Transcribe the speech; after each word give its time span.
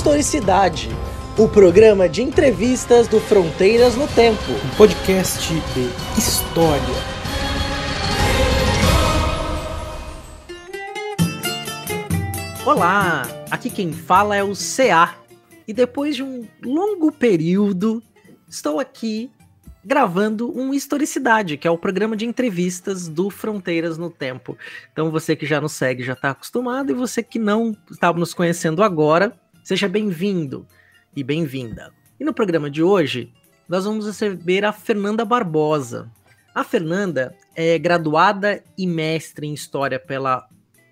Historicidade, 0.00 0.88
o 1.36 1.46
programa 1.46 2.08
de 2.08 2.22
entrevistas 2.22 3.06
do 3.06 3.20
Fronteiras 3.20 3.96
no 3.96 4.08
Tempo. 4.08 4.50
Um 4.50 4.74
podcast 4.74 5.52
de 5.52 6.18
história. 6.18 6.82
Olá, 12.64 13.28
aqui 13.50 13.68
quem 13.68 13.92
fala 13.92 14.34
é 14.34 14.42
o 14.42 14.54
CA. 14.54 15.16
E 15.68 15.74
depois 15.74 16.16
de 16.16 16.22
um 16.22 16.48
longo 16.64 17.12
período, 17.12 18.02
estou 18.48 18.80
aqui 18.80 19.30
gravando 19.84 20.50
um 20.58 20.72
Historicidade, 20.72 21.58
que 21.58 21.68
é 21.68 21.70
o 21.70 21.76
programa 21.76 22.16
de 22.16 22.24
entrevistas 22.24 23.06
do 23.06 23.28
Fronteiras 23.28 23.98
no 23.98 24.08
Tempo. 24.08 24.56
Então 24.90 25.10
você 25.10 25.36
que 25.36 25.44
já 25.44 25.60
nos 25.60 25.72
segue 25.72 26.02
já 26.02 26.14
está 26.14 26.30
acostumado 26.30 26.90
e 26.90 26.94
você 26.94 27.22
que 27.22 27.38
não 27.38 27.76
estava 27.90 28.18
nos 28.18 28.32
conhecendo 28.32 28.82
agora, 28.82 29.38
seja 29.62 29.88
bem-vindo 29.88 30.66
e 31.14 31.22
bem-vinda. 31.22 31.92
E 32.18 32.24
no 32.24 32.34
programa 32.34 32.70
de 32.70 32.82
hoje, 32.82 33.32
nós 33.68 33.84
vamos 33.84 34.06
receber 34.06 34.64
a 34.64 34.72
Fernanda 34.72 35.24
Barbosa. 35.24 36.10
A 36.54 36.64
Fernanda 36.64 37.34
é 37.54 37.78
graduada 37.78 38.62
e 38.76 38.86
mestre 38.86 39.46
em 39.46 39.54
História 39.54 39.98
pela 39.98 40.46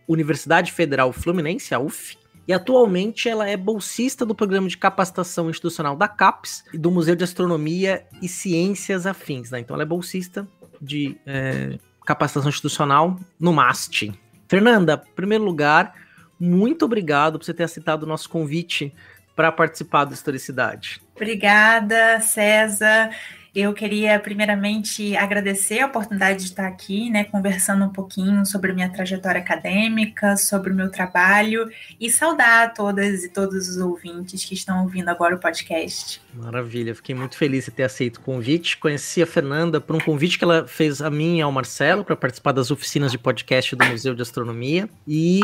Universidade 0.06 0.72
Federal 0.72 1.12
Fluminense, 1.12 1.74
a 1.74 1.78
UF, 1.78 2.16
e 2.46 2.52
atualmente 2.52 3.28
ela 3.28 3.46
é 3.46 3.56
bolsista 3.56 4.24
do 4.24 4.34
programa 4.34 4.68
de 4.68 4.78
capacitação 4.78 5.50
institucional 5.50 5.94
da 5.94 6.08
CAPES 6.08 6.64
e 6.72 6.78
do 6.78 6.90
Museu 6.90 7.14
de 7.14 7.24
Astronomia 7.24 8.06
e 8.22 8.28
Ciências 8.28 9.06
Afins. 9.06 9.50
Né? 9.50 9.60
Então 9.60 9.74
ela 9.74 9.82
é 9.82 9.86
bolsista 9.86 10.48
de 10.80 11.18
é, 11.26 11.78
capacitação 12.06 12.48
institucional 12.48 13.18
no 13.38 13.52
MAST. 13.52 14.12
Fernanda, 14.48 15.04
em 15.06 15.14
primeiro 15.14 15.44
lugar, 15.44 15.94
muito 16.38 16.84
obrigado 16.84 17.38
por 17.38 17.44
você 17.44 17.54
ter 17.54 17.64
aceitado 17.64 18.02
o 18.02 18.06
nosso 18.06 18.28
convite 18.28 18.94
para 19.34 19.52
participar 19.52 20.04
do 20.04 20.14
Historicidade. 20.14 21.00
Obrigada, 21.14 22.20
César. 22.20 23.10
Eu 23.54 23.72
queria 23.72 24.20
primeiramente 24.20 25.16
agradecer 25.16 25.80
a 25.80 25.86
oportunidade 25.86 26.40
de 26.40 26.44
estar 26.44 26.66
aqui, 26.66 27.10
né, 27.10 27.24
conversando 27.24 27.84
um 27.84 27.88
pouquinho 27.88 28.44
sobre 28.44 28.72
minha 28.72 28.88
trajetória 28.88 29.40
acadêmica, 29.40 30.36
sobre 30.36 30.72
o 30.72 30.74
meu 30.74 30.90
trabalho 30.90 31.68
e 32.00 32.10
saudar 32.10 32.72
todas 32.74 33.24
e 33.24 33.28
todos 33.28 33.68
os 33.68 33.78
ouvintes 33.78 34.44
que 34.44 34.54
estão 34.54 34.82
ouvindo 34.82 35.08
agora 35.08 35.34
o 35.34 35.40
podcast. 35.40 36.20
Maravilha, 36.34 36.94
fiquei 36.94 37.14
muito 37.14 37.36
feliz 37.36 37.64
de 37.64 37.70
ter 37.70 37.84
aceito 37.84 38.18
o 38.18 38.20
convite. 38.20 38.76
Conheci 38.76 39.22
a 39.22 39.26
Fernanda 39.26 39.80
por 39.80 39.96
um 39.96 40.00
convite 40.00 40.38
que 40.38 40.44
ela 40.44 40.66
fez 40.68 41.00
a 41.00 41.10
mim 41.10 41.38
e 41.38 41.40
ao 41.40 41.50
Marcelo 41.50 42.04
para 42.04 42.14
participar 42.14 42.52
das 42.52 42.70
oficinas 42.70 43.10
de 43.10 43.18
podcast 43.18 43.74
do 43.74 43.84
Museu 43.86 44.14
de 44.14 44.22
Astronomia 44.22 44.88
e 45.06 45.40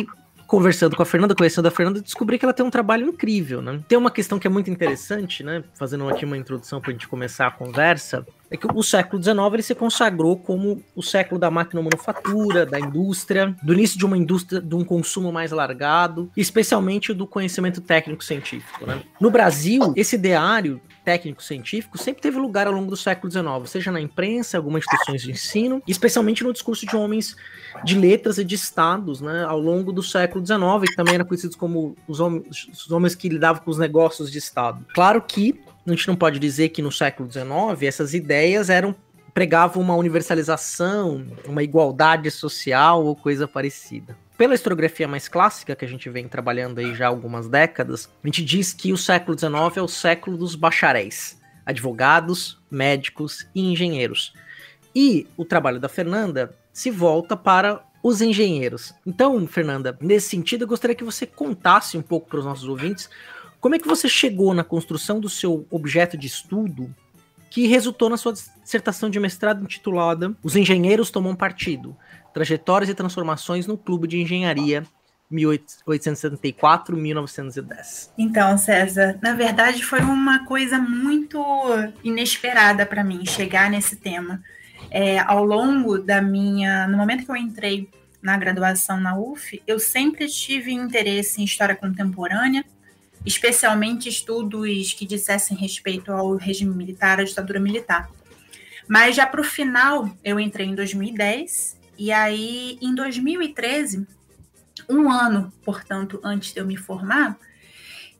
conversando 0.54 0.94
com 0.94 1.02
a 1.02 1.06
Fernanda, 1.06 1.34
conhecendo 1.34 1.66
a 1.66 1.70
Fernanda, 1.70 2.00
descobri 2.00 2.38
que 2.38 2.44
ela 2.44 2.54
tem 2.54 2.64
um 2.64 2.70
trabalho 2.70 3.08
incrível, 3.08 3.60
né? 3.60 3.80
Tem 3.88 3.98
uma 3.98 4.10
questão 4.10 4.38
que 4.38 4.46
é 4.46 4.50
muito 4.50 4.70
interessante, 4.70 5.42
né? 5.42 5.64
Fazendo 5.74 6.08
aqui 6.08 6.24
uma 6.24 6.36
introdução 6.36 6.80
para 6.80 6.90
a 6.90 6.92
gente 6.92 7.08
começar 7.08 7.48
a 7.48 7.50
conversa, 7.50 8.24
é 8.48 8.56
que 8.56 8.68
o 8.72 8.82
século 8.84 9.20
XIX 9.20 9.36
ele 9.52 9.62
se 9.62 9.74
consagrou 9.74 10.36
como 10.36 10.80
o 10.94 11.02
século 11.02 11.40
da 11.40 11.50
máquina 11.50 11.82
manufatura, 11.82 12.64
da 12.64 12.78
indústria, 12.78 13.52
do 13.64 13.72
início 13.72 13.98
de 13.98 14.06
uma 14.06 14.16
indústria 14.16 14.60
de 14.60 14.76
um 14.76 14.84
consumo 14.84 15.32
mais 15.32 15.50
largado, 15.50 16.30
especialmente 16.36 17.12
do 17.12 17.26
conhecimento 17.26 17.80
técnico-científico. 17.80 18.86
Né? 18.86 19.02
No 19.20 19.32
Brasil, 19.32 19.92
esse 19.96 20.14
ideário 20.14 20.80
técnico-científico 21.04 21.98
sempre 21.98 22.22
teve 22.22 22.38
lugar 22.38 22.66
ao 22.66 22.72
longo 22.72 22.90
do 22.90 22.96
século 22.96 23.30
XIX, 23.30 23.46
seja 23.66 23.92
na 23.92 24.00
imprensa, 24.00 24.56
algumas 24.56 24.84
instituições 24.84 25.22
de 25.22 25.30
ensino, 25.30 25.82
especialmente 25.86 26.42
no 26.42 26.52
discurso 26.52 26.86
de 26.86 26.96
homens 26.96 27.36
de 27.84 27.98
letras 27.98 28.38
e 28.38 28.44
de 28.44 28.54
estados, 28.54 29.20
né, 29.20 29.44
ao 29.44 29.60
longo 29.60 29.92
do 29.92 30.02
século 30.02 30.44
XIX, 30.44 30.88
que 30.88 30.96
também 30.96 31.14
eram 31.14 31.24
conhecidos 31.24 31.56
como 31.56 31.96
os 32.08 32.20
homens, 32.20 32.68
os 32.72 32.90
homens 32.90 33.14
que 33.14 33.28
lidavam 33.28 33.62
com 33.62 33.70
os 33.70 33.78
negócios 33.78 34.32
de 34.32 34.38
estado. 34.38 34.84
Claro 34.94 35.20
que 35.20 35.60
a 35.86 35.90
gente 35.90 36.08
não 36.08 36.16
pode 36.16 36.38
dizer 36.38 36.70
que 36.70 36.80
no 36.80 36.90
século 36.90 37.30
XIX 37.30 37.82
essas 37.82 38.14
ideias 38.14 38.70
eram 38.70 38.94
pregavam 39.34 39.82
uma 39.82 39.96
universalização, 39.96 41.26
uma 41.44 41.62
igualdade 41.62 42.30
social 42.30 43.04
ou 43.04 43.16
coisa 43.16 43.48
parecida. 43.48 44.16
Pela 44.36 44.54
historiografia 44.54 45.06
mais 45.06 45.28
clássica, 45.28 45.76
que 45.76 45.84
a 45.84 45.88
gente 45.88 46.10
vem 46.10 46.26
trabalhando 46.26 46.80
aí 46.80 46.92
já 46.92 47.06
há 47.06 47.08
algumas 47.08 47.48
décadas, 47.48 48.10
a 48.22 48.26
gente 48.26 48.44
diz 48.44 48.72
que 48.72 48.92
o 48.92 48.96
século 48.96 49.38
XIX 49.38 49.76
é 49.76 49.82
o 49.82 49.86
século 49.86 50.36
dos 50.36 50.56
bacharéis, 50.56 51.40
advogados, 51.64 52.60
médicos 52.68 53.46
e 53.54 53.60
engenheiros. 53.60 54.34
E 54.92 55.28
o 55.36 55.44
trabalho 55.44 55.78
da 55.78 55.88
Fernanda 55.88 56.52
se 56.72 56.90
volta 56.90 57.36
para 57.36 57.84
os 58.02 58.20
engenheiros. 58.20 58.92
Então, 59.06 59.46
Fernanda, 59.46 59.96
nesse 60.00 60.30
sentido, 60.30 60.64
eu 60.64 60.68
gostaria 60.68 60.96
que 60.96 61.04
você 61.04 61.26
contasse 61.26 61.96
um 61.96 62.02
pouco 62.02 62.28
para 62.28 62.40
os 62.40 62.44
nossos 62.44 62.68
ouvintes 62.68 63.08
como 63.60 63.76
é 63.76 63.78
que 63.78 63.88
você 63.88 64.08
chegou 64.08 64.52
na 64.52 64.64
construção 64.64 65.20
do 65.20 65.28
seu 65.28 65.64
objeto 65.70 66.18
de 66.18 66.26
estudo 66.26 66.94
que 67.50 67.68
resultou 67.68 68.10
na 68.10 68.16
sua 68.16 68.32
dissertação 68.32 69.08
de 69.08 69.20
mestrado 69.20 69.62
intitulada 69.62 70.34
Os 70.42 70.56
Engenheiros 70.56 71.08
Tomam 71.08 71.36
Partido: 71.36 71.96
Trajetórias 72.34 72.90
e 72.90 72.94
Transformações 72.94 73.66
no 73.66 73.78
Clube 73.78 74.06
de 74.06 74.20
Engenharia 74.20 74.84
1874-1910. 75.32 78.10
Então, 78.18 78.58
César, 78.58 79.18
na 79.22 79.32
verdade 79.32 79.82
foi 79.82 80.00
uma 80.00 80.44
coisa 80.44 80.78
muito 80.78 81.42
inesperada 82.02 82.84
para 82.84 83.02
mim 83.02 83.24
chegar 83.24 83.70
nesse 83.70 83.96
tema. 83.96 84.42
É, 84.90 85.20
ao 85.20 85.42
longo 85.44 85.98
da 85.98 86.20
minha, 86.20 86.86
no 86.86 86.98
momento 86.98 87.24
que 87.24 87.30
eu 87.30 87.36
entrei 87.36 87.88
na 88.20 88.36
graduação 88.36 89.00
na 89.00 89.18
UF, 89.18 89.62
eu 89.66 89.78
sempre 89.78 90.28
tive 90.28 90.70
interesse 90.72 91.40
em 91.40 91.44
história 91.44 91.74
contemporânea 91.74 92.62
especialmente 93.24 94.08
estudos 94.08 94.92
que 94.92 95.06
dissessem 95.06 95.56
respeito 95.56 96.12
ao 96.12 96.36
regime 96.36 96.74
militar, 96.74 97.20
à 97.20 97.24
ditadura 97.24 97.58
militar. 97.58 98.10
Mas 98.86 99.16
já 99.16 99.26
para 99.26 99.40
o 99.40 99.44
final, 99.44 100.10
eu 100.22 100.38
entrei 100.38 100.66
em 100.66 100.74
2010, 100.74 101.80
e 101.98 102.12
aí 102.12 102.78
em 102.80 102.94
2013, 102.94 104.06
um 104.88 105.10
ano, 105.10 105.52
portanto, 105.64 106.20
antes 106.22 106.52
de 106.52 106.60
eu 106.60 106.66
me 106.66 106.76
formar, 106.76 107.38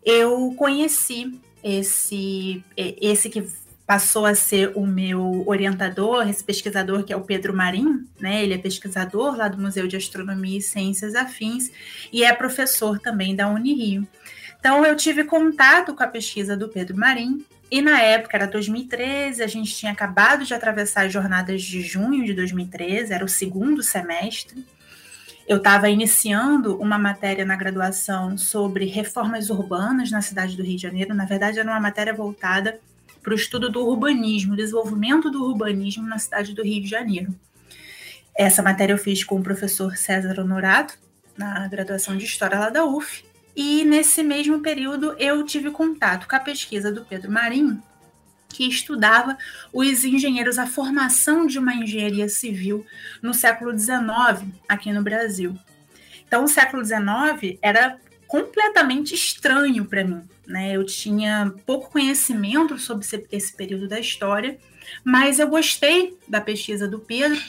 eu 0.04 0.54
conheci 0.56 1.40
esse, 1.62 2.62
esse 2.76 3.30
que 3.30 3.46
passou 3.86 4.24
a 4.24 4.34
ser 4.34 4.72
o 4.74 4.86
meu 4.86 5.44
orientador, 5.46 6.28
esse 6.28 6.42
pesquisador 6.42 7.04
que 7.04 7.12
é 7.12 7.16
o 7.16 7.22
Pedro 7.22 7.54
Marim, 7.54 8.06
né? 8.18 8.42
Ele 8.42 8.54
é 8.54 8.58
pesquisador 8.58 9.36
lá 9.36 9.48
do 9.48 9.60
Museu 9.60 9.86
de 9.86 9.96
Astronomia 9.96 10.58
e 10.58 10.62
Ciências 10.62 11.14
Afins 11.14 11.70
e 12.12 12.24
é 12.24 12.32
professor 12.32 12.98
também 12.98 13.36
da 13.36 13.48
Unirio. 13.48 14.06
Então, 14.58 14.84
eu 14.86 14.96
tive 14.96 15.24
contato 15.24 15.94
com 15.94 16.02
a 16.02 16.06
pesquisa 16.06 16.56
do 16.56 16.70
Pedro 16.70 16.96
Marim, 16.96 17.44
e 17.70 17.80
na 17.80 18.00
época 18.00 18.36
era 18.36 18.46
2013, 18.46 19.42
a 19.42 19.46
gente 19.46 19.74
tinha 19.74 19.92
acabado 19.92 20.44
de 20.44 20.54
atravessar 20.54 21.06
as 21.06 21.12
jornadas 21.12 21.62
de 21.62 21.82
junho 21.82 22.24
de 22.24 22.34
2013, 22.34 23.12
era 23.12 23.24
o 23.24 23.28
segundo 23.28 23.82
semestre. 23.82 24.64
Eu 25.46 25.58
estava 25.58 25.90
iniciando 25.90 26.80
uma 26.80 26.98
matéria 26.98 27.44
na 27.44 27.56
graduação 27.56 28.38
sobre 28.38 28.86
reformas 28.86 29.50
urbanas 29.50 30.10
na 30.10 30.22
cidade 30.22 30.56
do 30.56 30.62
Rio 30.62 30.76
de 30.76 30.82
Janeiro. 30.82 31.14
Na 31.14 31.26
verdade, 31.26 31.58
era 31.58 31.70
uma 31.70 31.80
matéria 31.80 32.14
voltada 32.14 32.80
para 33.22 33.32
o 33.32 33.36
estudo 33.36 33.70
do 33.70 33.86
urbanismo, 33.86 34.56
desenvolvimento 34.56 35.30
do 35.30 35.44
urbanismo 35.44 36.06
na 36.06 36.18
cidade 36.18 36.54
do 36.54 36.62
Rio 36.62 36.82
de 36.82 36.88
Janeiro. 36.88 37.34
Essa 38.36 38.62
matéria 38.62 38.92
eu 38.92 38.98
fiz 38.98 39.22
com 39.22 39.38
o 39.38 39.42
professor 39.42 39.96
César 39.96 40.40
Honorato, 40.40 40.98
na 41.36 41.66
graduação 41.68 42.16
de 42.16 42.24
História 42.24 42.58
lá 42.58 42.70
da 42.70 42.84
UF. 42.84 43.24
E 43.56 43.84
nesse 43.84 44.22
mesmo 44.22 44.60
período 44.60 45.14
eu 45.18 45.44
tive 45.44 45.70
contato 45.70 46.26
com 46.28 46.36
a 46.36 46.40
pesquisa 46.40 46.90
do 46.90 47.04
Pedro 47.04 47.30
Marim, 47.30 47.80
que 48.48 48.68
estudava 48.68 49.36
os 49.72 50.04
engenheiros, 50.04 50.58
a 50.58 50.66
formação 50.66 51.46
de 51.46 51.58
uma 51.58 51.74
engenharia 51.74 52.28
civil 52.28 52.86
no 53.20 53.34
século 53.34 53.76
XIX 53.76 54.48
aqui 54.68 54.92
no 54.92 55.02
Brasil. 55.02 55.58
Então, 56.26 56.44
o 56.44 56.48
século 56.48 56.84
XIX 56.84 57.58
era 57.60 57.98
completamente 58.26 59.14
estranho 59.14 59.84
para 59.84 60.04
mim. 60.04 60.22
Né? 60.46 60.72
Eu 60.72 60.84
tinha 60.84 61.52
pouco 61.66 61.90
conhecimento 61.90 62.78
sobre 62.78 63.06
esse 63.30 63.56
período 63.56 63.88
da 63.88 64.00
história, 64.00 64.58
mas 65.04 65.38
eu 65.38 65.48
gostei 65.48 66.18
da 66.28 66.40
pesquisa 66.40 66.88
do 66.88 66.98
Pedro 66.98 67.40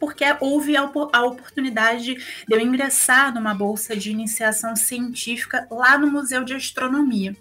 porque 0.00 0.24
houve 0.40 0.74
a, 0.76 0.84
oportunidade 1.22 2.14
de 2.14 2.54
eu 2.54 2.58
ingressar 2.58 3.32
numa 3.32 3.54
bolsa 3.54 3.94
de 3.94 4.10
iniciação 4.10 4.74
científica 4.74 5.68
lá 5.70 5.98
no 5.98 6.10
Museu 6.10 6.42
de 6.42 6.54
Astronomia. 6.54 7.36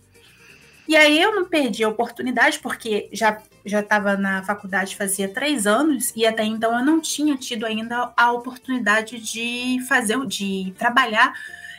E 0.86 0.96
aí 0.96 1.22
eu 1.22 1.36
não 1.36 1.46
perdi 1.46 1.84
a 1.84 1.90
oportunidade, 1.90 2.60
porque 2.60 3.10
já 3.14 3.42
já 3.66 3.82
estava 3.82 4.16
na 4.18 4.42
faculdade 4.42 4.96
fazia 4.96 5.28
três 5.28 5.68
anos 5.68 6.12
e 6.16 6.26
até 6.26 6.44
então 6.44 6.78
eu 6.78 6.84
não 6.84 7.00
tinha 7.00 7.36
tido 7.36 7.66
ainda 7.66 8.12
a 8.16 8.32
oportunidade 8.32 9.20
de 9.20 9.80
fazer, 9.88 10.18
de 10.26 10.74
trabalhar 10.78 11.34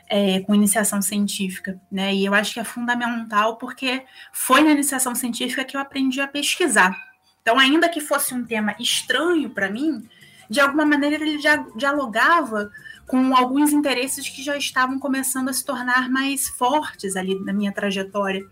é, 0.08 0.40
com 0.40 0.54
iniciação 0.54 1.00
científica, 1.00 1.80
né? 1.90 2.14
E 2.14 2.24
eu 2.24 2.34
acho 2.34 2.54
que 2.54 2.60
é 2.60 2.64
fundamental 2.64 3.56
porque 3.56 4.02
foi 4.32 4.62
na 4.62 4.72
iniciação 4.72 5.14
científica 5.14 5.64
que 5.64 5.76
eu 5.76 5.80
aprendi 5.80 6.20
a 6.20 6.28
pesquisar. 6.28 6.94
Então, 7.42 7.58
ainda 7.58 7.88
que 7.88 8.00
fosse 8.00 8.34
um 8.34 8.44
tema 8.44 8.74
estranho 8.78 9.50
para 9.50 9.70
mim, 9.70 10.06
de 10.50 10.60
alguma 10.60 10.84
maneira 10.84 11.16
ele 11.16 11.38
já 11.38 11.64
dialogava 11.76 12.70
com 13.06 13.34
alguns 13.36 13.72
interesses 13.72 14.28
que 14.28 14.42
já 14.42 14.56
estavam 14.56 14.98
começando 14.98 15.48
a 15.48 15.52
se 15.52 15.64
tornar 15.64 16.10
mais 16.10 16.48
fortes 16.48 17.16
ali 17.16 17.38
na 17.44 17.52
minha 17.52 17.72
trajetória, 17.72 18.44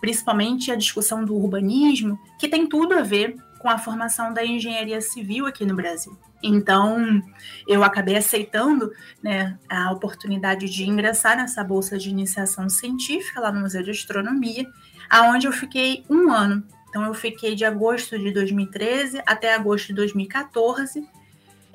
principalmente 0.00 0.72
a 0.72 0.76
discussão 0.76 1.24
do 1.24 1.36
urbanismo, 1.36 2.18
que 2.38 2.48
tem 2.48 2.66
tudo 2.66 2.94
a 2.94 3.02
ver 3.02 3.36
com 3.58 3.68
a 3.68 3.78
formação 3.78 4.32
da 4.32 4.44
engenharia 4.44 5.00
civil 5.00 5.46
aqui 5.46 5.64
no 5.64 5.74
Brasil. 5.74 6.18
Então, 6.42 7.22
eu 7.66 7.82
acabei 7.82 8.16
aceitando 8.16 8.92
né, 9.22 9.58
a 9.66 9.90
oportunidade 9.90 10.68
de 10.68 10.84
ingressar 10.84 11.36
nessa 11.36 11.64
bolsa 11.64 11.96
de 11.96 12.10
iniciação 12.10 12.68
científica 12.68 13.40
lá 13.40 13.50
no 13.50 13.62
Museu 13.62 13.82
de 13.82 13.90
Astronomia, 13.90 14.66
aonde 15.08 15.46
eu 15.46 15.52
fiquei 15.52 16.04
um 16.10 16.30
ano. 16.30 16.62
Então, 16.90 17.02
eu 17.04 17.14
fiquei 17.14 17.54
de 17.54 17.64
agosto 17.64 18.18
de 18.18 18.30
2013 18.30 19.22
até 19.24 19.54
agosto 19.54 19.86
de 19.86 19.94
2014. 19.94 21.02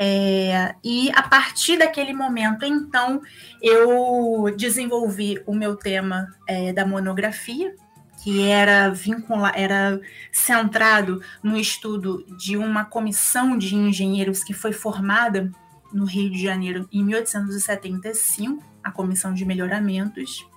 É, 0.02 0.76
e 0.82 1.12
a 1.12 1.24
partir 1.24 1.78
daquele 1.78 2.14
momento, 2.14 2.64
então, 2.64 3.22
eu 3.62 4.46
desenvolvi 4.56 5.44
o 5.46 5.54
meu 5.54 5.76
tema 5.76 6.34
é, 6.48 6.72
da 6.72 6.86
monografia, 6.86 7.76
que 8.24 8.48
era 8.48 8.90
vinculado, 8.90 9.58
era 9.58 10.00
centrado 10.32 11.22
no 11.44 11.58
estudo 11.58 12.26
de 12.38 12.56
uma 12.56 12.86
comissão 12.86 13.58
de 13.58 13.76
engenheiros 13.76 14.42
que 14.42 14.54
foi 14.54 14.72
formada 14.72 15.52
no 15.92 16.06
Rio 16.06 16.30
de 16.30 16.42
Janeiro 16.42 16.88
em 16.94 17.04
1875, 17.04 18.64
a 18.82 18.92
comissão 18.92 19.34
de 19.34 19.44
melhoramentos. 19.44 20.48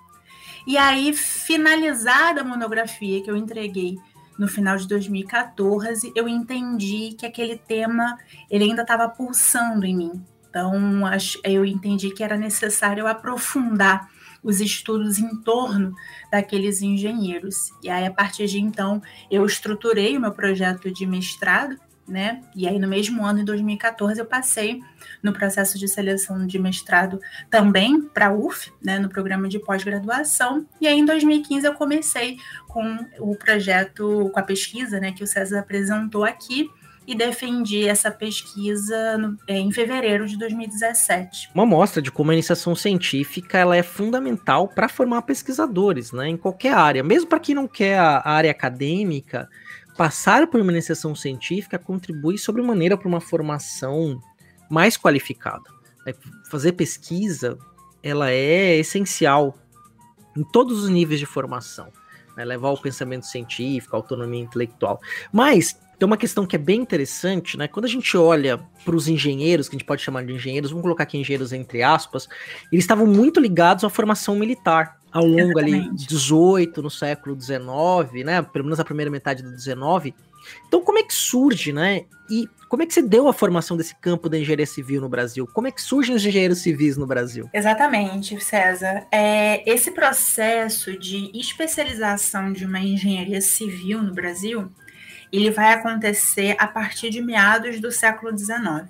E 0.69 0.79
aí, 0.79 1.13
finalizada 1.13 2.43
a 2.43 2.45
monografia 2.45 3.21
que 3.21 3.31
eu 3.31 3.37
entreguei 3.37 3.99
no 4.39 4.49
final 4.49 4.77
de 4.77 4.89
2014, 4.89 6.13
eu 6.15 6.29
entendi 6.29 7.15
que 7.19 7.27
aquele 7.27 7.57
tema 7.57 8.19
ele 8.51 8.65
ainda 8.65 8.83
estava 8.83 9.09
pulsando 9.09 9.85
em 9.87 9.97
mim. 9.97 10.25
Então, 10.49 11.03
eu 11.45 11.65
entendi 11.65 12.11
que 12.11 12.23
era 12.23 12.37
necessário 12.37 13.07
aprofundar 13.07 14.09
os 14.43 14.61
estudos 14.61 15.19
em 15.19 15.37
torno 15.37 15.95
daqueles 16.31 16.83
engenheiros. 16.83 17.71
E 17.83 17.89
aí, 17.89 18.05
a 18.05 18.13
partir 18.13 18.47
de 18.47 18.61
então, 18.61 19.01
eu 19.31 19.47
estruturei 19.47 20.17
o 20.17 20.21
meu 20.21 20.33
projeto 20.33 20.91
de 20.93 21.07
mestrado, 21.07 21.79
né? 22.07 22.41
E 22.55 22.67
aí, 22.67 22.79
no 22.79 22.89
mesmo 22.89 23.25
ano, 23.25 23.41
em 23.41 23.45
2014, 23.45 24.21
eu 24.21 24.27
passei 24.27 24.81
no 25.23 25.33
processo 25.33 25.79
de 25.79 25.87
seleção 25.89 26.47
de 26.47 26.59
mestrado 26.59 27.21
também 27.51 28.01
para 28.01 28.29
a 28.29 28.33
UF, 28.33 28.73
né, 28.83 28.99
no 28.99 29.09
programa 29.09 29.49
de 29.49 29.59
pós-graduação. 29.59 30.67
E 30.81 30.87
aí, 30.87 30.99
em 30.99 31.05
2015, 31.05 31.67
eu 31.67 31.75
comecei 31.75 32.37
com 32.69 32.99
o 33.19 33.37
projeto, 33.37 34.31
com 34.33 34.41
a 34.41 34.43
pesquisa 34.43 34.99
né, 34.99 35.13
que 35.13 35.23
o 35.23 35.27
César 35.27 35.61
apresentou 35.61 36.25
aqui, 36.25 36.69
e 37.07 37.15
defendi 37.15 37.87
essa 37.89 38.11
pesquisa 38.11 39.19
no, 39.19 39.37
é, 39.47 39.59
em 39.59 39.73
fevereiro 39.73 40.27
de 40.27 40.39
2017. 40.39 41.51
Uma 41.55 41.67
mostra 41.67 42.01
de 42.01 42.11
como 42.11 42.31
a 42.31 42.35
iniciação 42.35 42.75
científica 42.75 43.59
ela 43.59 43.77
é 43.77 43.83
fundamental 43.83 44.69
para 44.69 44.89
formar 44.89 45.23
pesquisadores, 45.23 46.13
né, 46.13 46.29
em 46.29 46.37
qualquer 46.37 46.75
área, 46.75 47.03
mesmo 47.03 47.29
para 47.29 47.41
quem 47.41 47.55
não 47.55 47.67
quer 47.67 47.99
a 47.99 48.23
área 48.25 48.51
acadêmica, 48.51 49.49
passar 49.97 50.47
por 50.47 50.61
uma 50.61 50.73
iniciação 50.73 51.15
científica 51.15 51.79
contribui 51.79 52.39
sobremaneira 52.39 52.97
para 52.97 53.09
uma 53.09 53.21
formação 53.21 54.21
mais 54.71 54.97
qualificada. 54.97 55.65
É, 56.07 56.15
fazer 56.51 56.73
pesquisa, 56.73 57.59
ela 58.03 58.31
é 58.31 58.77
essencial 58.77 59.59
em 60.37 60.43
todos 60.43 60.83
os 60.83 60.89
níveis 60.89 61.21
de 61.21 61.27
formação. 61.27 61.89
Né, 62.37 62.47
levar 62.47 62.71
o 62.71 62.81
pensamento 62.81 63.27
científico, 63.27 63.95
a 63.95 63.99
autonomia 63.99 64.41
intelectual. 64.41 64.99
Mas 65.31 65.79
tem 65.99 66.07
uma 66.07 66.17
questão 66.17 66.47
que 66.47 66.57
é 66.57 66.59
bem 66.59 66.81
interessante, 66.81 67.59
né? 67.59 67.69
Quando 67.69 67.85
a 67.85 67.89
gente 67.89 68.17
olha 68.17 68.59
para 68.85 68.97
os 68.97 69.07
engenheiros, 69.07 69.69
que 69.69 69.77
a 69.77 69.79
gente 69.79 69.87
pode 69.87 70.01
chamar 70.01 70.25
de 70.25 70.33
engenheiros, 70.33 70.71
vamos 70.71 70.83
colocar 70.83 71.03
aqui 71.03 71.19
engenheiros 71.19 71.53
entre 71.53 71.83
aspas, 71.83 72.27
eles 72.73 72.85
estavam 72.85 73.07
muito 73.07 73.39
ligados 73.39 73.85
à 73.85 73.91
formação 73.91 74.35
militar 74.35 75.02
ao 75.13 75.27
longo 75.27 75.59
Exatamente. 75.59 75.89
ali 75.89 76.07
18 76.07 76.83
no 76.83 76.91
século 76.91 77.37
19, 77.37 78.25
né? 78.25 78.41
Pelo 78.43 78.65
menos 78.65 78.81
a 78.81 78.85
primeira 78.85 79.11
metade 79.11 79.43
do 79.43 79.51
19. 79.51 80.15
Então, 80.67 80.83
como 80.83 80.99
é 80.99 81.03
que 81.03 81.15
surge, 81.15 81.73
né? 81.73 82.07
E 82.31 82.49
como 82.69 82.83
é 82.83 82.87
que 82.87 82.95
se 82.95 83.03
deu 83.03 83.29
a 83.29 83.33
formação 83.35 83.77
desse 83.77 83.95
campo 83.95 84.29
da 84.29 84.39
engenharia 84.39 84.67
civil 84.67 85.01
no 85.01 85.09
Brasil? 85.09 85.47
Como 85.47 85.69
é 85.69 85.71
que 85.71 85.83
surgem 85.83 86.17
os 86.17 86.25
engenheiros 86.25 86.61
civis 86.61 86.97
no 86.97 87.07
Brasil? 87.07 87.49
Exatamente, 87.53 88.43
César. 88.43 89.07
É, 89.13 89.71
esse 89.71 89.91
processo 89.91 90.99
de 90.99 91.31
especialização 91.39 92.53
de 92.53 92.65
uma 92.65 92.81
engenharia 92.81 93.41
civil 93.43 94.03
no 94.03 94.15
Brasil, 94.15 94.73
ele 95.31 95.51
vai 95.51 95.75
acontecer 95.75 96.57
a 96.59 96.67
partir 96.67 97.11
de 97.11 97.21
meados 97.21 97.79
do 97.79 97.93
século 97.93 98.37
XIX. 98.37 98.89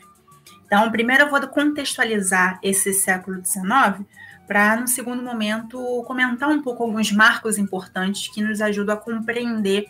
Então, 0.64 0.90
primeiro 0.90 1.24
eu 1.24 1.30
vou 1.30 1.40
contextualizar 1.48 2.60
esse 2.62 2.92
século 2.92 3.44
XIX 3.44 4.06
para, 4.46 4.76
no 4.76 4.88
segundo 4.88 5.22
momento, 5.22 6.02
comentar 6.06 6.48
um 6.48 6.62
pouco 6.62 6.82
alguns 6.82 7.12
marcos 7.12 7.58
importantes 7.58 8.28
que 8.32 8.42
nos 8.42 8.60
ajudam 8.60 8.94
a 8.94 8.98
compreender 8.98 9.86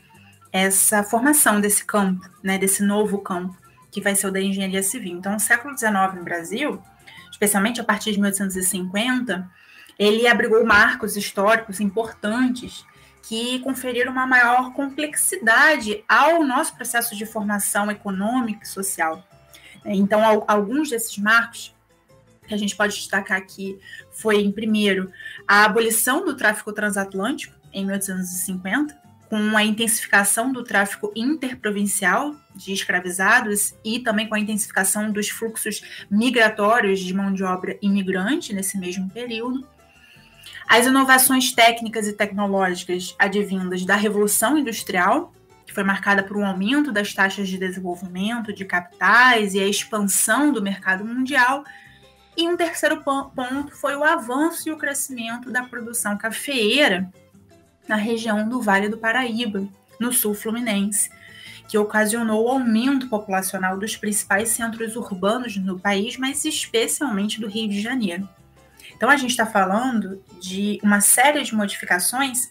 essa 0.53 1.03
formação 1.03 1.61
desse 1.61 1.85
campo, 1.85 2.29
né, 2.43 2.59
desse 2.59 2.83
novo 2.83 3.19
campo, 3.19 3.57
que 3.91 4.01
vai 4.01 4.15
ser 4.15 4.27
o 4.27 4.31
da 4.31 4.41
engenharia 4.41 4.83
civil. 4.83 5.17
Então, 5.17 5.37
o 5.37 5.41
século 5.41 5.77
XIX 5.77 6.15
no 6.15 6.23
Brasil, 6.23 6.83
especialmente 7.31 7.81
a 7.81 7.85
partir 7.85 8.13
de 8.13 8.21
1850, 8.21 9.51
ele 9.99 10.27
abrigou 10.27 10.65
marcos 10.65 11.17
históricos 11.17 11.81
importantes 11.81 12.85
que 13.23 13.61
conferiram 13.61 14.13
uma 14.13 14.27
maior 14.27 14.73
complexidade 14.73 16.05
ao 16.09 16.45
nosso 16.45 16.75
processo 16.75 17.17
de 17.17 17.25
formação 17.25 17.91
econômica 17.91 18.65
e 18.65 18.69
social. 18.69 19.23
Então, 19.85 20.45
alguns 20.47 20.91
desses 20.91 21.17
marcos 21.19 21.75
que 22.53 22.55
a 22.55 22.59
gente 22.59 22.77
pode 22.77 22.95
destacar 22.95 23.39
aqui 23.39 23.79
foi, 24.11 24.43
em 24.43 24.53
primeiro, 24.53 25.11
a 25.49 25.65
abolição 25.65 26.23
do 26.23 26.37
tráfico 26.37 26.71
transatlântico 26.71 27.55
em 27.73 27.87
1850, 27.87 29.01
com 29.31 29.57
a 29.57 29.65
intensificação 29.65 30.53
do 30.53 30.63
tráfico 30.63 31.11
interprovincial 31.17 32.37
de 32.55 32.75
escravizados 32.75 33.75
e 33.83 34.01
também 34.01 34.29
com 34.29 34.35
a 34.35 34.39
intensificação 34.39 35.11
dos 35.11 35.31
fluxos 35.31 35.81
migratórios 36.11 37.01
de 37.01 37.15
mão 37.15 37.33
de 37.33 37.43
obra 37.43 37.79
imigrante 37.81 38.53
nesse 38.53 38.77
mesmo 38.77 39.09
período. 39.09 39.67
As 40.69 40.87
inovações 40.87 41.53
técnicas 41.53 42.07
e 42.07 42.13
tecnológicas 42.13 43.15
advindas 43.19 43.87
da 43.87 43.97
Revolução 43.97 44.59
Industrial, 44.59 45.33
que 45.67 45.73
foi 45.73 45.83
marcada 45.83 46.23
por 46.23 46.37
um 46.37 46.45
aumento 46.45 46.93
das 46.93 47.15
taxas 47.15 47.49
de 47.49 47.57
desenvolvimento 47.57 48.53
de 48.53 48.67
capitais 48.67 49.55
e 49.55 49.61
a 49.61 49.67
expansão 49.67 50.53
do 50.53 50.61
mercado 50.61 51.03
mundial. 51.03 51.65
E 52.37 52.49
um 52.49 52.57
terceiro 52.57 53.03
ponto 53.03 53.77
foi 53.77 53.95
o 53.95 54.05
avanço 54.05 54.69
e 54.69 54.73
o 54.73 54.79
crescimento 54.79 55.51
da 55.51 55.65
produção 55.65 56.17
cafeeira 56.17 57.11
na 57.87 57.97
região 57.97 58.49
do 58.49 58.63
Vale 58.63 58.89
do 58.89 58.97
Paraíba, 58.97 59.69
no 60.01 60.13
sul 60.13 60.35
fluminense, 60.35 61.11
que 61.69 61.77
ocasionou 61.77 62.45
o 62.45 62.49
aumento 62.49 63.09
populacional 63.09 63.79
dos 63.79 63.97
principais 63.97 64.49
centros 64.51 64.97
urbanos 64.97 65.57
no 65.57 65.79
país, 65.79 66.17
mas 66.17 66.45
especialmente 66.45 67.41
do 67.41 67.49
Rio 67.49 67.69
de 67.69 67.81
Janeiro. 67.81 68.29
Então, 68.95 69.11
a 69.11 69.17
gente 69.17 69.31
está 69.31 69.45
falando 69.45 70.23
de 70.41 70.79
uma 70.83 71.01
série 71.01 71.43
de 71.43 71.55
modificações 71.55 72.51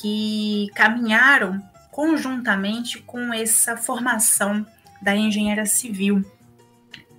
que 0.00 0.68
caminharam 0.74 1.62
conjuntamente 1.90 3.00
com 3.02 3.32
essa 3.32 3.76
formação 3.76 4.64
da 5.02 5.16
engenharia 5.16 5.66
civil. 5.66 6.24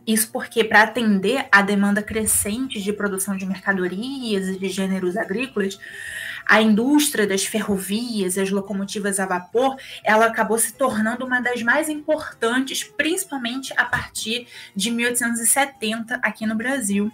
Isso 0.09 0.31
porque, 0.31 0.63
para 0.63 0.81
atender 0.81 1.47
à 1.51 1.61
demanda 1.61 2.01
crescente 2.01 2.81
de 2.81 2.91
produção 2.91 3.37
de 3.37 3.45
mercadorias 3.45 4.47
e 4.47 4.57
de 4.57 4.67
gêneros 4.67 5.15
agrícolas, 5.15 5.77
a 6.47 6.59
indústria 6.63 7.27
das 7.27 7.45
ferrovias 7.45 8.35
e 8.35 8.41
as 8.41 8.49
locomotivas 8.49 9.19
a 9.19 9.27
vapor, 9.27 9.77
ela 10.03 10.25
acabou 10.25 10.57
se 10.57 10.73
tornando 10.73 11.23
uma 11.23 11.39
das 11.39 11.61
mais 11.61 11.89
importantes, 11.89 12.83
principalmente 12.83 13.71
a 13.77 13.85
partir 13.85 14.47
de 14.75 14.89
1870 14.89 16.15
aqui 16.23 16.47
no 16.47 16.55
Brasil 16.55 17.11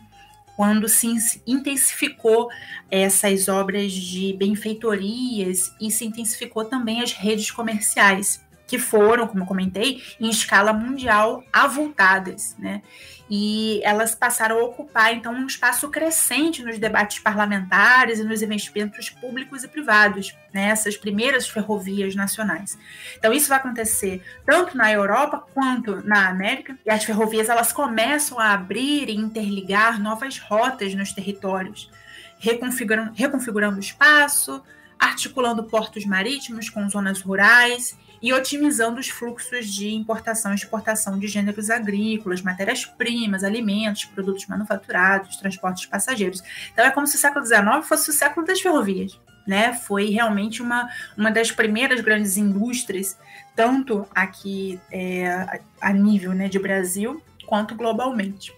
quando 0.56 0.88
se 0.88 1.08
intensificou 1.46 2.50
essas 2.90 3.50
obras 3.50 3.92
de 3.92 4.34
benfeitorias 4.34 5.74
e 5.82 5.92
se 5.92 6.06
intensificou 6.06 6.64
também 6.64 7.02
as 7.02 7.12
redes 7.12 7.52
comerciais, 7.52 8.45
que 8.68 8.80
foram, 8.80 9.28
como 9.28 9.46
comentei, 9.46 10.02
em 10.20 10.30
escala 10.30 10.74
mundial 10.74 11.44
avultadas, 11.54 12.56
né? 12.58 12.82
e 13.30 13.82
elas 13.84 14.14
passaram 14.14 14.60
a 14.60 14.64
ocupar 14.64 15.14
então 15.14 15.34
um 15.34 15.48
espaço 15.48 15.90
crescente 15.90 16.64
nos 16.64 16.78
debates 16.78 17.20
parlamentares 17.20 18.20
e 18.20 18.24
nos 18.24 18.42
investimentos 18.42 19.10
públicos 19.10 19.64
e 19.64 19.68
privados, 19.68 20.36
nessas 20.54 20.96
né, 20.96 21.02
primeiras 21.02 21.50
ferrovias 21.50 22.16
nacionais. 22.16 22.78
Então 23.18 23.34
isso 23.34 23.50
vai 23.50 23.58
acontecer 23.58 24.22
tanto 24.46 24.78
na 24.78 24.92
Europa 24.92 25.44
quanto 25.54 26.06
na 26.08 26.30
América, 26.30 26.78
e 26.86 26.90
as 26.90 27.04
ferrovias 27.04 27.50
elas 27.50 27.74
começam 27.74 28.40
a 28.40 28.54
abrir 28.54 29.10
e 29.10 29.16
interligar 29.16 30.00
novas 30.00 30.38
rotas 30.38 30.94
nos 30.94 31.12
territórios, 31.12 31.90
reconfigurando, 32.38 33.12
reconfigurando 33.16 33.78
o 33.78 33.82
espaço, 33.82 34.62
articulando 35.00 35.64
portos 35.64 36.06
marítimos 36.06 36.70
com 36.70 36.88
zonas 36.90 37.22
rurais 37.22 37.98
e 38.22 38.34
otimizando 38.34 39.00
os 39.00 39.10
fluxos 39.10 39.68
de 39.68 39.94
importação 39.94 40.52
e 40.52 40.56
exportação 40.56 41.20
de 41.20 41.28
gêneros 41.28 41.70
agrícolas, 41.70 42.42
matérias-primas, 42.42 43.44
alimentos, 43.44 44.06
produtos 44.06 44.48
manufaturados, 44.48 45.36
transportes 45.38 45.86
passageiros. 45.86 46.42
Então 46.74 46.86
é 46.86 46.92
como 46.92 47.06
se 47.06 47.16
o 47.16 47.20
século 47.20 47.46
XIX 47.46 47.88
fosse 47.88 48.10
o 48.10 48.14
século 48.14 48.46
das 48.46 48.60
ferrovias. 48.60 49.20
Né? 49.46 49.74
Foi 49.74 50.10
realmente 50.10 50.62
uma, 50.62 50.90
uma 51.16 51.30
das 51.30 51.52
primeiras 51.52 52.02
grandes 52.02 52.36
indústrias, 52.36 53.16
tanto 53.56 54.08
aqui 54.16 54.82
é, 54.92 55.62
a 55.80 55.94
nível 55.94 56.34
né, 56.34 56.48
de 56.48 56.58
Brasil, 56.58 57.22
quanto 57.46 57.76
globalmente. 57.76 58.52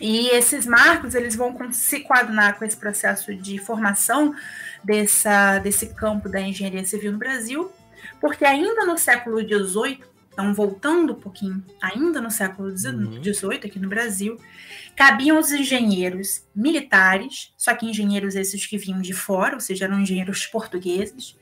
E 0.00 0.28
esses 0.28 0.66
marcos 0.66 1.14
eles 1.14 1.36
vão 1.36 1.56
se 1.72 2.00
coadunar 2.00 2.58
com 2.58 2.64
esse 2.64 2.76
processo 2.76 3.34
de 3.34 3.58
formação 3.58 4.34
dessa, 4.84 5.58
desse 5.58 5.94
campo 5.94 6.28
da 6.28 6.40
engenharia 6.40 6.84
civil 6.84 7.12
no 7.12 7.18
Brasil, 7.18 7.70
porque 8.20 8.44
ainda 8.44 8.84
no 8.84 8.98
século 8.98 9.40
XVIII, 9.40 10.00
então 10.32 10.52
voltando 10.52 11.12
um 11.12 11.20
pouquinho, 11.20 11.64
ainda 11.80 12.20
no 12.20 12.30
século 12.30 12.76
XVIII 12.76 12.94
uhum. 12.94 13.54
aqui 13.64 13.78
no 13.78 13.88
Brasil, 13.88 14.38
cabiam 14.96 15.38
os 15.38 15.50
engenheiros 15.52 16.44
militares, 16.54 17.52
só 17.56 17.74
que 17.74 17.86
engenheiros 17.86 18.34
esses 18.34 18.66
que 18.66 18.78
vinham 18.78 19.00
de 19.00 19.12
fora, 19.12 19.54
ou 19.54 19.60
seja, 19.60 19.86
eram 19.86 20.00
engenheiros 20.00 20.46
portugueses, 20.46 21.36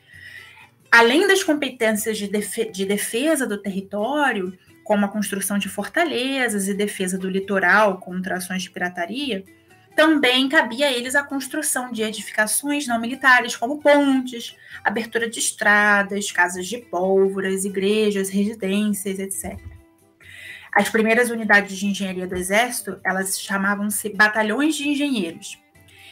além 0.91 1.27
das 1.27 1.43
competências 1.43 2.19
de, 2.19 2.29
de 2.29 2.85
defesa 2.85 3.47
do 3.47 3.59
território, 3.59 4.57
como 4.85 5.07
a 5.07 5.09
construção 5.09 5.59
de 5.59 5.69
fortalezas 5.69 6.69
e 6.69 6.75
defesa 6.75 7.17
do 7.17 7.31
litoral 7.31 7.99
contra 7.99 8.37
ações 8.37 8.63
de 8.63 8.71
pirataria, 8.71 9.45
também 9.95 10.49
cabia 10.49 10.87
a 10.87 10.93
eles 10.93 11.15
a 11.15 11.23
construção 11.23 11.93
de 11.93 12.03
edificações 12.03 12.87
não 12.87 13.01
militares, 13.01 13.57
como 13.57 13.81
pontes, 13.81 14.57
abertura 14.83 15.29
de 15.29 15.39
estradas, 15.39 16.31
casas 16.31 16.67
de 16.67 16.79
pólvoras, 16.79 17.65
igrejas, 17.65 18.29
residências, 18.29 19.19
etc. 19.19 19.59
As 20.73 20.89
primeiras 20.89 21.31
unidades 21.31 21.77
de 21.77 21.87
engenharia 21.87 22.27
do 22.27 22.35
Exército, 22.35 22.99
elas 23.05 23.39
chamavam-se 23.39 24.09
batalhões 24.11 24.75
de 24.75 24.89
engenheiros. 24.89 25.59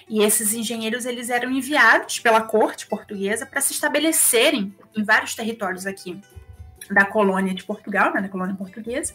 E 0.08 0.22
esses 0.22 0.52
engenheiros 0.52 1.06
eles 1.06 1.30
eram 1.30 1.50
enviados 1.50 2.18
pela 2.18 2.42
corte 2.42 2.86
portuguesa 2.86 3.46
para 3.46 3.60
se 3.60 3.72
estabelecerem 3.72 4.74
em 4.96 5.04
vários 5.04 5.34
territórios 5.34 5.86
aqui 5.86 6.20
da 6.90 7.04
colônia 7.04 7.54
de 7.54 7.62
Portugal, 7.64 8.12
né, 8.12 8.20
da 8.20 8.28
colônia 8.28 8.54
portuguesa, 8.54 9.14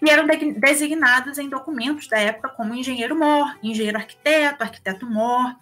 e 0.00 0.08
eram 0.08 0.26
designados 0.56 1.38
em 1.38 1.48
documentos 1.48 2.08
da 2.08 2.18
época 2.18 2.48
como 2.50 2.74
engenheiro-mor, 2.74 3.56
engenheiro-arquiteto, 3.62 4.62
arquiteto-mor, 4.62 5.56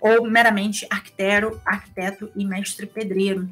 ou 0.00 0.28
meramente 0.28 0.86
arquiteto, 0.90 1.60
arquiteto 1.64 2.30
e 2.34 2.44
mestre 2.44 2.86
pedreiro. 2.86 3.48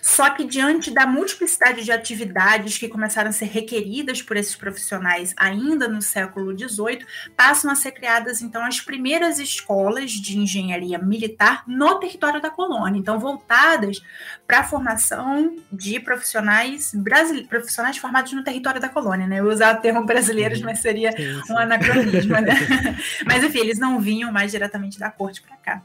Só 0.00 0.30
que 0.30 0.44
diante 0.44 0.90
da 0.90 1.06
multiplicidade 1.06 1.84
de 1.84 1.92
atividades 1.92 2.78
que 2.78 2.88
começaram 2.88 3.30
a 3.30 3.32
ser 3.32 3.46
requeridas 3.46 4.22
por 4.22 4.36
esses 4.36 4.54
profissionais 4.54 5.34
ainda 5.36 5.88
no 5.88 6.00
século 6.00 6.56
XVIII, 6.56 7.04
passam 7.36 7.70
a 7.70 7.74
ser 7.74 7.92
criadas 7.92 8.42
então 8.42 8.64
as 8.64 8.80
primeiras 8.80 9.38
escolas 9.38 10.12
de 10.12 10.38
engenharia 10.38 10.98
militar 10.98 11.64
no 11.66 11.98
território 11.98 12.40
da 12.40 12.50
colônia, 12.50 12.98
então 12.98 13.18
voltadas 13.18 14.00
para 14.46 14.60
a 14.60 14.64
formação 14.64 15.56
de 15.72 15.98
profissionais 16.00 16.92
brasileiros, 16.94 17.48
profissionais 17.48 17.96
formados 17.96 18.32
no 18.32 18.44
território 18.44 18.80
da 18.80 18.88
colônia, 18.88 19.26
né? 19.26 19.40
Eu 19.40 19.48
usar 19.48 19.76
o 19.76 19.80
termo 19.80 20.04
brasileiros, 20.04 20.60
mas 20.60 20.78
seria 20.78 21.10
um 21.50 21.58
anacronismo, 21.58 22.34
né? 22.34 22.54
mas 23.26 23.42
enfim, 23.42 23.58
eles 23.58 23.78
não 23.78 23.98
vinham 24.00 24.30
mais 24.30 24.52
diretamente 24.52 24.98
da 24.98 25.10
corte 25.10 25.42
para 25.42 25.56
cá. 25.56 25.82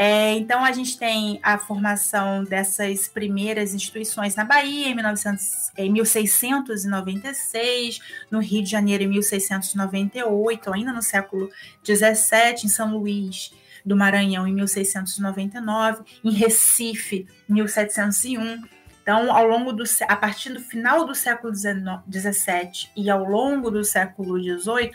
É, 0.00 0.34
então, 0.34 0.64
a 0.64 0.70
gente 0.70 0.96
tem 0.96 1.40
a 1.42 1.58
formação 1.58 2.44
dessas 2.44 3.08
primeiras 3.08 3.74
instituições 3.74 4.36
na 4.36 4.44
Bahia, 4.44 4.86
em, 4.86 4.94
1900, 4.94 5.72
em 5.76 5.90
1696, 5.90 7.98
no 8.30 8.38
Rio 8.38 8.62
de 8.62 8.70
Janeiro, 8.70 9.02
em 9.02 9.08
1698, 9.08 10.72
ainda 10.72 10.92
no 10.92 11.02
século 11.02 11.50
XVII, 11.84 12.64
em 12.64 12.68
São 12.68 12.96
Luís 12.96 13.52
do 13.84 13.96
Maranhão, 13.96 14.46
em 14.46 14.54
1699, 14.54 16.04
em 16.22 16.30
Recife, 16.30 17.26
1701. 17.48 18.62
Então, 19.02 19.34
ao 19.34 19.48
longo 19.48 19.72
do 19.72 19.82
a 20.06 20.14
partir 20.14 20.52
do 20.52 20.60
final 20.60 21.06
do 21.06 21.14
século 21.14 21.52
XVII 21.52 22.90
e 22.94 23.10
ao 23.10 23.24
longo 23.24 23.68
do 23.68 23.82
século 23.82 24.38
XVIII, 24.38 24.92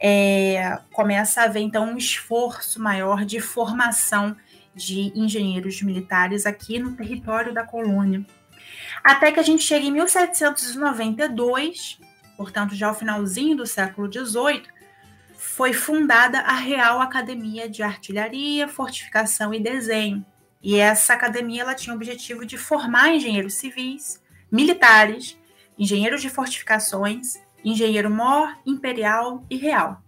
é, 0.00 0.78
começa 0.92 1.42
a 1.42 1.44
haver 1.44 1.60
então 1.60 1.84
um 1.84 1.98
esforço 1.98 2.80
maior 2.80 3.26
de 3.26 3.38
formação 3.38 4.34
de 4.74 5.12
engenheiros 5.14 5.82
militares 5.82 6.46
aqui 6.46 6.78
no 6.78 6.96
território 6.96 7.52
da 7.52 7.64
colônia. 7.64 8.24
Até 9.04 9.30
que 9.30 9.38
a 9.38 9.42
gente 9.42 9.62
chega 9.62 9.84
em 9.84 9.92
1792, 9.92 12.00
portanto, 12.36 12.74
já 12.74 12.88
ao 12.88 12.94
finalzinho 12.94 13.54
do 13.56 13.66
século 13.66 14.10
XVIII, 14.10 14.62
foi 15.36 15.74
fundada 15.74 16.40
a 16.40 16.54
Real 16.54 17.00
Academia 17.00 17.68
de 17.68 17.82
Artilharia, 17.82 18.68
Fortificação 18.68 19.52
e 19.52 19.60
Desenho. 19.60 20.24
E 20.62 20.76
essa 20.76 21.12
academia 21.14 21.62
ela 21.62 21.74
tinha 21.74 21.94
o 21.94 21.96
objetivo 21.96 22.46
de 22.46 22.58
formar 22.58 23.14
engenheiros 23.14 23.54
civis, 23.54 24.22
militares, 24.50 25.38
engenheiros 25.78 26.20
de 26.20 26.28
fortificações 26.28 27.40
engenheiro 27.64 28.10
mor, 28.10 28.56
imperial 28.66 29.44
e 29.50 29.56
real. 29.56 30.02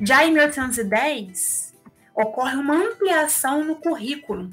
Já 0.00 0.24
em 0.24 0.32
1810, 0.32 1.74
ocorre 2.14 2.56
uma 2.56 2.74
ampliação 2.74 3.64
no 3.64 3.76
currículo 3.76 4.50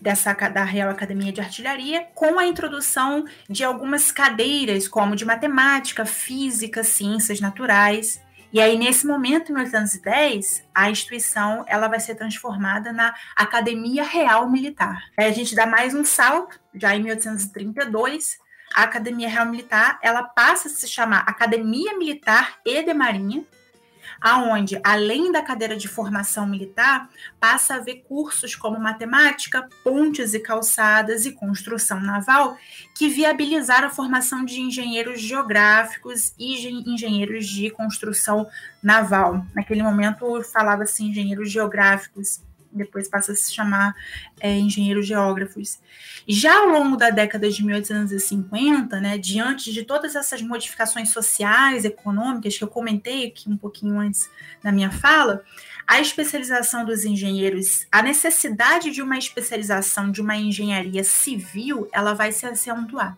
dessa 0.00 0.32
da 0.32 0.64
Real 0.64 0.90
Academia 0.90 1.32
de 1.32 1.40
Artilharia, 1.40 2.06
com 2.14 2.38
a 2.38 2.46
introdução 2.46 3.24
de 3.48 3.64
algumas 3.64 4.12
cadeiras, 4.12 4.86
como 4.86 5.16
de 5.16 5.24
matemática, 5.24 6.04
física, 6.04 6.84
ciências 6.84 7.40
naturais. 7.40 8.20
E 8.52 8.60
aí, 8.60 8.78
nesse 8.78 9.06
momento, 9.06 9.50
em 9.50 9.54
1810, 9.54 10.64
a 10.74 10.90
instituição 10.90 11.64
ela 11.66 11.88
vai 11.88 11.98
ser 11.98 12.14
transformada 12.14 12.92
na 12.92 13.14
Academia 13.34 14.04
Real 14.04 14.48
Militar. 14.48 15.02
Aí 15.18 15.26
a 15.26 15.32
gente 15.32 15.54
dá 15.54 15.66
mais 15.66 15.94
um 15.94 16.04
salto, 16.04 16.60
já 16.74 16.94
em 16.94 17.02
1832, 17.02 18.38
a 18.74 18.82
Academia 18.82 19.28
Real 19.28 19.46
Militar 19.46 19.98
ela 20.02 20.22
passa 20.22 20.68
a 20.68 20.70
se 20.70 20.88
chamar 20.88 21.20
Academia 21.20 21.96
Militar 21.96 22.58
e 22.64 22.82
de 22.82 22.94
Marinha, 22.94 23.44
aonde, 24.20 24.80
além 24.82 25.30
da 25.30 25.42
cadeira 25.42 25.76
de 25.76 25.88
formação 25.88 26.46
militar, 26.46 27.08
passa 27.38 27.74
a 27.74 27.76
haver 27.76 28.04
cursos 28.08 28.54
como 28.54 28.78
matemática, 28.78 29.68
pontes 29.84 30.34
e 30.34 30.40
calçadas 30.40 31.26
e 31.26 31.32
construção 31.32 32.00
naval, 32.00 32.56
que 32.94 33.08
viabilizaram 33.08 33.88
a 33.88 33.90
formação 33.90 34.44
de 34.44 34.60
engenheiros 34.60 35.20
geográficos 35.20 36.32
e 36.38 36.66
engenheiros 36.90 37.46
de 37.46 37.70
construção 37.70 38.46
naval. 38.82 39.44
Naquele 39.54 39.82
momento 39.82 40.42
falava-se 40.42 41.04
engenheiros 41.04 41.50
geográficos 41.50 42.40
depois 42.76 43.08
passa 43.08 43.32
a 43.32 43.34
se 43.34 43.52
chamar 43.52 43.94
é, 44.40 44.56
engenheiros 44.56 45.06
geógrafos. 45.06 45.80
Já 46.28 46.58
ao 46.58 46.68
longo 46.68 46.96
da 46.96 47.10
década 47.10 47.48
de 47.48 47.64
1850, 47.64 49.00
né, 49.00 49.16
diante 49.18 49.72
de 49.72 49.84
todas 49.84 50.16
essas 50.16 50.42
modificações 50.42 51.10
sociais, 51.10 51.84
econômicas, 51.84 52.56
que 52.58 52.64
eu 52.64 52.68
comentei 52.68 53.26
aqui 53.26 53.48
um 53.48 53.56
pouquinho 53.56 53.98
antes 53.98 54.28
na 54.62 54.72
minha 54.72 54.90
fala, 54.90 55.42
a 55.86 56.00
especialização 56.00 56.84
dos 56.84 57.04
engenheiros, 57.04 57.86
a 57.92 58.02
necessidade 58.02 58.90
de 58.90 59.00
uma 59.00 59.16
especialização 59.16 60.10
de 60.10 60.20
uma 60.20 60.36
engenharia 60.36 61.04
civil, 61.04 61.88
ela 61.92 62.12
vai 62.12 62.32
se 62.32 62.44
acentuar. 62.44 63.16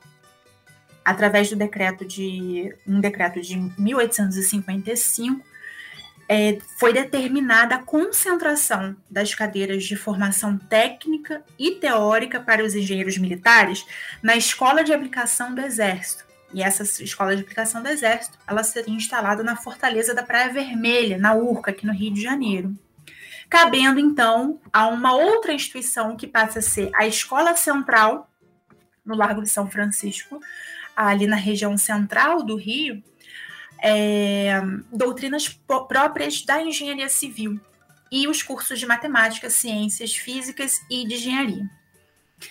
Através 1.03 1.49
do 1.49 1.57
decreto 1.57 2.05
de 2.05 2.77
um 2.87 3.01
decreto 3.01 3.41
de 3.41 3.57
1855, 3.79 5.43
é, 6.29 6.59
foi 6.79 6.93
determinada 6.93 7.77
a 7.77 7.83
concentração 7.83 8.95
das 9.11 9.35
cadeiras 9.35 9.85
de 9.85 9.97
formação 9.97 10.59
técnica 10.59 11.43
e 11.59 11.73
teórica 11.73 12.39
para 12.39 12.63
os 12.63 12.75
engenheiros 12.75 13.17
militares 13.17 13.87
na 14.23 14.37
Escola 14.37 14.85
de 14.85 14.93
Aplicação 14.93 15.55
do 15.55 15.63
Exército. 15.63 16.29
E 16.53 16.63
essa 16.63 16.83
escola 17.03 17.35
de 17.35 17.43
aplicação 17.43 17.83
do 17.83 17.89
Exército, 17.89 18.39
ela 18.47 18.63
seria 18.63 18.95
instalada 18.95 19.43
na 19.43 19.57
Fortaleza 19.57 20.15
da 20.15 20.23
Praia 20.23 20.53
Vermelha, 20.53 21.19
na 21.19 21.35
Urca, 21.35 21.71
aqui 21.71 21.87
no 21.87 21.93
Rio 21.93 22.13
de 22.13 22.23
Janeiro. 22.23 22.75
Cabendo, 23.51 23.99
então, 23.99 24.61
a 24.73 24.89
uma 24.89 25.15
outra 25.15 25.53
instituição 25.53 26.17
que 26.17 26.27
passa 26.27 26.59
a 26.59 26.63
ser 26.63 26.91
a 26.95 27.07
Escola 27.07 27.55
Central, 27.55 28.31
no 29.05 29.15
Largo 29.15 29.43
de 29.43 29.49
São 29.49 29.71
Francisco, 29.71 30.41
ali 30.95 31.27
na 31.27 31.37
região 31.37 31.77
central 31.77 32.43
do 32.43 32.57
Rio, 32.57 33.03
é, 33.83 34.61
doutrinas 34.93 35.49
próprias 35.89 36.43
da 36.43 36.63
engenharia 36.63 37.09
civil 37.09 37.61
e 38.11 38.27
os 38.27 38.43
cursos 38.43 38.79
de 38.79 38.87
matemática, 38.87 39.51
ciências 39.51 40.15
físicas 40.15 40.81
e 40.91 41.07
de 41.07 41.15
engenharia. 41.15 41.69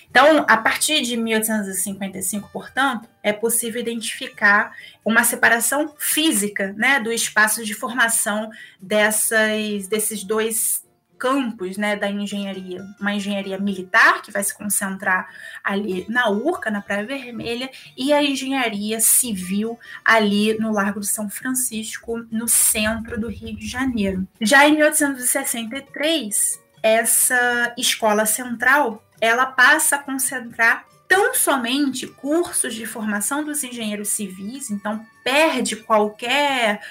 Então, 0.09 0.45
a 0.47 0.57
partir 0.57 1.01
de 1.01 1.15
1855, 1.15 2.49
portanto, 2.51 3.07
é 3.23 3.31
possível 3.31 3.79
identificar 3.79 4.75
uma 5.03 5.23
separação 5.23 5.93
física 5.97 6.73
né, 6.73 6.99
do 6.99 7.11
espaço 7.11 7.63
de 7.63 7.73
formação 7.73 8.49
dessas, 8.81 9.87
desses 9.87 10.23
dois 10.23 10.85
campos 11.17 11.77
né, 11.77 11.95
da 11.95 12.09
engenharia, 12.09 12.83
uma 12.99 13.13
engenharia 13.13 13.57
militar, 13.57 14.21
que 14.21 14.31
vai 14.31 14.43
se 14.43 14.55
concentrar 14.55 15.27
ali 15.63 16.05
na 16.07 16.29
Urca, 16.29 16.69
na 16.69 16.81
Praia 16.81 17.05
Vermelha, 17.05 17.69
e 17.97 18.13
a 18.13 18.23
engenharia 18.23 18.99
civil 18.99 19.79
ali 20.03 20.57
no 20.59 20.71
Largo 20.71 20.99
de 20.99 21.07
São 21.07 21.29
Francisco, 21.29 22.25
no 22.31 22.47
centro 22.47 23.19
do 23.19 23.27
Rio 23.27 23.55
de 23.55 23.67
Janeiro. 23.67 24.27
Já 24.41 24.67
em 24.67 24.75
1863, 24.75 26.59
essa 26.81 27.73
escola 27.77 28.25
central 28.25 29.03
ela 29.19 29.47
passa 29.47 29.95
a 29.95 29.99
concentrar 29.99 30.85
tão 31.07 31.33
somente 31.33 32.05
cursos 32.05 32.75
de 32.75 32.85
formação 32.85 33.43
dos 33.43 33.63
engenheiros 33.63 34.09
civis, 34.09 34.69
então 34.69 35.05
perde 35.23 35.77
qualquer 35.77 36.81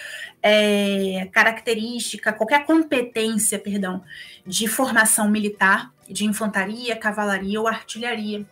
é, 0.48 1.28
característica, 1.32 2.32
qualquer 2.32 2.64
competência, 2.64 3.58
perdão, 3.58 4.04
de 4.46 4.68
formação 4.68 5.28
militar, 5.28 5.92
de 6.08 6.24
infantaria, 6.24 6.94
cavalaria 6.94 7.60
ou 7.60 7.66
artilharia. 7.66 8.46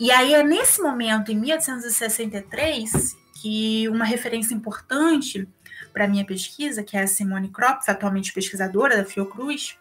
E 0.00 0.10
aí 0.10 0.34
é 0.34 0.42
nesse 0.42 0.82
momento, 0.82 1.30
em 1.30 1.36
1863, 1.36 3.16
que 3.40 3.88
uma 3.88 4.04
referência 4.04 4.52
importante 4.52 5.46
para 5.92 6.08
minha 6.08 6.24
pesquisa, 6.24 6.82
que 6.82 6.96
é 6.96 7.02
a 7.02 7.06
Simone 7.06 7.48
Kropf, 7.48 7.88
atualmente 7.88 8.32
pesquisadora 8.32 8.96
da 8.96 9.04
Fiocruz, 9.04 9.78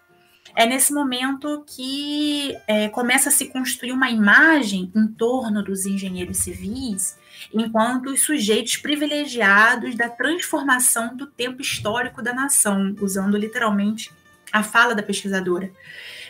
é 0.55 0.67
nesse 0.67 0.93
momento 0.93 1.65
que 1.65 2.55
é, 2.67 2.89
começa 2.89 3.29
a 3.29 3.31
se 3.31 3.47
construir 3.47 3.91
uma 3.91 4.11
imagem 4.11 4.91
em 4.95 5.07
torno 5.07 5.63
dos 5.63 5.87
engenheiros 5.87 6.37
civis 6.37 7.17
enquanto 7.53 8.07
os 8.07 8.21
sujeitos 8.21 8.77
privilegiados 8.77 9.95
da 9.95 10.09
transformação 10.09 11.15
do 11.15 11.27
tempo 11.27 11.61
histórico 11.61 12.21
da 12.21 12.33
nação, 12.33 12.95
usando 13.01 13.37
literalmente 13.37 14.11
a 14.51 14.63
fala 14.63 14.95
da 14.95 15.03
pesquisadora, 15.03 15.71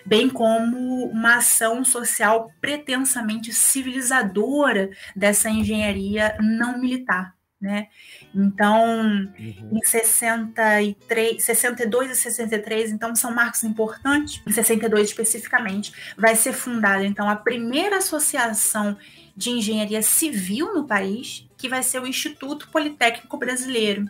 bem 0.06 0.30
como 0.30 1.06
uma 1.06 1.36
ação 1.36 1.84
social 1.84 2.52
pretensamente 2.62 3.54
civilizadora 3.54 4.90
dessa 5.16 5.50
engenharia 5.50 6.38
não 6.40 6.80
militar. 6.80 7.36
Né? 7.60 7.88
Então, 8.36 9.02
uhum. 9.02 9.70
em 9.72 9.82
63, 9.84 11.44
62 11.44 12.12
e 12.12 12.16
63, 12.16 12.92
então 12.92 13.16
são 13.16 13.34
marcos 13.34 13.64
importantes. 13.64 14.42
Em 14.48 14.52
62 14.52 15.10
especificamente, 15.10 15.92
vai 16.16 16.36
ser 16.36 16.54
fundada 16.54 17.04
então 17.04 17.28
a 17.28 17.36
primeira 17.36 17.98
associação 17.98 18.96
de 19.38 19.52
engenharia 19.52 20.02
civil 20.02 20.74
no 20.74 20.88
país, 20.88 21.48
que 21.56 21.70
vai 21.70 21.84
ser 21.84 22.02
o 22.02 22.08
Instituto 22.08 22.68
Politécnico 22.70 23.38
Brasileiro, 23.38 24.10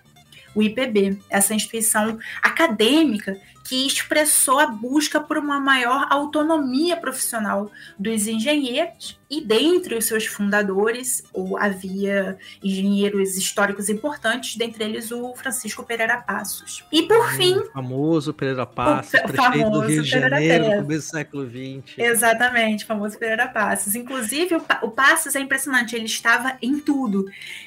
o 0.56 0.64
IPB, 0.64 1.20
essa 1.30 1.54
instituição 1.54 2.18
acadêmica 2.42 3.40
que 3.68 3.86
expressou 3.86 4.60
a 4.60 4.68
busca 4.68 5.20
por 5.20 5.38
uma 5.38 5.60
maior 5.60 6.08
autonomia 6.10 6.96
profissional 6.96 7.70
dos 8.00 8.26
engenheiros 8.26 9.20
e 9.30 9.42
dentre 9.42 9.96
os 9.96 10.06
seus 10.06 10.26
fundadores 10.26 11.22
ou 11.34 11.58
havia 11.58 12.38
engenheiros 12.64 13.36
históricos 13.36 13.90
importantes, 13.90 14.56
dentre 14.56 14.86
eles 14.86 15.12
o 15.12 15.36
Francisco 15.36 15.84
Pereira 15.84 16.18
Passos. 16.18 16.86
E 16.90 17.04
por 17.04 17.30
fim, 17.32 17.58
o 17.58 17.72
famoso 17.72 18.34
Pereira 18.34 18.66
Passos, 18.66 19.14
o 19.14 19.24
prefeito 19.24 19.70
do 19.70 19.80
Rio 19.82 20.02
de 20.02 20.10
Janeiro, 20.10 20.64
no 20.70 20.84
começo 20.84 21.08
do 21.08 21.12
século 21.12 21.46
XX. 21.46 21.98
Exatamente, 21.98 22.86
famoso 22.86 23.20
Pereira 23.20 23.50
Passos. 23.50 23.96
Inclusive 23.96 24.56
o, 24.56 24.62
o 24.84 24.92
Passos 24.92 25.36
é 25.36 25.42
impressionante, 25.42 25.94
ele 25.94 26.06
estava 26.06 26.58
em 26.62 26.80
tudo. 26.80 27.26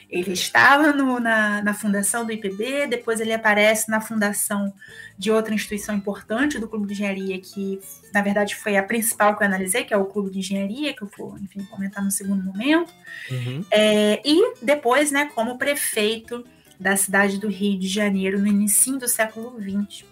Ele 0.08 0.32
estava 0.32 0.92
no, 0.92 1.20
na, 1.20 1.62
na 1.62 1.74
fundação 1.74 2.24
do 2.24 2.32
IPB, 2.32 2.86
depois 2.88 3.20
ele 3.20 3.32
aparece 3.32 3.90
na 3.90 4.00
fundação 4.00 4.72
de 5.20 5.30
outra 5.30 5.54
instituição 5.54 5.94
importante 5.94 6.58
do 6.58 6.66
Clube 6.66 6.86
de 6.86 6.94
Engenharia, 6.94 7.38
que 7.38 7.78
na 8.10 8.22
verdade 8.22 8.56
foi 8.56 8.78
a 8.78 8.82
principal 8.82 9.36
que 9.36 9.42
eu 9.42 9.46
analisei, 9.46 9.84
que 9.84 9.92
é 9.92 9.96
o 9.98 10.06
Clube 10.06 10.30
de 10.30 10.38
Engenharia, 10.38 10.94
que 10.94 11.02
eu 11.02 11.10
vou, 11.14 11.36
enfim, 11.36 11.62
comentar 11.64 12.02
no 12.02 12.10
segundo 12.10 12.42
momento. 12.42 12.90
Uhum. 13.30 13.62
É, 13.70 14.22
e 14.24 14.54
depois, 14.62 15.12
né, 15.12 15.30
como 15.34 15.58
prefeito 15.58 16.42
da 16.80 16.96
cidade 16.96 17.38
do 17.38 17.48
Rio 17.48 17.78
de 17.78 17.86
Janeiro 17.86 18.38
no 18.38 18.46
início 18.46 18.96
do 18.96 19.06
século 19.06 19.60
XX. 19.60 20.06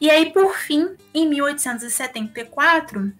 E 0.00 0.08
aí, 0.08 0.32
por 0.32 0.56
fim, 0.56 0.96
em 1.12 1.28
1874, 1.28 3.12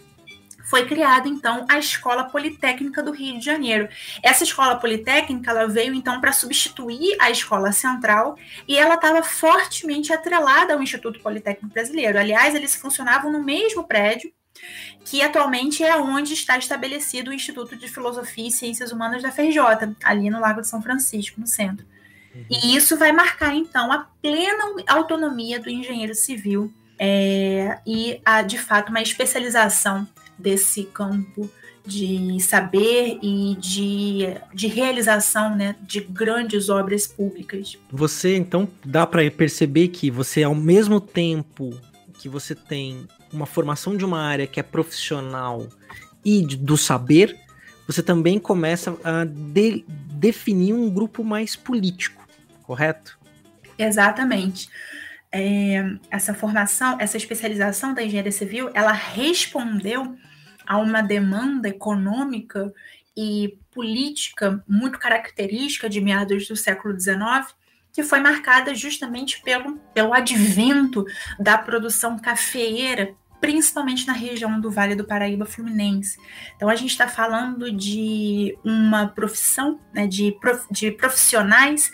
foi 0.69 0.85
criada 0.87 1.27
então 1.27 1.65
a 1.67 1.79
Escola 1.79 2.25
Politécnica 2.25 3.03
do 3.03 3.11
Rio 3.11 3.39
de 3.39 3.45
Janeiro. 3.45 3.89
Essa 4.23 4.45
escola 4.45 4.77
politécnica 4.77 5.51
ela 5.51 5.67
veio 5.67 5.95
então 5.95 6.21
para 6.21 6.31
substituir 6.31 7.17
a 7.19 7.31
escola 7.31 7.73
central 7.73 8.37
e 8.67 8.77
ela 8.77 8.97
estava 8.97 9.23
fortemente 9.23 10.13
atrelada 10.13 10.75
ao 10.75 10.83
Instituto 10.83 11.21
Politécnico 11.21 11.73
Brasileiro. 11.73 12.19
Aliás, 12.19 12.55
eles 12.55 12.75
funcionavam 12.75 13.33
no 13.33 13.43
mesmo 13.43 13.85
prédio 13.85 14.31
que 15.07 15.23
atualmente 15.23 15.83
é 15.83 15.97
onde 15.97 16.35
está 16.35 16.59
estabelecido 16.59 17.31
o 17.31 17.33
Instituto 17.33 17.75
de 17.75 17.89
Filosofia 17.89 18.49
e 18.49 18.51
Ciências 18.51 18.93
Humanas 18.93 19.23
da 19.23 19.33
FRJ, 19.33 19.59
ali 20.05 20.29
no 20.29 20.39
Lago 20.39 20.61
de 20.61 20.69
São 20.69 20.83
Francisco, 20.83 21.41
no 21.41 21.47
centro. 21.47 21.87
Uhum. 22.35 22.45
E 22.51 22.77
isso 22.77 22.95
vai 22.99 23.11
marcar 23.11 23.55
então 23.55 23.91
a 23.91 24.07
plena 24.21 24.65
autonomia 24.87 25.59
do 25.59 25.71
engenheiro 25.71 26.15
civil 26.15 26.71
é, 26.99 27.79
e 27.87 28.21
a, 28.23 28.43
de 28.43 28.59
fato 28.59 28.91
uma 28.91 29.01
especialização 29.01 30.07
desse 30.39 30.85
campo 30.85 31.51
de 31.85 32.39
saber 32.41 33.19
e 33.23 33.57
de, 33.59 34.27
de 34.53 34.67
realização 34.67 35.57
né, 35.57 35.75
de 35.81 36.01
grandes 36.01 36.69
obras 36.69 37.07
públicas. 37.07 37.79
Você 37.91 38.37
então 38.37 38.69
dá 38.85 39.07
para 39.07 39.29
perceber 39.31 39.89
que 39.89 40.11
você 40.11 40.43
ao 40.43 40.55
mesmo 40.55 41.01
tempo 41.01 41.71
que 42.19 42.29
você 42.29 42.55
tem 42.55 43.07
uma 43.33 43.47
formação 43.47 43.97
de 43.97 44.05
uma 44.05 44.21
área 44.21 44.47
que 44.47 44.61
é 44.61 44.63
profissional 44.63 45.67
e 46.25 46.45
do 46.45 46.77
saber, 46.77 47.39
você 47.87 48.03
também 48.03 48.39
começa 48.39 48.97
a 49.03 49.25
de, 49.25 49.85
definir 49.87 50.75
um 50.75 50.91
grupo 50.91 51.25
mais 51.25 51.57
político, 51.57 52.27
correto? 52.65 53.19
Exatamente. 53.79 54.69
É, 55.31 55.85
essa 56.11 56.35
formação, 56.35 56.97
essa 57.01 57.17
especialização 57.17 57.95
da 57.95 58.03
engenharia 58.03 58.33
civil, 58.33 58.71
ela 58.75 58.93
respondeu 58.93 60.17
a 60.69 60.77
uma 60.77 61.01
demanda 61.01 61.67
econômica 61.67 62.71
e 63.17 63.59
política 63.73 64.63
muito 64.69 64.99
característica 64.99 65.89
de 65.89 65.99
meados 65.99 66.47
do 66.47 66.55
século 66.55 66.99
XIX, 67.01 67.55
que 67.91 68.03
foi 68.03 68.21
marcada 68.21 68.75
justamente 68.75 69.41
pelo, 69.43 69.79
pelo 69.95 70.13
advento 70.13 71.07
da 71.41 71.57
produção 71.57 72.19
cafeeira, 72.19 73.15
principalmente 73.41 74.07
na 74.07 74.13
região 74.13 74.61
do 74.61 74.71
Vale 74.71 74.95
do 74.95 75.05
Paraíba 75.05 75.47
Fluminense. 75.47 76.19
Então, 76.55 76.69
a 76.69 76.77
gente 76.77 76.91
está 76.91 77.09
falando 77.09 77.73
de 77.73 78.57
uma 78.63 79.09
profissão, 79.09 79.81
né, 79.95 80.07
de, 80.07 80.33
prof, 80.39 80.67
de 80.71 80.91
profissionais 80.91 81.91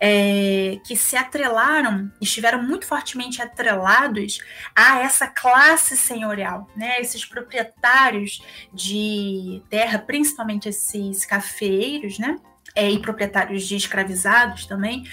é, 0.00 0.78
que 0.86 0.96
se 0.96 1.16
atrelaram, 1.16 2.10
estiveram 2.20 2.62
muito 2.62 2.86
fortemente 2.86 3.42
atrelados 3.42 4.38
a 4.74 5.00
essa 5.00 5.26
classe 5.26 5.96
senhorial, 5.96 6.68
né? 6.76 7.00
Esses 7.00 7.24
proprietários 7.24 8.42
de 8.72 9.62
terra, 9.68 9.98
principalmente 9.98 10.68
esses 10.68 11.24
cafeeiros, 11.26 12.18
né? 12.18 12.38
É, 12.74 12.90
e 12.90 13.00
proprietários 13.00 13.66
de 13.66 13.74
escravizados 13.74 14.66
também, 14.66 15.04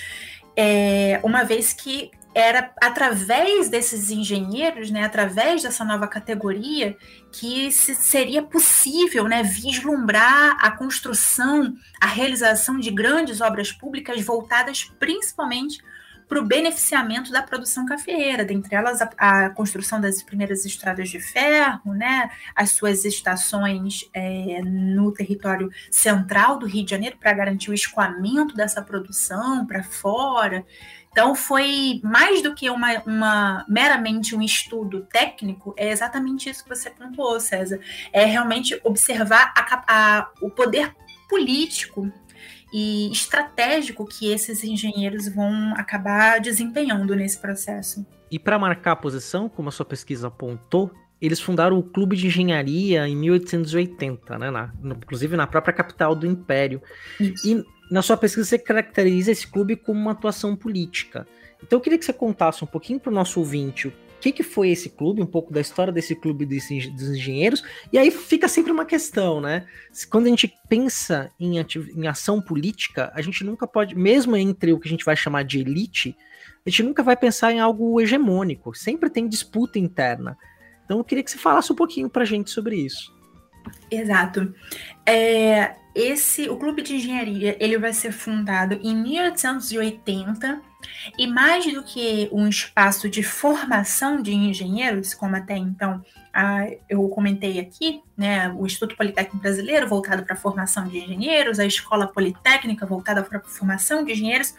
é, 0.56 1.20
uma 1.24 1.44
vez 1.44 1.74
que 1.74 2.12
era 2.36 2.70
através 2.82 3.70
desses 3.70 4.12
engenheiros, 4.12 4.92
né, 4.92 5.06
através 5.06 5.64
dessa 5.64 5.86
nova 5.86 6.06
categoria, 6.06 6.98
que 7.32 7.72
seria 7.72 8.44
possível 8.44 9.24
né, 9.24 9.42
vislumbrar 9.42 10.58
a 10.60 10.70
construção, 10.70 11.74
a 12.02 12.06
realização 12.06 12.78
de 12.78 12.92
grandes 12.92 13.40
obras 13.40 13.72
públicas 13.72 14.22
voltadas 14.22 14.84
principalmente 15.00 15.82
para 16.28 16.40
o 16.40 16.46
beneficiamento 16.46 17.32
da 17.32 17.42
produção 17.42 17.86
cafeeira, 17.86 18.44
dentre 18.44 18.76
elas 18.76 19.02
a, 19.02 19.10
a, 19.18 19.50
construção 19.52 20.02
das 20.02 20.24
primeiras 20.24 20.66
estradas 20.66 21.10
de 21.10 21.20
ferro, 21.20 21.94
né, 21.94 22.30
as 22.56 22.72
suas 22.72 23.06
estações 23.06 24.10
é, 24.14 24.62
no 24.64 25.12
território 25.14 25.70
central 25.92 26.58
do 26.58 26.66
Rio 26.66 26.84
de 26.84 26.92
Janeiro 26.92 27.18
para 27.18 27.32
garantir 27.32 27.70
o 27.70 27.74
escoamento 27.74 28.56
dessa 28.56 28.82
produção 28.82 29.66
para 29.66 29.84
fora. 29.84 30.66
Então, 31.16 31.34
foi 31.34 32.02
mais 32.04 32.42
do 32.42 32.54
que 32.54 32.70
uma, 32.70 33.02
uma, 33.06 33.66
meramente 33.70 34.36
um 34.36 34.42
estudo 34.42 35.08
técnico, 35.10 35.74
é 35.78 35.90
exatamente 35.90 36.50
isso 36.50 36.62
que 36.62 36.68
você 36.68 36.90
pontuou, 36.90 37.40
César. 37.40 37.80
É 38.12 38.26
realmente 38.26 38.78
observar 38.84 39.54
a, 39.56 39.84
a, 39.88 40.30
o 40.42 40.50
poder 40.50 40.94
político 41.30 42.12
e 42.74 43.10
estratégico 43.14 44.06
que 44.06 44.30
esses 44.30 44.62
engenheiros 44.66 45.34
vão 45.34 45.74
acabar 45.78 46.42
desempenhando 46.42 47.16
nesse 47.16 47.38
processo. 47.38 48.06
E 48.30 48.38
para 48.38 48.60
marcar 48.60 48.92
a 48.92 48.98
posição, 48.98 49.48
como 49.48 49.70
a 49.70 49.72
sua 49.72 49.86
pesquisa 49.86 50.28
apontou, 50.28 50.92
eles 51.22 51.40
fundaram 51.40 51.80
o 51.80 51.84
Clube 51.84 52.18
de 52.18 52.28
Engenharia 52.28 53.08
em 53.08 53.16
1880, 53.16 54.38
né? 54.38 54.52
Na, 54.52 54.74
inclusive 54.84 55.38
na 55.38 55.48
própria 55.48 55.74
capital 55.74 56.14
do 56.14 56.28
Império. 56.28 56.82
Isso. 57.18 57.48
E 57.48 57.75
na 57.90 58.02
sua 58.02 58.18
pesquisa 58.18 58.48
você 58.48 58.60
caracteriza 58.60 59.32
esse 59.32 59.48
clube 59.48 59.76
como 59.76 60.00
uma 60.00 60.12
atuação 60.12 60.56
política. 60.56 61.28
Então 61.62 61.78
eu 61.78 61.82
queria 61.82 61.98
que 61.98 62.06
você 62.06 62.14
contasse 62.14 62.64
um 62.64 62.68
pouquinho 62.68 63.00
para 63.00 63.12
o 63.12 63.14
nosso 63.14 63.40
ouvinte 63.40 63.88
o 63.88 63.94
que, 64.26 64.32
que 64.32 64.44
foi 64.44 64.70
esse 64.70 64.90
clube, 64.90 65.22
um 65.22 65.26
pouco 65.26 65.54
da 65.54 65.62
história 65.62 65.94
desse 65.94 66.16
clube 66.16 66.46
dos 66.46 66.72
engenheiros, 66.72 67.64
e 67.94 67.98
aí 67.98 68.10
fica 68.10 68.48
sempre 68.48 68.72
uma 68.72 68.86
questão, 68.86 69.40
né? 69.40 69.68
Quando 70.10 70.26
a 70.26 70.30
gente 70.30 70.52
pensa 70.68 71.32
em, 71.40 71.60
em 71.60 72.08
ação 72.08 72.42
política, 72.42 73.12
a 73.14 73.22
gente 73.22 73.44
nunca 73.44 73.68
pode, 73.68 73.94
mesmo 73.94 74.36
entre 74.36 74.74
o 74.74 74.80
que 74.80 74.88
a 74.88 74.90
gente 74.90 75.06
vai 75.06 75.16
chamar 75.16 75.44
de 75.44 75.60
elite, 75.60 76.18
a 76.66 76.70
gente 76.70 76.82
nunca 76.82 77.04
vai 77.04 77.16
pensar 77.16 77.52
em 77.52 77.60
algo 77.60 78.02
hegemônico, 78.02 78.74
sempre 78.74 79.12
tem 79.12 79.28
disputa 79.28 79.78
interna. 79.78 80.36
Então 80.86 80.98
eu 80.98 81.04
queria 81.04 81.24
que 81.24 81.30
você 81.30 81.38
falasse 81.38 81.72
um 81.72 81.76
pouquinho 81.76 82.10
para 82.10 82.24
a 82.24 82.26
gente 82.26 82.50
sobre 82.50 82.78
isso. 82.78 83.14
Exato. 83.92 84.54
É, 85.06 85.76
esse, 85.96 86.50
o 86.50 86.58
Clube 86.58 86.82
de 86.82 86.96
Engenharia, 86.96 87.56
ele 87.60 87.78
vai 87.78 87.94
ser 87.94 88.12
fundado 88.12 88.78
em 88.84 88.94
1880 88.94 90.62
e 91.18 91.26
mais 91.26 91.66
do 91.74 91.82
que 91.84 92.30
um 92.32 92.48
espaço 92.48 93.10
de 93.10 93.24
formação 93.24 94.22
de 94.22 94.34
engenheiros, 94.34 95.14
como 95.14 95.36
até 95.36 95.56
então 95.56 96.04
a, 96.34 96.68
eu 96.90 97.08
comentei 97.08 97.60
aqui, 97.60 98.04
né, 98.18 98.50
o 98.50 98.66
Instituto 98.66 98.96
Politécnico 98.98 99.38
Brasileiro 99.38 99.88
voltado 99.88 100.24
para 100.24 100.34
a 100.34 100.38
formação 100.38 100.86
de 100.86 100.98
engenheiros, 100.98 101.60
a 101.60 101.66
Escola 101.66 102.08
Politécnica 102.08 102.86
voltada 102.86 103.24
para 103.24 103.38
a 103.38 103.42
formação 103.42 104.04
de 104.04 104.12
engenheiros, 104.12 104.54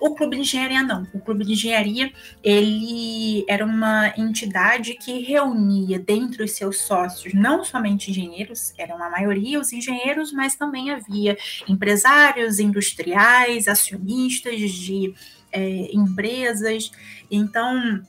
o 0.00 0.14
Clube 0.14 0.36
de 0.36 0.42
Engenharia 0.42 0.82
não. 0.82 1.06
O 1.12 1.20
Clube 1.20 1.44
de 1.44 1.52
Engenharia, 1.52 2.10
ele 2.42 3.44
era 3.46 3.64
uma 3.64 4.12
entidade 4.16 4.94
que 4.94 5.20
reunia 5.20 5.98
dentre 5.98 6.42
os 6.42 6.52
seus 6.52 6.78
sócios 6.78 7.34
não 7.34 7.62
somente 7.62 8.10
engenheiros, 8.10 8.72
eram 8.78 9.02
a 9.02 9.10
maioria 9.10 9.60
os 9.60 9.72
engenheiros, 9.72 10.32
mas 10.32 10.56
também 10.56 10.90
havia 10.90 11.36
empresários, 11.68 12.58
industriais, 12.58 13.68
acionistas 13.68 14.58
de 14.70 15.14
é, 15.52 15.90
empresas. 15.92 16.90
Então, 17.30 18.02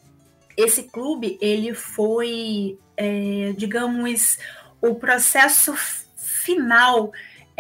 esse 0.56 0.84
clube, 0.84 1.38
ele 1.42 1.74
foi, 1.74 2.78
é, 2.96 3.54
digamos, 3.58 4.38
o 4.82 4.96
processo 4.96 5.76
final 6.16 7.12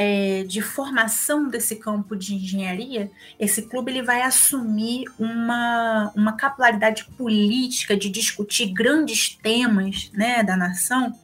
é, 0.04 0.44
de 0.46 0.64
formação 0.64 1.48
desse 1.48 1.76
campo 1.76 2.16
de 2.16 2.34
engenharia, 2.34 3.12
esse 3.40 3.62
clube 3.62 3.92
ele 3.92 4.02
vai 4.02 4.24
assumir 4.24 5.06
uma, 5.20 6.12
uma 6.16 6.34
capilaridade 6.34 7.06
política 7.16 7.96
de 7.96 8.10
discutir 8.10 8.74
grandes 8.74 9.36
temas 9.36 10.10
né, 10.12 10.42
da 10.42 10.58
nação 10.58 11.16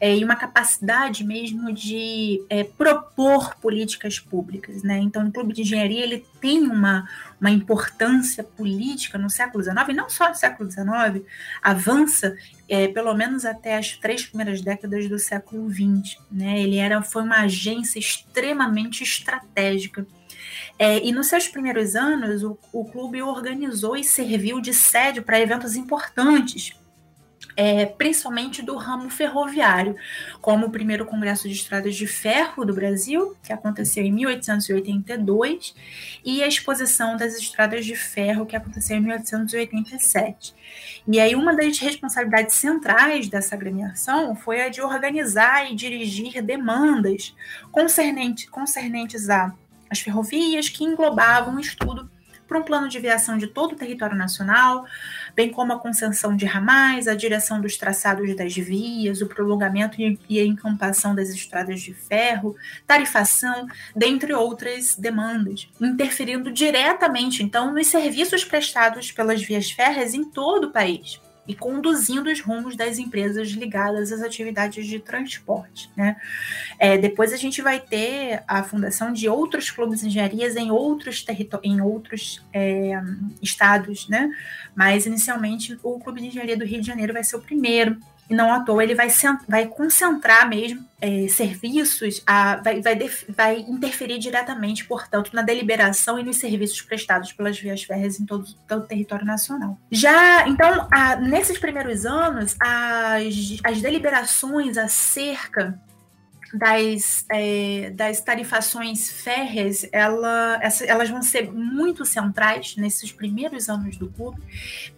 é, 0.00 0.16
e 0.16 0.24
uma 0.24 0.34
capacidade 0.34 1.22
mesmo 1.22 1.72
de 1.72 2.42
é, 2.50 2.64
propor 2.64 3.54
políticas 3.56 4.18
públicas. 4.18 4.82
Né? 4.82 4.98
Então, 4.98 5.28
o 5.28 5.30
Clube 5.30 5.54
de 5.54 5.62
Engenharia 5.62 6.02
ele 6.02 6.26
tem 6.40 6.62
uma, 6.62 7.08
uma 7.40 7.50
importância 7.50 8.42
política 8.42 9.16
no 9.16 9.30
século 9.30 9.62
XIX, 9.62 9.88
e 9.88 9.92
não 9.92 10.08
só 10.08 10.28
no 10.28 10.34
século 10.34 10.70
XIX, 10.70 11.24
avança 11.62 12.36
é, 12.68 12.88
pelo 12.88 13.14
menos 13.14 13.44
até 13.44 13.76
as 13.76 13.96
três 13.96 14.26
primeiras 14.26 14.60
décadas 14.60 15.08
do 15.08 15.18
século 15.18 15.70
XX. 15.70 16.18
Né? 16.30 16.60
Ele 16.60 16.76
era, 16.76 17.00
foi 17.02 17.22
uma 17.22 17.42
agência 17.42 17.98
extremamente 17.98 19.02
estratégica. 19.02 20.06
É, 20.78 21.04
e 21.04 21.12
nos 21.12 21.28
seus 21.28 21.48
primeiros 21.48 21.94
anos, 21.94 22.42
o, 22.42 22.58
o 22.72 22.84
clube 22.84 23.22
organizou 23.22 23.96
e 23.96 24.04
serviu 24.04 24.60
de 24.60 24.74
sede 24.74 25.20
para 25.20 25.40
eventos 25.40 25.76
importantes 25.76 26.76
é, 27.58 27.86
principalmente 27.86 28.62
do 28.62 28.76
ramo 28.76 29.10
ferroviário, 29.10 29.96
como 30.40 30.66
o 30.66 30.70
primeiro 30.70 31.04
Congresso 31.04 31.48
de 31.48 31.54
Estradas 31.54 31.96
de 31.96 32.06
Ferro 32.06 32.64
do 32.64 32.72
Brasil, 32.72 33.36
que 33.42 33.52
aconteceu 33.52 34.04
em 34.04 34.12
1882, 34.12 35.74
e 36.24 36.40
a 36.40 36.46
Exposição 36.46 37.16
das 37.16 37.34
Estradas 37.34 37.84
de 37.84 37.96
Ferro, 37.96 38.46
que 38.46 38.54
aconteceu 38.54 38.96
em 38.96 39.00
1887. 39.00 40.54
E 41.08 41.18
aí, 41.18 41.34
uma 41.34 41.56
das 41.56 41.80
responsabilidades 41.80 42.54
centrais 42.54 43.28
dessa 43.28 43.56
agremiação 43.56 44.36
foi 44.36 44.62
a 44.62 44.68
de 44.68 44.80
organizar 44.80 45.68
e 45.68 45.74
dirigir 45.74 46.40
demandas 46.40 47.34
concernente, 47.72 48.48
concernentes 48.48 49.28
a 49.28 49.52
as 49.90 50.00
ferrovias 50.00 50.68
que 50.68 50.84
englobavam 50.84 51.54
um 51.54 51.58
estudo 51.58 52.10
para 52.48 52.58
um 52.58 52.62
plano 52.62 52.88
de 52.88 52.98
viação 52.98 53.36
de 53.36 53.46
todo 53.46 53.72
o 53.72 53.76
território 53.76 54.16
nacional, 54.16 54.86
bem 55.36 55.50
como 55.50 55.74
a 55.74 55.78
concessão 55.78 56.34
de 56.34 56.46
ramais, 56.46 57.06
a 57.06 57.14
direção 57.14 57.60
dos 57.60 57.76
traçados 57.76 58.34
das 58.34 58.54
vias, 58.56 59.20
o 59.20 59.26
prolongamento 59.26 59.98
e 60.28 60.40
a 60.40 60.44
encampação 60.44 61.14
das 61.14 61.28
estradas 61.28 61.80
de 61.82 61.92
ferro, 61.92 62.56
tarifação, 62.86 63.68
dentre 63.94 64.32
outras 64.32 64.96
demandas, 64.96 65.68
interferindo 65.78 66.50
diretamente, 66.50 67.42
então, 67.42 67.72
nos 67.72 67.86
serviços 67.86 68.44
prestados 68.44 69.12
pelas 69.12 69.42
vias 69.42 69.70
férreas 69.70 70.14
em 70.14 70.24
todo 70.24 70.68
o 70.68 70.72
país 70.72 71.20
e 71.48 71.54
conduzindo 71.54 72.30
os 72.30 72.40
rumos 72.40 72.76
das 72.76 72.98
empresas 72.98 73.48
ligadas 73.48 74.12
às 74.12 74.20
atividades 74.20 74.86
de 74.86 75.00
transporte. 75.00 75.90
Né? 75.96 76.16
É, 76.78 76.98
depois 76.98 77.32
a 77.32 77.36
gente 77.36 77.62
vai 77.62 77.80
ter 77.80 78.44
a 78.46 78.62
fundação 78.62 79.12
de 79.12 79.28
outros 79.28 79.70
clubes 79.70 80.00
de 80.00 80.08
engenharias 80.08 80.54
em 80.56 80.70
outros, 80.70 81.24
em 81.62 81.80
outros 81.80 82.44
é, 82.52 83.00
estados, 83.40 84.06
né? 84.08 84.30
mas 84.76 85.06
inicialmente 85.06 85.78
o 85.82 85.98
Clube 85.98 86.20
de 86.20 86.26
Engenharia 86.26 86.56
do 86.56 86.66
Rio 86.66 86.82
de 86.82 86.86
Janeiro 86.86 87.14
vai 87.14 87.24
ser 87.24 87.36
o 87.36 87.40
primeiro 87.40 87.98
e 88.28 88.34
não 88.34 88.52
à 88.52 88.60
toa 88.60 88.82
ele 88.82 88.94
vai, 88.94 89.08
vai 89.48 89.66
concentrar 89.66 90.48
mesmo 90.48 90.86
é, 91.00 91.28
serviços, 91.28 92.22
a, 92.26 92.56
vai, 92.56 92.80
vai, 92.80 92.98
vai 93.28 93.60
interferir 93.60 94.18
diretamente, 94.18 94.84
portanto, 94.84 95.30
na 95.32 95.42
deliberação 95.42 96.18
e 96.18 96.24
nos 96.24 96.36
serviços 96.36 96.82
prestados 96.82 97.32
pelas 97.32 97.58
vias 97.58 97.82
férreas 97.82 98.18
em 98.20 98.26
todo, 98.26 98.46
todo 98.66 98.82
o 98.82 98.86
território 98.86 99.24
nacional. 99.24 99.78
Já, 99.90 100.46
então, 100.48 100.88
a, 100.90 101.16
nesses 101.16 101.58
primeiros 101.58 102.04
anos, 102.04 102.56
as, 102.60 103.58
as 103.64 103.80
deliberações 103.80 104.76
acerca 104.76 105.78
das, 106.52 107.24
é, 107.30 107.90
das 107.90 108.20
tarifações 108.20 109.10
férreas, 109.10 109.86
ela, 109.92 110.58
essa, 110.62 110.84
elas 110.84 111.10
vão 111.10 111.22
ser 111.22 111.52
muito 111.52 112.04
centrais 112.04 112.76
nesses 112.76 113.12
primeiros 113.12 113.68
anos 113.68 113.96
do 113.96 114.08
clube, 114.08 114.40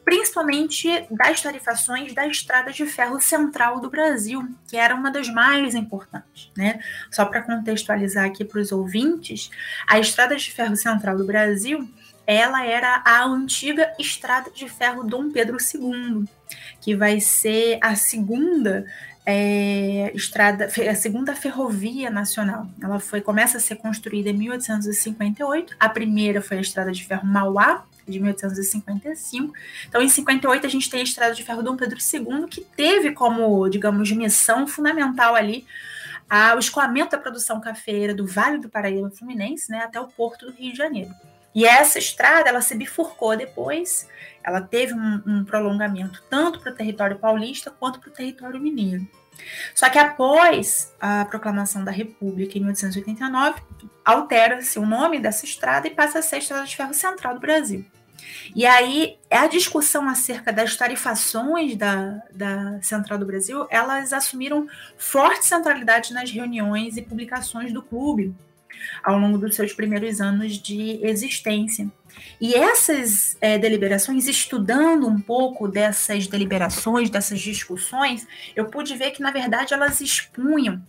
principalmente 0.04 0.88
das 1.10 1.40
tarifações 1.40 2.14
da 2.14 2.26
estrada 2.26 2.72
de 2.72 2.86
ferro 2.86 3.20
central 3.20 3.80
do 3.80 3.90
Brasil, 3.90 4.48
que 4.68 4.76
era 4.76 4.94
uma 4.94 5.10
das 5.10 5.28
mais 5.28 5.74
importantes. 5.74 6.50
Né? 6.56 6.80
Só 7.10 7.24
para 7.24 7.42
contextualizar 7.42 8.26
aqui 8.26 8.44
para 8.44 8.60
os 8.60 8.70
ouvintes, 8.70 9.50
a 9.88 9.98
estrada 9.98 10.36
de 10.36 10.50
ferro 10.52 10.76
central 10.76 11.16
do 11.16 11.26
Brasil 11.26 11.88
ela 12.26 12.64
era 12.64 13.02
a 13.04 13.24
antiga 13.24 13.92
estrada 13.98 14.52
de 14.52 14.68
ferro 14.68 15.02
Dom 15.02 15.32
Pedro 15.32 15.56
II, 15.56 16.28
que 16.80 16.94
vai 16.94 17.18
ser 17.18 17.78
a 17.82 17.96
segunda 17.96 18.86
é, 19.24 20.10
estrada, 20.14 20.66
a 20.66 20.94
segunda 20.94 21.34
ferrovia 21.34 22.10
nacional. 22.10 22.66
Ela 22.82 22.98
foi 22.98 23.20
começa 23.20 23.58
a 23.58 23.60
ser 23.60 23.76
construída 23.76 24.30
em 24.30 24.34
1858. 24.34 25.76
A 25.78 25.88
primeira 25.88 26.40
foi 26.40 26.58
a 26.58 26.60
estrada 26.60 26.90
de 26.90 27.04
ferro 27.04 27.26
Mauá 27.26 27.84
de 28.08 28.18
1855. 28.18 29.54
Então, 29.88 30.02
em 30.02 30.08
58 30.08 30.66
a 30.66 30.70
gente 30.70 30.90
tem 30.90 31.00
a 31.00 31.04
estrada 31.04 31.34
de 31.34 31.44
ferro 31.44 31.62
Dom 31.62 31.76
Pedro 31.76 31.98
II, 31.98 32.46
que 32.48 32.62
teve 32.76 33.12
como, 33.12 33.68
digamos, 33.68 34.10
missão 34.10 34.66
fundamental 34.66 35.34
ali 35.34 35.64
a, 36.28 36.54
o 36.54 36.58
escoamento 36.58 37.10
da 37.10 37.18
produção 37.18 37.60
cafeira 37.60 38.14
do 38.14 38.26
Vale 38.26 38.58
do 38.58 38.68
Paraíba 38.68 39.10
Fluminense, 39.10 39.70
né, 39.70 39.78
até 39.78 40.00
o 40.00 40.06
porto 40.06 40.46
do 40.46 40.52
Rio 40.52 40.72
de 40.72 40.78
Janeiro. 40.78 41.10
E 41.54 41.64
essa 41.64 41.98
estrada, 41.98 42.48
ela 42.48 42.60
se 42.60 42.74
bifurcou 42.74 43.36
depois, 43.36 44.08
ela 44.42 44.60
teve 44.60 44.94
um, 44.94 45.22
um 45.26 45.44
prolongamento 45.44 46.22
tanto 46.30 46.60
para 46.60 46.72
o 46.72 46.74
território 46.74 47.18
paulista 47.18 47.70
quanto 47.70 48.00
para 48.00 48.10
o 48.10 48.12
território 48.12 48.60
mineiro. 48.60 49.06
Só 49.74 49.88
que 49.88 49.98
após 49.98 50.92
a 51.00 51.24
proclamação 51.24 51.82
da 51.82 51.90
República 51.90 52.58
em 52.58 52.60
1889, 52.60 53.60
altera-se 54.04 54.78
o 54.78 54.86
nome 54.86 55.18
dessa 55.18 55.44
estrada 55.44 55.86
e 55.86 55.90
passa 55.90 56.18
a 56.18 56.22
ser 56.22 56.36
a 56.36 56.38
Estrada 56.38 56.66
de 56.66 56.76
Ferro 56.76 56.94
Central 56.94 57.34
do 57.34 57.40
Brasil. 57.40 57.84
E 58.54 58.66
aí, 58.66 59.16
a 59.30 59.46
discussão 59.46 60.08
acerca 60.08 60.52
das 60.52 60.76
tarifações 60.76 61.76
da, 61.76 62.22
da 62.32 62.80
Central 62.82 63.18
do 63.18 63.24
Brasil, 63.24 63.66
elas 63.70 64.12
assumiram 64.12 64.66
forte 64.96 65.46
centralidade 65.46 66.12
nas 66.12 66.30
reuniões 66.30 66.96
e 66.96 67.02
publicações 67.02 67.72
do 67.72 67.82
clube 67.82 68.34
ao 69.02 69.18
longo 69.18 69.38
dos 69.38 69.54
seus 69.54 69.72
primeiros 69.72 70.20
anos 70.20 70.58
de 70.58 71.00
existência. 71.04 71.90
E 72.40 72.54
essas 72.54 73.36
é, 73.40 73.58
deliberações, 73.58 74.26
estudando 74.26 75.06
um 75.06 75.20
pouco 75.20 75.68
dessas 75.68 76.26
deliberações, 76.26 77.10
dessas 77.10 77.40
discussões, 77.40 78.26
eu 78.56 78.66
pude 78.66 78.96
ver 78.96 79.10
que, 79.12 79.22
na 79.22 79.30
verdade, 79.30 79.74
elas 79.74 80.00
expunham 80.00 80.82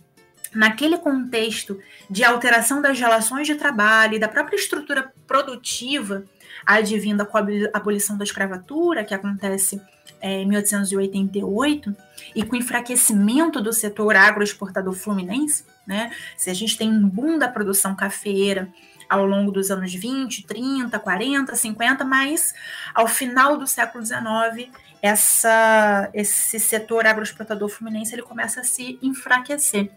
naquele 0.54 0.98
contexto 0.98 1.78
de 2.10 2.24
alteração 2.24 2.82
das 2.82 2.98
relações 2.98 3.46
de 3.46 3.54
trabalho 3.54 4.14
e 4.14 4.18
da 4.18 4.28
própria 4.28 4.56
estrutura 4.56 5.12
produtiva 5.26 6.24
advinda 6.64 7.24
com 7.24 7.38
a 7.38 7.44
abolição 7.72 8.16
da 8.16 8.24
escravatura, 8.24 9.04
que 9.04 9.14
acontece 9.14 9.80
é, 10.20 10.42
em 10.42 10.46
1888, 10.46 11.94
e 12.34 12.44
com 12.44 12.54
o 12.54 12.58
enfraquecimento 12.58 13.60
do 13.60 13.72
setor 13.72 14.14
agroexportador 14.14 14.92
fluminense, 14.92 15.64
né? 15.86 16.12
Se 16.36 16.50
a 16.50 16.54
gente 16.54 16.76
tem 16.76 16.90
um 16.90 17.08
boom 17.08 17.38
da 17.38 17.48
produção 17.48 17.94
cafeira, 17.94 18.72
ao 19.12 19.26
longo 19.26 19.52
dos 19.52 19.70
anos 19.70 19.92
20, 19.92 20.46
30, 20.46 20.98
40, 20.98 21.54
50, 21.54 22.02
mas 22.02 22.54
ao 22.94 23.06
final 23.06 23.58
do 23.58 23.66
século 23.66 24.02
XIX, 24.02 24.70
essa, 25.02 26.08
esse 26.14 26.58
setor 26.58 27.06
agroexportador 27.06 27.68
fluminense 27.68 28.14
ele 28.14 28.22
começa 28.22 28.60
a 28.60 28.64
se 28.64 28.98
enfraquecer. 29.02 29.90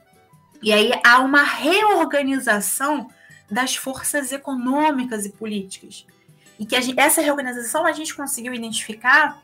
E 0.62 0.74
aí 0.74 0.92
há 1.06 1.20
uma 1.20 1.44
reorganização 1.44 3.10
das 3.50 3.76
forças 3.76 4.34
econômicas 4.34 5.26
e 5.26 5.30
políticas. 5.30 6.06
E 6.60 6.66
que 6.66 6.80
gente, 6.82 7.00
essa 7.00 7.22
reorganização 7.22 7.86
a 7.86 7.94
gente 7.94 8.14
conseguiu 8.14 8.54
identificar 8.54 9.42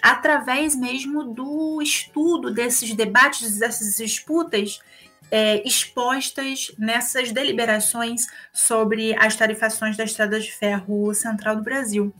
através 0.00 0.76
mesmo 0.76 1.24
do 1.24 1.82
estudo 1.82 2.52
desses 2.52 2.94
debates, 2.94 3.58
dessas 3.58 3.96
disputas 3.96 4.80
é, 5.30 5.66
expostas 5.66 6.72
nessas 6.78 7.32
deliberações 7.32 8.26
sobre 8.52 9.14
as 9.18 9.36
tarifações 9.36 9.96
da 9.96 10.04
Estrada 10.04 10.40
de 10.40 10.52
Ferro 10.52 11.12
Central 11.14 11.56
do 11.56 11.62
Brasil. 11.62 12.14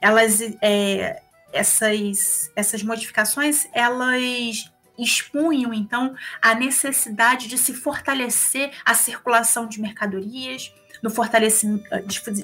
Elas, 0.00 0.40
é, 0.62 1.20
essas, 1.52 2.50
essas 2.54 2.82
modificações, 2.82 3.68
elas 3.72 4.70
expunham 4.98 5.72
então 5.72 6.14
a 6.42 6.54
necessidade 6.54 7.46
de 7.46 7.56
se 7.56 7.72
fortalecer 7.72 8.72
a 8.84 8.94
circulação 8.94 9.66
de 9.66 9.80
mercadorias, 9.80 10.72
no 11.02 11.10
fortalecimento 11.10 11.84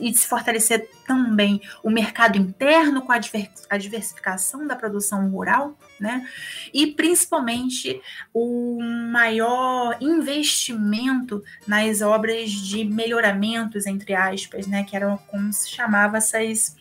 e 0.01 0.11
de 0.11 0.19
se 0.19 0.27
fortalecer 0.27 0.89
também 1.07 1.61
o 1.83 1.91
mercado 1.91 2.39
interno 2.39 3.03
com 3.03 3.13
a 3.13 3.77
diversificação 3.79 4.67
da 4.67 4.77
produção 4.77 5.29
rural, 5.31 5.79
né? 6.01 6.27
E 6.73 6.89
principalmente 6.89 8.01
o 8.33 8.79
maior 9.11 9.97
investimento 10.01 11.43
nas 11.67 12.01
obras 12.01 12.51
de 12.51 12.85
melhoramentos, 12.85 13.87
entre 13.87 14.15
aspas, 14.15 14.67
né? 14.67 14.85
Que 14.85 14.97
eram 14.97 15.19
como 15.31 15.53
se 15.53 15.71
chamava 15.71 16.19
essas 16.19 16.77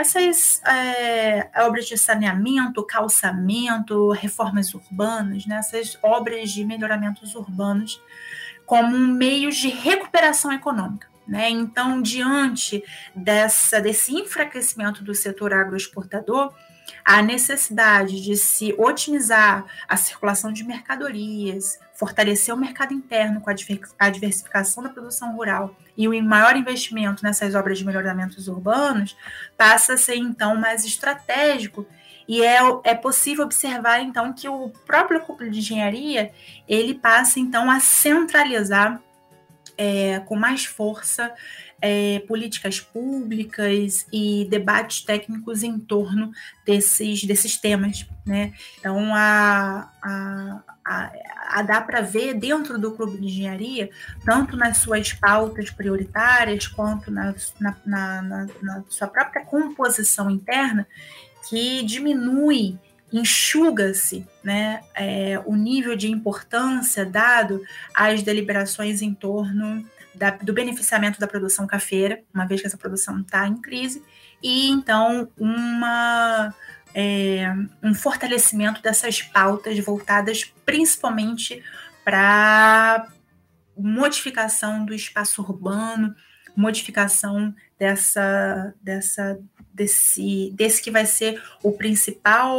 essas 0.00 0.62
é, 0.64 1.50
obras 1.62 1.86
de 1.86 1.96
saneamento, 1.98 2.82
calçamento, 2.84 4.10
reformas 4.12 4.72
urbanas, 4.72 5.44
né, 5.44 5.56
essas 5.56 5.98
obras 6.02 6.50
de 6.50 6.64
melhoramentos 6.64 7.34
urbanos, 7.34 8.00
como 8.64 8.96
meios 8.96 9.56
de 9.56 9.68
recuperação 9.68 10.52
econômica. 10.52 11.09
Né? 11.30 11.48
Então, 11.48 12.02
diante 12.02 12.82
dessa, 13.14 13.80
desse 13.80 14.12
enfraquecimento 14.12 15.04
do 15.04 15.14
setor 15.14 15.54
agroexportador, 15.54 16.52
a 17.04 17.22
necessidade 17.22 18.20
de 18.20 18.36
se 18.36 18.74
otimizar 18.76 19.64
a 19.86 19.96
circulação 19.96 20.52
de 20.52 20.64
mercadorias, 20.64 21.78
fortalecer 21.94 22.52
o 22.52 22.58
mercado 22.58 22.92
interno 22.92 23.40
com 23.40 23.48
a 23.48 24.10
diversificação 24.10 24.82
da 24.82 24.88
produção 24.88 25.36
rural 25.36 25.76
e 25.96 26.08
o 26.08 26.22
maior 26.24 26.56
investimento 26.56 27.22
nessas 27.22 27.54
obras 27.54 27.78
de 27.78 27.86
melhoramentos 27.86 28.48
urbanos 28.48 29.16
passa 29.56 29.94
a 29.94 29.96
ser 29.96 30.16
então 30.16 30.56
mais 30.56 30.84
estratégico 30.84 31.86
e 32.26 32.42
é, 32.42 32.58
é 32.82 32.94
possível 32.94 33.44
observar 33.44 34.00
então 34.00 34.32
que 34.32 34.48
o 34.48 34.70
próprio 34.84 35.20
cúpula 35.20 35.48
de 35.48 35.60
engenharia 35.60 36.32
ele 36.68 36.94
passa 36.94 37.38
então 37.38 37.70
a 37.70 37.78
centralizar 37.78 39.00
é, 39.80 40.20
com 40.20 40.36
mais 40.36 40.66
força 40.66 41.32
é, 41.80 42.18
políticas 42.28 42.78
públicas 42.78 44.06
e 44.12 44.46
debates 44.50 45.02
técnicos 45.02 45.62
em 45.62 45.78
torno 45.78 46.32
desses, 46.66 47.24
desses 47.24 47.56
temas. 47.56 48.06
Né? 48.26 48.52
Então, 48.78 49.14
a, 49.14 49.90
a, 50.02 50.62
a, 50.84 51.12
a 51.48 51.62
dá 51.62 51.80
para 51.80 52.02
ver 52.02 52.34
dentro 52.34 52.78
do 52.78 52.92
Clube 52.92 53.16
de 53.16 53.28
Engenharia, 53.28 53.88
tanto 54.22 54.54
nas 54.54 54.76
suas 54.76 55.14
pautas 55.14 55.70
prioritárias, 55.70 56.68
quanto 56.68 57.10
na, 57.10 57.34
na, 57.58 57.76
na, 57.86 58.46
na 58.60 58.84
sua 58.90 59.08
própria 59.08 59.46
composição 59.46 60.30
interna, 60.30 60.86
que 61.48 61.82
diminui 61.84 62.78
enxuga-se 63.12 64.26
né, 64.42 64.82
é, 64.94 65.40
o 65.44 65.56
nível 65.56 65.96
de 65.96 66.10
importância 66.10 67.04
dado 67.04 67.62
às 67.94 68.22
deliberações 68.22 69.02
em 69.02 69.12
torno 69.12 69.84
da, 70.14 70.30
do 70.30 70.52
beneficiamento 70.52 71.18
da 71.18 71.26
produção 71.26 71.66
cafeira, 71.66 72.22
uma 72.32 72.46
vez 72.46 72.60
que 72.60 72.66
essa 72.66 72.76
produção 72.76 73.20
está 73.20 73.46
em 73.46 73.56
crise, 73.56 74.02
e 74.42 74.70
então 74.70 75.28
uma, 75.36 76.54
é, 76.94 77.52
um 77.82 77.94
fortalecimento 77.94 78.82
dessas 78.82 79.22
pautas 79.22 79.78
voltadas 79.78 80.52
principalmente 80.64 81.62
para 82.04 83.08
modificação 83.76 84.84
do 84.84 84.94
espaço 84.94 85.42
urbano, 85.42 86.14
modificação 86.60 87.54
dessa, 87.78 88.74
dessa 88.82 89.38
desse, 89.72 90.52
desse 90.54 90.82
que 90.82 90.90
vai 90.90 91.06
ser 91.06 91.42
o 91.62 91.72
principal 91.72 92.54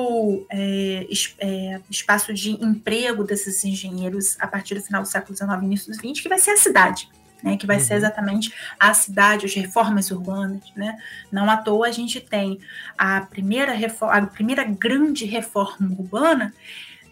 é, 0.49 1.05
é, 1.39 1.81
espaço 1.89 2.33
de 2.33 2.51
emprego 2.51 3.23
desses 3.23 3.63
engenheiros 3.63 4.35
a 4.39 4.47
partir 4.47 4.75
do 4.75 4.81
final 4.81 5.03
do 5.03 5.07
século 5.07 5.35
XIX 5.35 5.51
início 5.63 5.87
dos 5.87 5.97
XX, 5.97 6.21
que 6.21 6.29
vai 6.29 6.39
ser 6.39 6.51
a 6.51 6.57
cidade 6.57 7.09
né, 7.43 7.57
que 7.57 7.65
vai 7.65 7.77
uhum. 7.77 7.83
ser 7.83 7.95
exatamente 7.95 8.53
a 8.79 8.93
cidade, 8.93 9.45
as 9.45 9.53
reformas 9.53 10.11
urbanas. 10.11 10.61
Né? 10.75 10.97
Não 11.31 11.49
à 11.49 11.57
toa 11.57 11.87
a 11.87 11.91
gente 11.91 12.21
tem 12.21 12.59
a 12.97 13.21
primeira, 13.21 13.73
reforma, 13.73 14.13
a 14.13 14.25
primeira 14.27 14.63
grande 14.63 15.25
reforma 15.25 15.89
urbana 15.89 16.53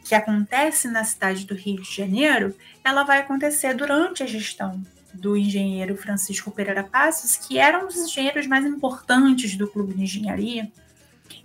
que 0.04 0.16
acontece 0.16 0.88
na 0.88 1.04
cidade 1.04 1.46
do 1.46 1.54
Rio 1.54 1.82
de 1.82 1.96
Janeiro, 1.96 2.56
ela 2.84 3.04
vai 3.04 3.20
acontecer 3.20 3.74
durante 3.74 4.24
a 4.24 4.26
gestão 4.26 4.82
do 5.14 5.36
engenheiro 5.36 5.96
Francisco 5.98 6.52
Pereira 6.52 6.84
Passos, 6.84 7.36
que 7.36 7.58
era 7.58 7.84
um 7.84 7.88
dos 7.88 7.98
engenheiros 7.98 8.48
mais 8.48 8.66
importantes 8.66 9.56
do 9.56 9.68
Clube 9.68 9.94
de 9.94 10.04
Engenharia. 10.04 10.72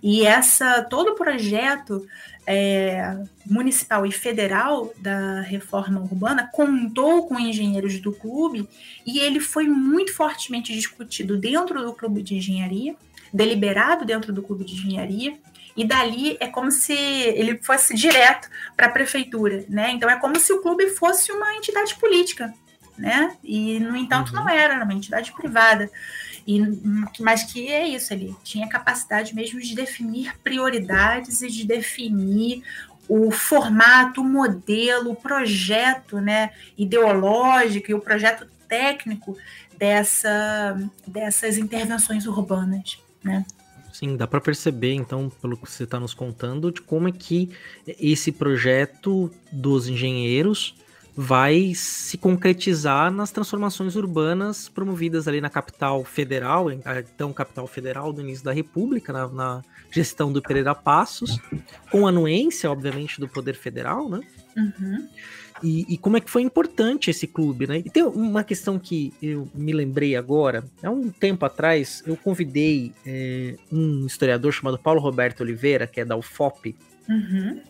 E 0.01 0.25
essa 0.25 0.83
todo 0.83 1.11
o 1.11 1.15
projeto 1.15 2.05
é, 2.47 3.17
municipal 3.45 4.05
e 4.05 4.11
federal 4.11 4.93
da 4.97 5.41
reforma 5.41 5.99
urbana 5.99 6.49
contou 6.51 7.27
com 7.27 7.39
engenheiros 7.39 7.99
do 7.99 8.11
clube 8.11 8.69
e 9.05 9.19
ele 9.19 9.39
foi 9.39 9.67
muito 9.67 10.13
fortemente 10.13 10.73
discutido 10.73 11.37
dentro 11.37 11.83
do 11.83 11.93
clube 11.93 12.21
de 12.21 12.35
engenharia, 12.35 12.95
deliberado 13.33 14.05
dentro 14.05 14.31
do 14.31 14.43
clube 14.43 14.63
de 14.63 14.73
engenharia. 14.73 15.37
E 15.75 15.83
dali 15.83 16.37
é 16.39 16.47
como 16.47 16.71
se 16.71 16.93
ele 16.93 17.59
fosse 17.61 17.93
direto 17.93 18.47
para 18.77 18.85
a 18.85 18.91
prefeitura, 18.91 19.65
né? 19.67 19.91
Então 19.91 20.09
é 20.09 20.17
como 20.17 20.39
se 20.39 20.53
o 20.53 20.61
clube 20.61 20.87
fosse 20.91 21.33
uma 21.33 21.53
entidade 21.55 21.95
política, 21.95 22.53
né? 22.97 23.35
E 23.43 23.79
no 23.79 23.95
entanto 23.95 24.29
uhum. 24.29 24.41
não 24.41 24.49
era, 24.49 24.75
era 24.75 24.83
uma 24.83 24.93
entidade 24.93 25.31
privada. 25.31 25.89
E, 26.47 26.61
mas 27.19 27.43
que 27.43 27.67
é 27.67 27.87
isso, 27.87 28.13
ele 28.13 28.35
tinha 28.43 28.67
capacidade 28.67 29.33
mesmo 29.33 29.59
de 29.59 29.75
definir 29.75 30.37
prioridades 30.43 31.41
e 31.41 31.47
de 31.47 31.65
definir 31.65 32.63
o 33.07 33.31
formato, 33.31 34.21
o 34.21 34.23
modelo, 34.23 35.11
o 35.11 35.15
projeto 35.15 36.19
né, 36.19 36.51
ideológico 36.77 37.91
e 37.91 37.93
o 37.93 37.99
projeto 37.99 38.47
técnico 38.67 39.37
dessa, 39.77 40.77
dessas 41.05 41.57
intervenções 41.57 42.25
urbanas. 42.25 42.99
Né? 43.23 43.45
Sim, 43.91 44.17
dá 44.17 44.27
para 44.27 44.41
perceber, 44.41 44.93
então, 44.93 45.31
pelo 45.41 45.55
que 45.55 45.69
você 45.69 45.83
está 45.83 45.99
nos 45.99 46.13
contando, 46.13 46.71
de 46.71 46.81
como 46.81 47.07
é 47.07 47.11
que 47.11 47.49
esse 47.87 48.31
projeto 48.31 49.31
dos 49.51 49.87
engenheiros 49.87 50.75
vai 51.15 51.73
se 51.73 52.17
concretizar 52.17 53.09
nas 53.09 53.31
transformações 53.31 53.95
urbanas 53.95 54.67
promovidas 54.67 55.27
ali 55.27 55.39
na 55.39 55.49
capital 55.49 56.03
federal, 56.03 56.69
então 56.71 57.31
capital 57.31 57.65
federal 57.67 58.11
do 58.11 58.21
início 58.21 58.43
da 58.43 58.51
República, 58.51 59.13
na, 59.13 59.27
na 59.29 59.61
gestão 59.89 60.31
do 60.31 60.41
Pereira 60.41 60.75
Passos, 60.75 61.39
com 61.89 62.05
anuência, 62.05 62.69
obviamente, 62.69 63.19
do 63.19 63.29
Poder 63.29 63.55
Federal, 63.55 64.09
né? 64.09 64.19
Uhum. 64.57 65.07
E, 65.63 65.93
e, 65.93 65.97
como 65.97 66.17
é 66.17 66.19
que 66.19 66.29
foi 66.29 66.41
importante 66.41 67.09
esse 67.09 67.25
clube, 67.25 67.65
né? 67.65 67.77
E 67.77 67.89
tem 67.89 68.03
uma 68.03 68.43
questão 68.43 68.77
que 68.77 69.13
eu 69.21 69.47
me 69.55 69.71
lembrei 69.71 70.17
agora. 70.17 70.65
Há 70.83 70.91
um 70.91 71.09
tempo 71.09 71.45
atrás, 71.45 72.03
eu 72.05 72.17
convidei 72.17 72.91
é, 73.05 73.55
um 73.71 74.05
historiador 74.05 74.51
chamado 74.51 74.77
Paulo 74.77 74.99
Roberto 74.99 75.41
Oliveira, 75.41 75.87
que 75.87 76.01
é 76.01 76.05
da 76.05 76.17
UFOP, 76.17 76.75
uhum. 77.07 77.61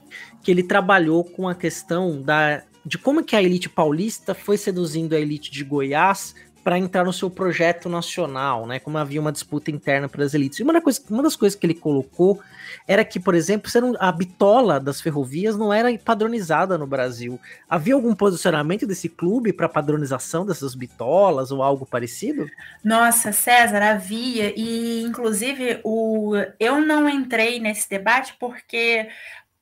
que 0.42 0.50
ele 0.50 0.64
trabalhou 0.64 1.24
com 1.24 1.48
a 1.48 1.54
questão 1.54 2.20
da 2.24 2.64
de 2.86 2.98
como 2.98 3.24
que 3.24 3.36
a 3.36 3.42
elite 3.42 3.68
paulista 3.68 4.36
foi 4.36 4.58
seduzindo 4.58 5.16
a 5.16 5.20
elite 5.20 5.52
de 5.52 5.64
Goiás 5.64 6.36
para 6.66 6.80
entrar 6.80 7.06
no 7.06 7.14
seu 7.14 7.30
projeto 7.30 7.88
nacional, 7.88 8.66
né? 8.66 8.80
Como 8.80 8.98
havia 8.98 9.22
uma 9.22 9.32
disputa 9.32 9.70
interna 9.70 10.10
pelas 10.10 10.34
elites. 10.34 10.58
E 10.58 10.64
uma, 10.64 10.82
coisa, 10.82 11.00
uma 11.12 11.22
das 11.22 11.36
coisas 11.36 11.58
que 11.58 11.64
ele 11.64 11.76
colocou 11.76 12.42
era 12.88 13.06
que, 13.06 13.20
por 13.20 13.36
exemplo, 13.36 13.70
a 14.00 14.12
bitola 14.12 14.80
das 14.80 15.00
ferrovias 15.00 15.56
não 15.56 15.72
era 15.72 15.96
padronizada 16.00 16.76
no 16.76 16.88
Brasil. 16.88 17.40
Havia 17.70 17.94
algum 17.94 18.16
posicionamento 18.16 18.88
desse 18.88 19.08
clube 19.08 19.54
para 19.54 19.70
padronização 19.70 20.44
dessas 20.44 20.74
bitolas 20.74 21.52
ou 21.52 21.62
algo 21.62 21.86
parecido? 21.86 22.50
Nossa, 22.84 23.32
César, 23.32 23.84
havia. 23.84 24.52
E, 24.58 25.04
inclusive, 25.04 25.80
o... 25.84 26.34
eu 26.60 26.82
não 26.82 27.08
entrei 27.08 27.60
nesse 27.60 27.88
debate 27.88 28.36
porque 28.40 29.08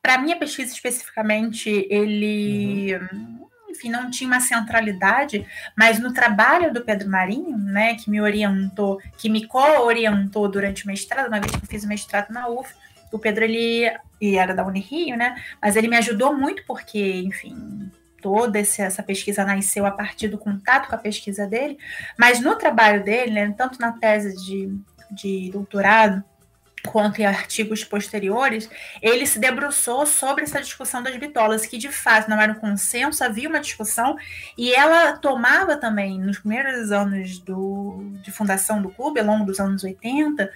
para 0.04 0.18
minha 0.18 0.36
pesquisa 0.36 0.74
especificamente, 0.74 1.88
ele. 1.89 2.94
Uhum. 2.94 3.48
enfim, 3.70 3.89
não 3.89 4.12
tinha 4.12 4.28
uma 4.28 4.42
centralidade, 4.42 5.48
mas 5.78 5.98
no 5.98 6.13
trabalho 6.13 6.74
do 6.74 6.84
Pedro 6.84 7.10
Marinho, 7.10 7.58
né, 7.58 7.96
que 7.96 8.12
me 8.12 8.20
orientou, 8.20 9.00
que 9.18 9.30
me 9.30 9.48
co-orientou 9.48 10.50
durante 10.50 10.84
o 10.84 10.88
mestrado, 10.88 11.28
uma 11.28 11.39
vez 11.39 11.52
que 11.54 11.63
eu 11.63 11.70
fiz 11.70 11.86
o 11.86 11.88
mestrado 11.88 12.32
na 12.32 12.50
UF, 12.50 12.76
o 13.13 13.18
Pedro, 13.18 13.46
ele, 13.46 13.89
ele 14.20 14.36
era 14.36 14.54
da 14.54 14.66
Unirio, 14.66 15.16
né, 15.16 15.42
mas 15.62 15.78
ele 15.78 15.88
me 15.88 15.96
ajudou 15.98 16.36
muito 16.36 16.63
porque, 16.68 17.22
enfim, 17.22 17.89
toda 18.22 18.60
essa 18.60 19.02
pesquisa 19.02 19.46
nasceu 19.46 19.86
a 19.86 19.92
partir 19.92 20.28
do 20.28 20.38
contato 20.38 20.89
com 20.89 20.96
a 20.96 21.00
pesquisa 21.00 21.48
dele, 21.48 21.78
mas 22.20 22.42
no 22.42 22.56
trabalho 22.56 23.04
dele, 23.04 23.32
né, 23.32 23.54
tanto 23.58 23.80
na 23.80 23.94
tese 23.94 24.36
de, 24.46 24.78
de 25.10 25.50
doutorado, 25.52 26.24
quanto 26.93 27.19
em 27.19 27.25
artigos 27.25 27.84
posteriores, 27.84 28.69
ele 29.01 29.25
se 29.25 29.39
debruçou 29.39 30.06
sobre 30.06 30.43
essa 30.43 30.62
discussão 30.62 31.01
das 31.01 31.17
bitolas, 31.17 31.65
que 31.65 31.75
de 31.75 31.91
fato 31.91 32.29
não 32.29 32.39
era 32.39 32.51
um 32.51 32.56
consenso, 32.56 33.23
havia 33.23 33.49
uma 33.49 33.60
discussão, 33.60 34.15
e 34.56 34.71
ela 34.71 35.13
tomava 35.13 35.75
também, 35.75 36.19
nos 36.19 36.38
primeiros 36.38 36.91
anos 36.91 37.39
do, 37.39 38.13
de 38.21 38.32
fundação 38.32 38.79
do 38.79 38.89
clube, 38.89 39.19
ao 39.19 39.25
longo 39.25 39.43
dos 39.43 39.60
anos 39.60 39.84
80, 39.84 40.47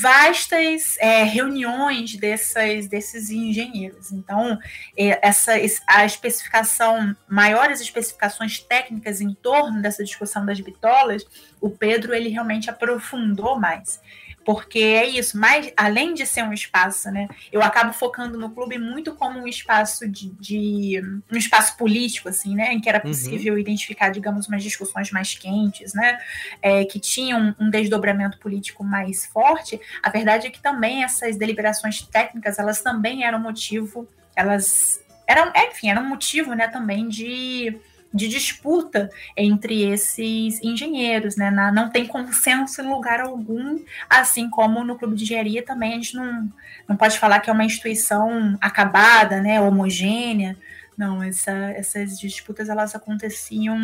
vastas 0.00 0.96
é, 0.98 1.24
reuniões 1.24 2.16
dessas, 2.16 2.86
desses 2.86 3.28
engenheiros. 3.28 4.12
Então, 4.12 4.58
é, 4.96 5.18
essa, 5.20 5.52
a 5.88 6.06
especificação, 6.06 7.14
maiores 7.28 7.82
especificações 7.82 8.60
técnicas 8.60 9.20
em 9.20 9.34
torno 9.34 9.82
dessa 9.82 10.02
discussão 10.02 10.46
das 10.46 10.58
bitolas, 10.58 11.22
o 11.60 11.68
Pedro 11.68 12.14
ele 12.14 12.30
realmente 12.30 12.70
aprofundou 12.70 13.60
mais 13.60 14.00
porque 14.44 14.78
é 14.78 15.06
isso, 15.06 15.38
mas 15.38 15.72
além 15.76 16.14
de 16.14 16.26
ser 16.26 16.42
um 16.42 16.52
espaço, 16.52 17.10
né, 17.10 17.28
eu 17.52 17.62
acabo 17.62 17.92
focando 17.92 18.38
no 18.38 18.50
clube 18.50 18.78
muito 18.78 19.14
como 19.14 19.40
um 19.40 19.46
espaço 19.46 20.08
de, 20.08 20.30
de 20.40 21.00
um 21.30 21.36
espaço 21.36 21.76
político, 21.76 22.28
assim, 22.28 22.54
né, 22.54 22.72
em 22.72 22.80
que 22.80 22.88
era 22.88 22.98
uhum. 22.98 23.10
possível 23.10 23.54
uhum. 23.54 23.60
identificar, 23.60 24.10
digamos, 24.10 24.48
umas 24.48 24.62
discussões 24.62 25.10
mais 25.10 25.34
quentes, 25.34 25.94
né, 25.94 26.18
é, 26.60 26.84
que 26.84 26.98
tinham 26.98 27.54
um 27.58 27.70
desdobramento 27.70 28.38
político 28.38 28.84
mais 28.84 29.26
forte. 29.26 29.80
A 30.02 30.10
verdade 30.10 30.46
é 30.46 30.50
que 30.50 30.60
também 30.60 31.04
essas 31.04 31.36
deliberações 31.36 32.02
técnicas, 32.02 32.58
elas 32.58 32.82
também 32.82 33.24
eram 33.24 33.38
motivo, 33.38 34.08
elas 34.34 35.00
eram, 35.26 35.52
enfim, 35.54 35.90
eram 35.90 36.04
motivo, 36.04 36.54
né, 36.54 36.68
também 36.68 37.08
de 37.08 37.78
de 38.12 38.28
disputa 38.28 39.10
entre 39.36 39.82
esses 39.84 40.62
engenheiros, 40.62 41.36
né? 41.36 41.50
não 41.72 41.90
tem 41.90 42.06
consenso 42.06 42.82
em 42.82 42.88
lugar 42.88 43.20
algum, 43.20 43.78
assim 44.08 44.50
como 44.50 44.84
no 44.84 44.96
clube 44.96 45.16
de 45.16 45.24
engenharia 45.24 45.62
também 45.62 45.92
a 45.92 45.96
gente 45.96 46.14
não, 46.14 46.52
não 46.88 46.96
pode 46.96 47.18
falar 47.18 47.40
que 47.40 47.48
é 47.48 47.52
uma 47.52 47.64
instituição 47.64 48.56
acabada, 48.60 49.40
né, 49.40 49.60
homogênea. 49.60 50.56
Não, 50.96 51.22
essa, 51.22 51.50
essas 51.50 52.18
disputas 52.18 52.68
elas 52.68 52.94
aconteciam 52.94 53.76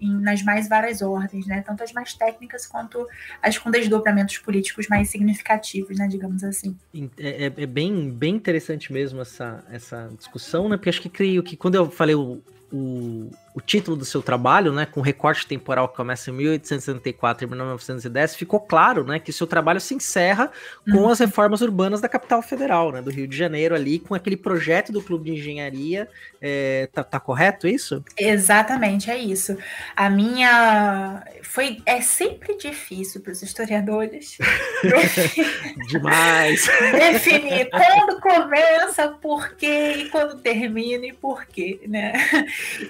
em, 0.00 0.12
nas 0.20 0.42
mais 0.42 0.68
várias 0.68 1.02
ordens, 1.02 1.44
né? 1.46 1.60
Tanto 1.60 1.82
as 1.82 1.92
mais 1.92 2.14
técnicas 2.14 2.66
quanto 2.66 3.06
as 3.42 3.58
com 3.58 3.70
desdobramentos 3.70 4.38
políticos 4.38 4.86
mais 4.88 5.10
significativos, 5.10 5.98
né? 5.98 6.06
Digamos 6.06 6.44
assim. 6.44 6.76
É, 7.18 7.46
é, 7.46 7.52
é 7.56 7.66
bem, 7.66 8.10
bem 8.10 8.36
interessante 8.36 8.92
mesmo 8.92 9.20
essa, 9.20 9.64
essa 9.70 10.08
discussão, 10.16 10.68
né? 10.68 10.76
Porque 10.76 10.88
acho 10.88 11.02
que 11.02 11.08
creio 11.08 11.42
que 11.42 11.56
quando 11.56 11.74
eu 11.74 11.90
falei 11.90 12.14
o, 12.14 12.40
o, 12.72 13.30
o 13.54 13.60
título 13.60 13.96
do 13.96 14.04
seu 14.04 14.22
trabalho, 14.22 14.72
né, 14.72 14.86
com 14.86 15.00
recorte 15.00 15.46
temporal 15.46 15.88
que 15.88 15.96
começa 15.96 16.30
em 16.30 16.34
1864 16.34 17.44
e 17.44 17.48
1910, 17.48 18.34
ficou 18.34 18.58
claro, 18.58 19.04
né, 19.04 19.18
que 19.18 19.30
o 19.30 19.32
seu 19.32 19.46
trabalho 19.46 19.80
se 19.80 19.94
encerra 19.94 20.50
com 20.90 20.98
uhum. 20.98 21.08
as 21.10 21.18
reformas 21.18 21.60
urbanas 21.60 22.00
da 22.00 22.08
capital 22.08 22.40
federal, 22.40 22.90
né, 22.92 23.02
do 23.02 23.10
Rio 23.10 23.28
de 23.28 23.36
Janeiro 23.36 23.74
ali, 23.74 23.98
com 23.98 24.14
aquele 24.14 24.36
projeto 24.36 24.90
do 24.90 25.02
Clube 25.02 25.30
de 25.30 25.38
Engenharia, 25.38 26.08
é, 26.40 26.88
tá, 26.92 27.04
tá 27.04 27.20
correto 27.20 27.68
isso? 27.68 28.02
Exatamente, 28.16 29.10
é 29.10 29.18
isso. 29.18 29.56
A 29.94 30.08
minha 30.08 31.22
foi 31.42 31.82
é 31.84 32.00
sempre 32.00 32.56
difícil 32.56 33.20
para 33.20 33.32
os 33.32 33.42
historiadores 33.42 34.38
demais 35.88 36.66
definir 36.92 37.68
quando 37.70 38.20
começa, 38.20 39.08
por 39.08 39.54
quê 39.54 39.92
e 39.98 40.08
quando 40.08 40.40
termina 40.40 41.06
e 41.06 41.12
por 41.12 41.44
quê, 41.44 41.80
né? 41.86 42.12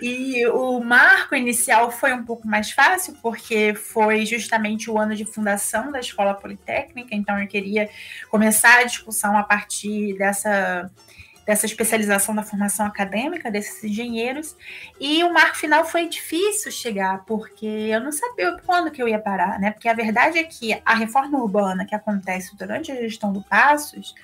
E 0.01 0.47
o 0.53 0.81
marco 0.81 1.35
inicial 1.35 1.91
foi 1.91 2.13
um 2.13 2.25
pouco 2.25 2.47
mais 2.47 2.71
fácil, 2.71 3.15
porque 3.23 3.75
foi 3.75 4.27
justamente 4.27 4.91
o 4.91 4.99
ano 4.99 5.15
de 5.15 5.25
fundação 5.25 5.91
da 5.91 6.01
Escola 6.01 6.35
Politécnica, 6.35 7.15
então 7.15 7.39
eu 7.39 7.49
queria 7.49 7.89
começar 8.31 8.79
a 8.79 8.85
discussão 8.85 9.37
a 9.37 9.43
partir 9.43 10.17
dessa 10.17 10.91
dessa 11.47 11.67
especialização 11.67 12.35
da 12.35 12.43
formação 12.43 12.87
acadêmica 12.87 13.51
desses 13.51 13.83
engenheiros. 13.83 14.57
E 15.01 15.25
o 15.25 15.33
marco 15.33 15.57
final 15.57 15.85
foi 15.85 16.09
difícil 16.09 16.71
chegar, 16.71 17.25
porque 17.25 17.67
eu 17.67 18.01
não 18.01 18.13
sabia 18.13 18.57
quando 18.65 18.91
que 18.91 19.03
eu 19.03 19.09
ia 19.09 19.19
parar, 19.19 19.59
né? 19.59 19.73
Porque 19.73 19.89
a 19.89 19.95
verdade 19.95 20.39
é 20.39 20.45
que 20.45 20.81
a 20.85 20.95
reforma 20.95 21.39
urbana 21.39 21.85
que 21.85 21.95
acontece 21.95 22.57
durante 22.57 22.93
a 22.93 22.95
gestão 22.95 23.33
do 23.33 23.43
Passos, 23.43 24.15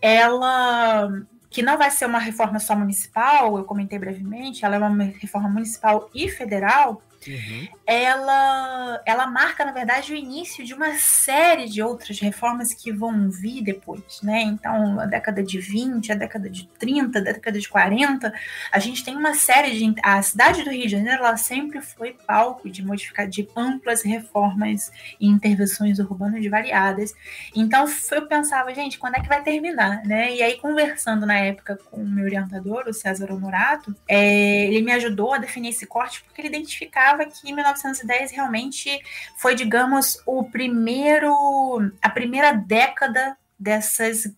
ela 0.00 1.10
que 1.52 1.62
não 1.62 1.76
vai 1.76 1.90
ser 1.90 2.06
uma 2.06 2.18
reforma 2.18 2.58
só 2.58 2.74
municipal, 2.74 3.58
eu 3.58 3.64
comentei 3.64 3.98
brevemente, 3.98 4.64
ela 4.64 4.76
é 4.76 4.78
uma 4.78 5.04
reforma 5.04 5.50
municipal 5.50 6.08
e 6.14 6.28
federal, 6.28 7.02
Uhum. 7.26 7.68
Ela, 7.86 9.02
ela 9.06 9.26
marca, 9.26 9.64
na 9.64 9.72
verdade, 9.72 10.12
o 10.12 10.16
início 10.16 10.64
de 10.64 10.74
uma 10.74 10.94
série 10.94 11.66
de 11.68 11.82
outras 11.82 12.18
reformas 12.18 12.74
que 12.74 12.92
vão 12.92 13.30
vir 13.30 13.62
depois, 13.62 14.20
né? 14.22 14.42
Então, 14.42 14.98
a 14.98 15.06
década 15.06 15.42
de 15.42 15.58
20, 15.58 16.12
a 16.12 16.14
década 16.14 16.48
de 16.48 16.66
30, 16.78 17.18
a 17.18 17.22
década 17.22 17.58
de 17.58 17.68
40, 17.68 18.32
a 18.70 18.78
gente 18.78 19.04
tem 19.04 19.16
uma 19.16 19.34
série 19.34 19.72
de. 19.72 19.94
A 20.02 20.22
cidade 20.22 20.64
do 20.64 20.70
Rio 20.70 20.82
de 20.82 20.88
Janeiro, 20.88 21.24
ela 21.24 21.36
sempre 21.36 21.80
foi 21.80 22.16
palco 22.26 22.68
de 22.68 22.84
modificar, 22.84 23.28
de 23.28 23.48
amplas 23.56 24.02
reformas 24.02 24.90
e 25.20 25.26
intervenções 25.26 25.98
urbanas 25.98 26.44
variadas. 26.46 27.14
Então, 27.54 27.86
eu 28.10 28.26
pensava, 28.26 28.74
gente, 28.74 28.98
quando 28.98 29.16
é 29.16 29.20
que 29.20 29.28
vai 29.28 29.42
terminar, 29.42 30.02
né? 30.04 30.34
E 30.34 30.42
aí, 30.42 30.58
conversando 30.58 31.26
na 31.26 31.38
época 31.38 31.78
com 31.90 32.02
o 32.02 32.06
meu 32.06 32.24
orientador, 32.24 32.84
o 32.86 32.94
César 32.94 33.32
Honorato, 33.32 33.94
é, 34.08 34.66
ele 34.66 34.82
me 34.82 34.92
ajudou 34.92 35.34
a 35.34 35.38
definir 35.38 35.70
esse 35.70 35.86
corte 35.86 36.22
porque 36.24 36.40
ele 36.40 36.48
identificava 36.48 37.11
achava 37.12 37.26
que 37.26 37.52
1910 37.52 38.32
realmente 38.32 39.00
foi, 39.36 39.54
digamos, 39.54 40.18
o 40.26 40.44
primeiro, 40.44 41.92
a 42.00 42.08
primeira 42.08 42.52
década 42.52 43.36
dessas 43.58 44.32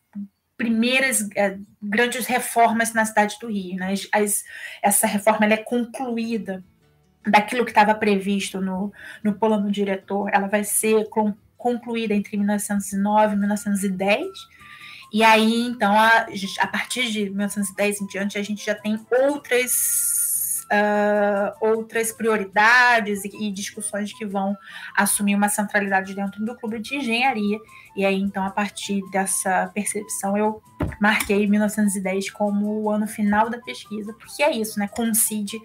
primeiras 0.57 1.29
é, 1.35 1.59
grandes 1.83 2.27
reformas 2.27 2.93
na 2.93 3.05
cidade 3.05 3.37
do 3.41 3.49
Rio. 3.49 3.77
Né? 3.77 3.95
As, 4.13 4.45
essa 4.83 5.07
reforma 5.07 5.47
é 5.47 5.57
concluída 5.57 6.63
daquilo 7.27 7.65
que 7.65 7.71
estava 7.71 7.95
previsto 7.95 8.61
no, 8.61 8.93
no 9.23 9.35
plano 9.35 9.71
diretor, 9.71 10.29
ela 10.33 10.47
vai 10.47 10.63
ser 10.63 11.09
concluída 11.57 12.13
entre 12.13 12.37
1909 12.37 13.35
e 13.35 13.39
1910. 13.39 14.27
E 15.13 15.23
aí, 15.23 15.63
então, 15.63 15.93
a, 15.93 16.27
a 16.59 16.67
partir 16.67 17.11
de 17.11 17.31
1910 17.31 18.03
em 18.03 18.07
diante, 18.07 18.37
a 18.37 18.43
gente 18.43 18.67
já 18.67 18.75
tem 18.75 19.01
outras 19.11 20.24
uh, 20.65 21.55
outras 21.61 22.13
prioridades 22.13 23.25
e, 23.25 23.49
e, 23.49 23.53
discussões 23.53 24.13
que 24.13 24.25
vão 24.25 24.57
assumir 24.97 25.35
uma 25.35 25.49
centralidade 25.49 26.15
dentro 26.15 26.45
do 26.45 26.57
clube 26.57 26.79
de 26.81 26.97
engenharia. 26.97 27.59
E 27.97 28.05
aí, 28.05 28.21
então, 28.21 28.45
a 28.45 28.51
partir 28.51 29.03
dessa 29.11 29.71
percepção, 29.75 30.37
eu 30.37 30.63
marquei 31.01 31.47
1910 31.47 32.31
como 32.31 32.83
o 32.83 32.91
ano 32.91 33.07
final 33.07 33.49
da 33.49 33.59
pesquisa, 33.59 34.13
porque 34.15 34.43
é 34.43 34.53
isso, 34.53 34.79
né? 34.79 34.89
Coincide 34.89 35.61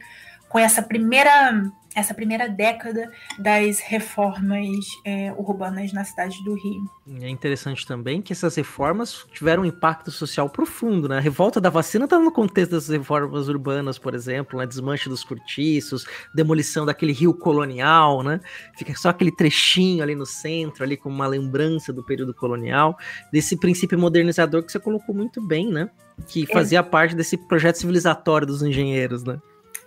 com 0.47 0.57
essa 0.57 0.81
primeira 0.81 1.71
essa 1.95 2.13
primeira 2.13 2.47
década 2.47 3.11
das 3.37 3.79
reformas 3.79 4.85
é, 5.03 5.33
urbanas 5.33 5.91
na 5.91 6.03
cidade 6.03 6.43
do 6.43 6.53
Rio. 6.53 6.83
É 7.21 7.29
interessante 7.29 7.85
também 7.85 8.21
que 8.21 8.31
essas 8.31 8.55
reformas 8.55 9.25
tiveram 9.33 9.63
um 9.63 9.65
impacto 9.65 10.11
social 10.11 10.49
profundo, 10.49 11.09
né? 11.09 11.17
A 11.17 11.21
revolta 11.21 11.59
da 11.59 11.69
vacina 11.69 12.05
está 12.05 12.19
no 12.19 12.31
contexto 12.31 12.71
das 12.71 12.87
reformas 12.87 13.49
urbanas, 13.49 13.97
por 13.97 14.13
exemplo, 14.13 14.59
né? 14.59 14.67
desmanche 14.67 15.09
dos 15.09 15.23
cortiços, 15.23 16.05
demolição 16.33 16.85
daquele 16.85 17.11
rio 17.11 17.33
colonial, 17.33 18.21
né? 18.21 18.39
Fica 18.77 18.93
só 18.95 19.09
aquele 19.09 19.31
trechinho 19.31 20.03
ali 20.03 20.13
no 20.13 20.25
centro, 20.25 20.83
ali 20.83 20.95
com 20.95 21.09
uma 21.09 21.25
lembrança 21.25 21.91
do 21.91 22.03
período 22.03 22.33
colonial, 22.33 22.97
desse 23.31 23.57
princípio 23.57 23.97
modernizador 23.97 24.63
que 24.63 24.71
você 24.71 24.79
colocou 24.79 25.15
muito 25.15 25.41
bem, 25.41 25.69
né? 25.69 25.89
Que 26.27 26.45
fazia 26.45 26.79
é. 26.79 26.83
parte 26.83 27.15
desse 27.15 27.37
projeto 27.37 27.77
civilizatório 27.77 28.45
dos 28.45 28.61
engenheiros, 28.61 29.23
né? 29.23 29.39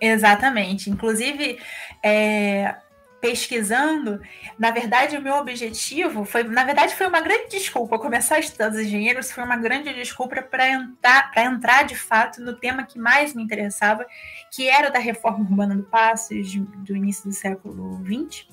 Exatamente. 0.05 0.91
Inclusive, 0.91 1.61
é, 2.03 2.75
pesquisando, 3.21 4.21
na 4.59 4.73
verdade, 4.73 5.17
o 5.17 5.23
meu 5.23 5.37
objetivo 5.37 6.25
foi, 6.25 6.43
na 6.43 6.65
verdade, 6.65 6.97
foi 6.97 7.07
uma 7.07 7.21
grande 7.21 7.51
desculpa. 7.51 8.01
Começar 8.01 8.35
a 8.35 8.41
estudar 8.41 8.73
os 8.73 8.79
engenheiros 8.81 9.31
foi 9.31 9.45
uma 9.45 9.57
grande 9.57 9.95
desculpa 9.95 10.43
para 10.43 10.69
entrar, 10.69 11.31
para 11.31 11.45
entrar 11.45 11.85
de 11.85 11.95
fato 11.95 12.41
no 12.41 12.57
tema 12.57 12.83
que 12.83 12.99
mais 12.99 13.33
me 13.33 13.45
interessava, 13.45 14.05
que 14.51 14.69
era 14.69 14.89
o 14.89 14.93
da 14.93 14.99
reforma 14.99 15.39
urbana 15.39 15.77
do 15.77 15.85
Passos 15.85 16.53
do 16.53 16.97
início 16.97 17.31
do 17.31 17.33
século 17.33 18.03
XX. 18.05 18.49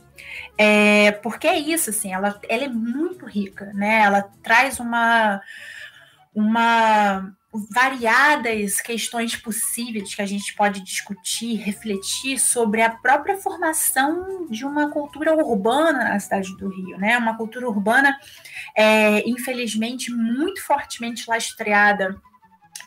É, 0.55 1.13
porque 1.13 1.47
é 1.47 1.57
isso, 1.57 1.89
assim, 1.89 2.13
ela, 2.13 2.39
ela 2.47 2.65
é 2.65 2.69
muito 2.69 3.25
rica, 3.25 3.71
né? 3.73 4.01
Ela 4.01 4.29
traz 4.43 4.79
uma 4.79 5.41
uma 6.31 7.33
variadas 7.51 8.79
questões 8.79 9.35
possíveis 9.35 10.13
que 10.13 10.21
a 10.21 10.25
gente 10.25 10.53
pode 10.53 10.81
discutir, 10.81 11.55
refletir 11.55 12.39
sobre 12.39 12.81
a 12.81 12.91
própria 12.91 13.37
formação 13.37 14.47
de 14.49 14.63
uma 14.63 14.91
cultura 14.91 15.33
urbana 15.33 16.05
na 16.05 16.19
cidade 16.19 16.55
do 16.57 16.69
Rio, 16.69 16.97
né? 16.97 17.17
Uma 17.17 17.35
cultura 17.35 17.67
urbana, 17.67 18.19
é, 18.75 19.27
infelizmente, 19.27 20.11
muito 20.11 20.61
fortemente 20.63 21.27
lastreada 21.27 22.21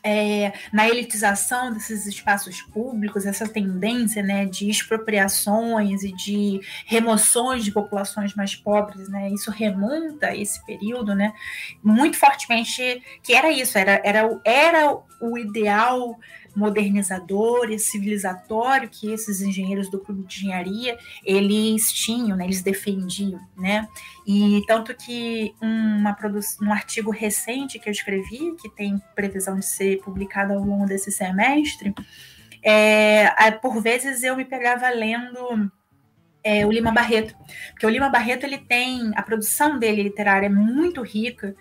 é, 0.05 0.53
na 0.73 0.89
elitização 0.89 1.73
desses 1.73 2.07
espaços 2.07 2.61
públicos, 2.61 3.25
essa 3.25 3.49
tendência 3.49 4.23
né, 4.23 4.45
de 4.47 4.69
expropriações 4.69 6.03
e 6.03 6.13
de 6.13 6.61
remoções 6.87 7.65
de 7.65 7.71
populações 7.71 8.35
mais 8.35 8.55
pobres, 8.55 9.09
né, 9.09 9.31
isso 9.31 9.51
remonta 9.51 10.29
a 10.29 10.37
esse 10.37 10.65
período, 10.67 11.15
né, 11.15 11.33
muito 11.83 12.19
fortemente, 12.19 13.03
que 13.23 13.33
era 13.33 13.51
isso, 13.53 13.79
era, 13.79 14.01
era, 14.05 14.41
era 14.45 14.99
o 15.21 15.39
ideal 15.39 16.19
modernizador 16.55 17.71
e 17.71 17.79
civilizatório 17.79 18.89
que 18.89 19.13
esses 19.13 19.41
engenheiros 19.41 19.91
do 19.91 19.99
clube 19.99 20.27
de 20.27 20.39
engenharia 20.39 20.99
eles 21.25 21.93
tinham, 21.93 22.37
né, 22.37 22.45
eles 22.45 22.63
defendiam, 22.63 23.41
né? 23.57 23.89
E 24.27 24.63
tanto 24.67 24.95
que 24.95 25.55
uma 25.61 26.13
produção, 26.13 26.69
um 26.69 26.73
artigo 26.73 27.11
recente 27.11 27.79
que 27.79 27.89
eu 27.89 27.93
escrevi, 27.93 28.55
que 28.61 28.69
tem 28.69 29.01
previsão 29.15 29.59
de 29.59 29.67
ser 29.67 30.01
publicado 30.01 30.53
ao 30.53 30.61
longo 30.61 30.87
desse 30.87 31.11
semestre, 31.11 31.95
é, 32.63 33.51
por 33.51 33.81
vezes 33.83 34.23
eu 34.23 34.37
me 34.37 34.45
pegava 34.45 34.89
lendo 34.91 35.71
é, 36.45 36.67
o 36.67 36.73
Lima 36.73 36.91
Barreto, 36.91 37.35
porque 37.71 37.87
o 37.87 37.89
Lima 37.89 38.09
Barreto 38.09 38.45
ele 38.45 38.59
tem 38.59 39.13
a 39.15 39.23
produção 39.23 39.79
dele 39.79 40.03
literária 40.03 40.47
é 40.47 40.51
muito 40.51 41.03
rica, 41.03 41.55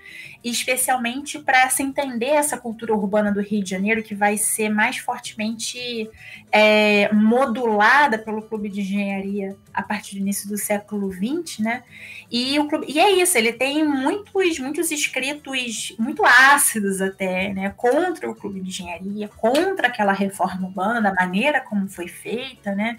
especialmente 0.43 1.37
para 1.39 1.69
se 1.69 1.83
entender 1.83 2.29
essa 2.29 2.57
cultura 2.57 2.93
urbana 2.93 3.31
do 3.31 3.41
Rio 3.41 3.63
de 3.63 3.69
Janeiro 3.69 4.01
que 4.01 4.15
vai 4.15 4.37
ser 4.37 4.69
mais 4.69 4.97
fortemente 4.97 6.09
é, 6.51 7.13
modulada 7.13 8.17
pelo 8.17 8.41
Clube 8.41 8.69
de 8.69 8.81
Engenharia 8.81 9.55
a 9.73 9.83
partir 9.83 10.15
do 10.15 10.21
início 10.21 10.49
do 10.49 10.57
século 10.57 11.11
XX, 11.11 11.59
né? 11.59 11.83
E, 12.29 12.57
o 12.59 12.67
clube, 12.67 12.85
e 12.89 12.99
é 12.99 13.11
isso, 13.11 13.37
ele 13.37 13.53
tem 13.53 13.85
muitos, 13.85 14.57
muitos 14.59 14.89
escritos 14.89 15.95
muito 15.99 16.25
ácidos 16.25 17.01
até, 17.01 17.53
né? 17.53 17.73
Contra 17.77 18.29
o 18.29 18.35
Clube 18.35 18.61
de 18.61 18.69
Engenharia, 18.69 19.27
contra 19.37 19.87
aquela 19.87 20.13
reforma 20.13 20.67
urbana, 20.67 21.09
a 21.09 21.13
maneira 21.13 21.61
como 21.61 21.87
foi 21.87 22.07
feita, 22.07 22.73
né? 22.73 22.97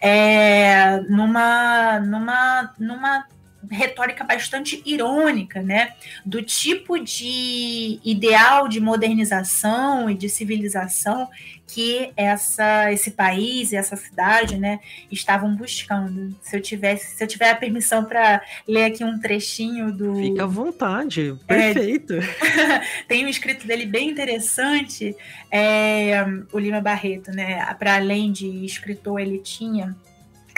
É, 0.00 1.00
numa, 1.08 2.00
numa, 2.00 2.74
numa 2.78 3.26
retórica 3.70 4.24
bastante 4.24 4.82
irônica, 4.86 5.62
né, 5.62 5.94
do 6.24 6.42
tipo 6.42 6.98
de 6.98 8.00
ideal 8.04 8.68
de 8.68 8.80
modernização 8.80 10.08
e 10.08 10.14
de 10.14 10.28
civilização 10.28 11.28
que 11.66 12.10
essa, 12.16 12.92
esse 12.92 13.12
país 13.12 13.70
e 13.70 13.76
essa 13.76 13.94
cidade, 13.96 14.56
né, 14.56 14.80
estavam 15.10 15.54
buscando. 15.54 16.34
Se 16.42 16.56
eu 16.56 16.60
tivesse, 16.60 17.16
se 17.16 17.22
eu 17.22 17.28
tiver 17.28 17.50
a 17.50 17.54
permissão 17.54 18.04
para 18.04 18.42
ler 18.66 18.86
aqui 18.86 19.04
um 19.04 19.18
trechinho 19.20 19.92
do 19.92 20.16
Fica 20.16 20.44
à 20.44 20.46
vontade, 20.46 21.36
perfeito. 21.46 22.14
É, 22.14 22.82
tem 23.06 23.24
um 23.24 23.28
escrito 23.28 23.66
dele 23.66 23.86
bem 23.86 24.10
interessante, 24.10 25.14
é, 25.50 26.24
o 26.52 26.58
Lima 26.58 26.80
Barreto, 26.80 27.30
né, 27.30 27.64
para 27.78 27.96
além 27.96 28.32
de 28.32 28.64
escritor, 28.64 29.20
ele 29.20 29.38
tinha 29.38 29.96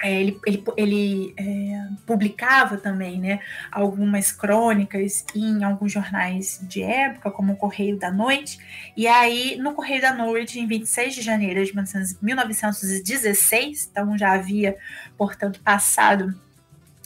é, 0.03 0.21
ele, 0.21 0.39
ele, 0.45 0.65
ele 0.77 1.35
é, 1.37 1.87
publicava 2.05 2.77
também 2.77 3.21
né, 3.21 3.39
algumas 3.71 4.33
crônicas 4.33 5.25
em 5.35 5.63
alguns 5.63 5.93
jornais 5.93 6.59
de 6.63 6.83
época, 6.83 7.31
como 7.31 7.53
o 7.53 7.57
Correio 7.57 7.97
da 7.97 8.11
Noite. 8.11 8.59
E 8.97 9.07
aí, 9.07 9.57
no 9.57 9.75
Correio 9.75 10.03
da 10.03 10.13
Noite, 10.13 10.59
em 10.59 10.67
26 10.67 11.15
de 11.15 11.23
janeiro 11.23 11.65
de 11.65 11.73
1916, 12.21 13.89
então 13.91 14.19
já 14.19 14.33
havia, 14.33 14.77
portanto, 15.17 15.61
passado 15.61 16.35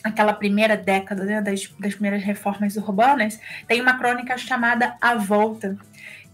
aquela 0.03 0.33
primeira 0.33 0.77
década 0.77 1.25
né, 1.25 1.43
das, 1.43 1.69
das 1.79 1.95
primeiras 1.95 2.23
reformas 2.23 2.77
urbanas, 2.77 3.39
tem 3.67 3.81
uma 3.81 3.99
crônica 3.99 4.39
chamada 4.39 4.97
A 5.01 5.17
Volta, 5.17 5.77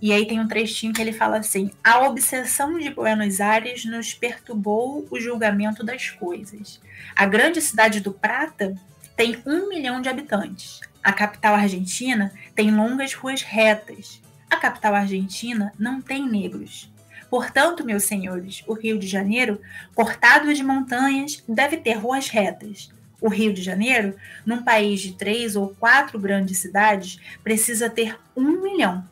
e 0.03 0.13
aí 0.13 0.27
tem 0.27 0.41
um 0.41 0.49
trechinho 0.49 0.93
que 0.93 1.01
ele 1.01 1.13
fala 1.13 1.39
assim: 1.39 1.71
a 1.83 2.01
obsessão 2.01 2.77
de 2.77 2.91
Buenos 2.91 3.41
Aires 3.41 3.85
nos 3.85 4.13
perturbou 4.13 5.07
o 5.09 5.21
julgamento 5.21 5.85
das 5.85 6.11
coisas. 6.11 6.81
A 7.15 7.25
grande 7.25 7.63
cidade 7.63 8.01
do 8.01 8.13
Prata 8.13 8.75
tem 9.17 9.41
um 9.47 9.69
milhão 9.69 10.03
de 10.03 10.09
habitantes. 10.09 10.81
A 11.05 11.13
capital 11.13 11.55
argentina 11.55 12.33
tem 12.53 12.75
longas 12.75 13.15
ruas 13.15 13.43
retas. 13.43 14.21
A 14.51 14.57
capital 14.57 14.97
argentina 14.97 15.73
não 15.79 16.03
tem 16.03 16.29
negros. 16.29 16.93
Portanto, 17.31 17.85
meus 17.85 18.03
senhores, 18.03 18.65
o 18.67 18.75
Rio 18.75 18.99
de 18.99 19.07
Janeiro, 19.07 19.61
cortado 19.95 20.53
de 20.53 20.65
montanhas, 20.65 21.43
deve 21.49 21.77
ter 21.77 21.95
ruas 21.95 22.29
retas. 22.29 22.91
O 23.21 23.29
Rio 23.29 23.53
de 23.53 23.63
Janeiro, 23.63 24.17
num 24.45 24.65
país 24.65 25.01
de 25.01 25.13
três 25.13 25.55
ou 25.55 25.69
quatro 25.79 26.19
grandes 26.19 26.59
cidades, 26.59 27.21
precisa 27.43 27.89
ter 27.89 28.19
um 28.37 28.61
milhão 28.61 29.07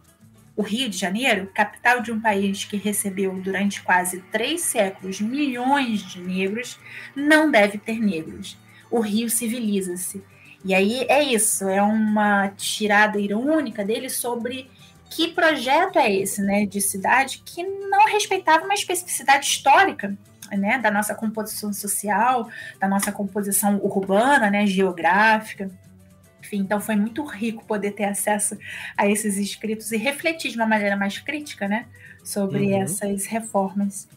o 0.60 0.62
Rio 0.62 0.90
de 0.90 0.98
Janeiro, 0.98 1.50
capital 1.54 2.02
de 2.02 2.12
um 2.12 2.20
país 2.20 2.66
que 2.66 2.76
recebeu 2.76 3.32
durante 3.40 3.80
quase 3.80 4.20
três 4.30 4.60
séculos 4.60 5.18
milhões 5.18 6.02
de 6.02 6.20
negros, 6.20 6.78
não 7.16 7.50
deve 7.50 7.78
ter 7.78 7.98
negros. 7.98 8.58
O 8.90 9.00
Rio 9.00 9.30
civiliza-se. 9.30 10.22
E 10.62 10.74
aí 10.74 11.06
é 11.08 11.22
isso, 11.22 11.66
é 11.66 11.80
uma 11.80 12.48
tirada 12.48 13.18
irônica 13.18 13.82
dele 13.82 14.10
sobre 14.10 14.70
que 15.08 15.28
projeto 15.28 15.98
é 15.98 16.12
esse, 16.12 16.42
né, 16.42 16.66
de 16.66 16.82
cidade 16.82 17.42
que 17.42 17.62
não 17.62 18.04
respeitava 18.04 18.66
uma 18.66 18.74
especificidade 18.74 19.46
histórica, 19.46 20.14
né, 20.52 20.76
da 20.76 20.90
nossa 20.90 21.14
composição 21.14 21.72
social, 21.72 22.50
da 22.78 22.86
nossa 22.86 23.10
composição 23.10 23.80
urbana, 23.82 24.50
né, 24.50 24.66
geográfica. 24.66 25.70
Enfim, 26.40 26.58
então 26.58 26.80
foi 26.80 26.96
muito 26.96 27.24
rico 27.24 27.64
poder 27.64 27.92
ter 27.92 28.04
acesso 28.04 28.56
a 28.96 29.06
esses 29.08 29.36
escritos 29.36 29.92
e 29.92 29.96
refletir 29.96 30.50
de 30.50 30.56
uma 30.56 30.66
maneira 30.66 30.96
mais 30.96 31.18
crítica, 31.18 31.68
né, 31.68 31.86
sobre 32.24 32.66
uhum. 32.66 32.82
essas 32.82 33.26
reformas. 33.26 34.08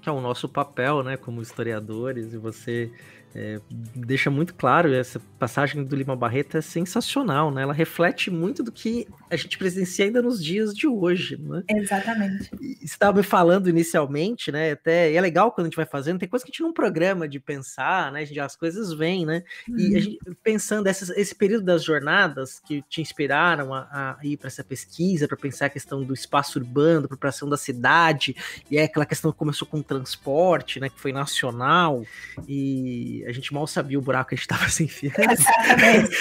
Que 0.00 0.08
é 0.08 0.12
o 0.12 0.20
nosso 0.20 0.48
papel, 0.48 1.02
né, 1.02 1.16
como 1.16 1.42
historiadores, 1.42 2.32
e 2.32 2.36
você 2.36 2.90
é, 3.34 3.60
deixa 3.94 4.28
muito 4.30 4.54
claro, 4.54 4.92
essa 4.92 5.20
passagem 5.38 5.84
do 5.84 5.94
Lima 5.94 6.16
Barreto 6.16 6.56
é 6.56 6.60
sensacional, 6.60 7.50
né? 7.50 7.62
Ela 7.62 7.72
reflete 7.72 8.30
muito 8.30 8.62
do 8.62 8.72
que 8.72 9.06
a 9.30 9.36
gente 9.36 9.56
presencia 9.56 10.04
ainda 10.04 10.20
nos 10.20 10.42
dias 10.42 10.74
de 10.74 10.88
hoje, 10.88 11.38
né? 11.40 11.62
Exatamente. 11.70 12.50
E 12.60 12.74
você 12.74 12.84
estava 12.84 13.18
me 13.18 13.22
falando 13.22 13.68
inicialmente, 13.68 14.50
né? 14.50 14.72
Até 14.72 15.14
é 15.14 15.20
legal 15.20 15.52
quando 15.52 15.66
a 15.66 15.68
gente 15.68 15.76
vai 15.76 15.86
fazendo, 15.86 16.18
tem 16.18 16.28
coisa 16.28 16.44
que 16.44 16.50
a 16.50 16.52
gente 16.52 16.62
não 16.62 16.72
programa 16.72 17.28
de 17.28 17.38
pensar, 17.38 18.10
né? 18.10 18.24
Gente, 18.26 18.40
as 18.40 18.56
coisas 18.56 18.92
vêm, 18.92 19.24
né? 19.24 19.44
Uhum. 19.68 19.78
E 19.78 19.96
a 19.96 20.00
gente, 20.00 20.18
pensando 20.42 20.88
essa, 20.88 21.18
esse 21.18 21.34
período 21.34 21.64
das 21.64 21.84
jornadas 21.84 22.58
que 22.58 22.82
te 22.88 23.00
inspiraram 23.00 23.72
a, 23.72 24.18
a 24.18 24.18
ir 24.24 24.36
para 24.36 24.48
essa 24.48 24.64
pesquisa, 24.64 25.28
para 25.28 25.36
pensar 25.36 25.66
a 25.66 25.70
questão 25.70 26.02
do 26.02 26.12
espaço 26.12 26.58
urbano, 26.58 27.04
apropriação 27.04 27.48
da 27.48 27.56
cidade, 27.56 28.34
e 28.68 28.76
é 28.76 28.84
aquela 28.84 29.06
questão 29.06 29.30
que 29.30 29.38
começou 29.38 29.68
com 29.68 29.78
o 29.78 29.84
transporte, 29.84 30.80
né? 30.80 30.88
Que 30.88 30.98
foi 30.98 31.12
nacional 31.12 32.04
e 32.48 33.19
a 33.26 33.32
gente 33.32 33.52
mal 33.52 33.66
sabia 33.66 33.98
o 33.98 34.02
buraco 34.02 34.30
que 34.30 34.34
a 34.34 34.36
gente 34.36 34.44
estava 34.44 34.68
se 34.68 34.84
enfiando. 34.84 35.16
Exatamente. 35.32 36.16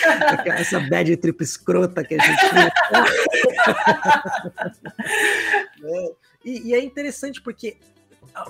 Essa 0.50 0.80
bad 0.80 1.16
trip 1.18 1.43
escrota 1.43 2.04
que 2.04 2.16
a 2.16 2.20
gente 2.20 2.50
tinha. 2.50 2.72
é. 5.84 6.12
e, 6.43 6.70
e 6.70 6.74
é 6.74 6.84
interessante 6.84 7.41
porque 7.41 7.78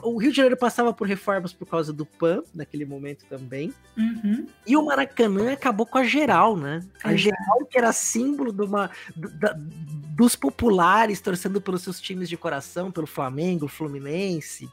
o 0.03 0.17
Rio 0.17 0.31
de 0.31 0.37
Janeiro 0.37 0.57
passava 0.57 0.93
por 0.93 1.07
reformas 1.07 1.53
por 1.53 1.65
causa 1.65 1.91
do 1.91 2.05
PAN, 2.05 2.43
naquele 2.53 2.85
momento 2.85 3.25
também. 3.25 3.73
Uhum. 3.97 4.45
E 4.65 4.75
o 4.75 4.85
Maracanã 4.85 5.53
acabou 5.53 5.85
com 5.85 5.97
a 5.97 6.03
geral, 6.03 6.55
né? 6.57 6.83
A 7.03 7.15
geral 7.15 7.65
que 7.69 7.77
era 7.77 7.91
símbolo 7.91 8.51
de 8.51 8.63
uma, 8.63 8.89
da, 9.15 9.55
dos 9.57 10.35
populares 10.35 11.21
torcendo 11.21 11.61
pelos 11.61 11.81
seus 11.81 11.99
times 11.99 12.29
de 12.29 12.37
coração, 12.37 12.91
pelo 12.91 13.07
Flamengo, 13.07 13.67
Fluminense 13.67 14.69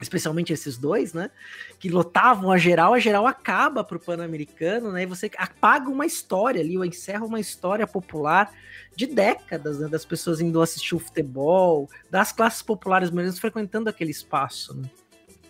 especialmente 0.00 0.52
esses 0.52 0.76
dois, 0.76 1.12
né? 1.12 1.30
Que 1.78 1.88
lotavam 1.88 2.50
a 2.50 2.58
geral, 2.58 2.94
a 2.94 2.98
geral 2.98 3.26
acaba 3.26 3.82
pro 3.82 3.98
Pan-Americano, 3.98 4.92
né? 4.92 5.02
E 5.02 5.06
você 5.06 5.30
apaga 5.36 5.88
uma 5.88 6.06
história 6.06 6.60
ali, 6.60 6.76
ou 6.76 6.84
encerra 6.84 7.24
uma 7.24 7.40
história 7.40 7.86
popular 7.86 8.52
de 8.94 9.06
décadas, 9.06 9.78
né? 9.78 9.88
Das 9.88 10.04
pessoas 10.04 10.40
indo 10.40 10.60
assistir 10.60 10.94
o 10.94 10.98
futebol, 10.98 11.88
das 12.10 12.32
classes 12.32 12.62
populares 12.62 13.10
mesmo 13.10 13.40
frequentando 13.40 13.88
aquele 13.88 14.10
espaço, 14.10 14.74
né? 14.74 14.88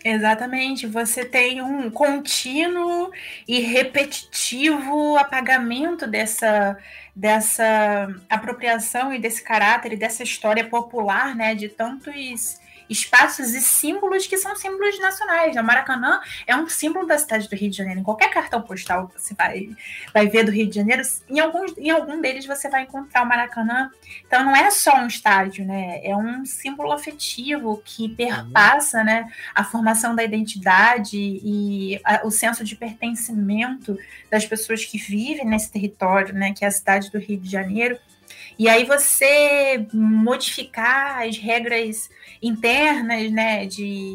Exatamente, 0.08 0.86
você 0.86 1.24
tem 1.24 1.60
um 1.60 1.90
contínuo 1.90 3.10
e 3.48 3.58
repetitivo 3.58 5.16
apagamento 5.16 6.06
dessa, 6.06 6.78
dessa 7.14 8.14
apropriação 8.28 9.12
e 9.12 9.18
desse 9.18 9.42
caráter 9.42 9.94
e 9.94 9.96
dessa 9.96 10.22
história 10.22 10.64
popular, 10.64 11.34
né, 11.34 11.56
de 11.56 11.68
tantos 11.68 12.60
espaços 12.88 13.54
e 13.54 13.60
símbolos 13.60 14.26
que 14.26 14.38
são 14.38 14.54
símbolos 14.56 14.98
nacionais. 15.00 15.56
O 15.56 15.62
Maracanã 15.62 16.20
é 16.46 16.56
um 16.56 16.68
símbolo 16.68 17.06
da 17.06 17.18
cidade 17.18 17.48
do 17.48 17.56
Rio 17.56 17.70
de 17.70 17.76
Janeiro. 17.76 18.00
Em 18.00 18.04
qualquer 18.04 18.30
cartão 18.30 18.62
postal 18.62 19.08
que 19.08 19.20
você 19.20 19.34
vai, 19.34 19.68
vai 20.12 20.28
ver 20.28 20.44
do 20.44 20.50
Rio 20.50 20.66
de 20.66 20.74
Janeiro, 20.74 21.02
em, 21.28 21.40
alguns, 21.40 21.76
em 21.76 21.90
algum 21.90 22.20
deles 22.20 22.46
você 22.46 22.68
vai 22.68 22.82
encontrar 22.82 23.22
o 23.22 23.26
Maracanã. 23.26 23.90
Então 24.26 24.44
não 24.44 24.54
é 24.54 24.70
só 24.70 24.96
um 24.96 25.06
estádio, 25.06 25.64
né? 25.64 26.00
É 26.02 26.16
um 26.16 26.44
símbolo 26.44 26.92
afetivo 26.92 27.82
que 27.84 28.08
perpassa 28.08 29.02
né, 29.02 29.30
a 29.54 29.64
formação 29.64 30.14
da 30.14 30.22
identidade 30.22 31.16
e 31.18 32.00
a, 32.04 32.26
o 32.26 32.30
senso 32.30 32.64
de 32.64 32.76
pertencimento 32.76 33.98
das 34.30 34.46
pessoas 34.46 34.84
que 34.84 34.98
vivem 34.98 35.46
nesse 35.46 35.70
território, 35.70 36.34
né? 36.34 36.52
Que 36.52 36.64
é 36.64 36.68
a 36.68 36.70
cidade 36.70 37.10
do 37.10 37.18
Rio 37.18 37.38
de 37.38 37.50
Janeiro. 37.50 37.98
E 38.58 38.68
aí 38.68 38.84
você 38.84 39.86
modificar 39.92 41.22
as 41.26 41.36
regras 41.36 42.08
internas, 42.42 43.30
né, 43.30 43.66
de 43.66 44.14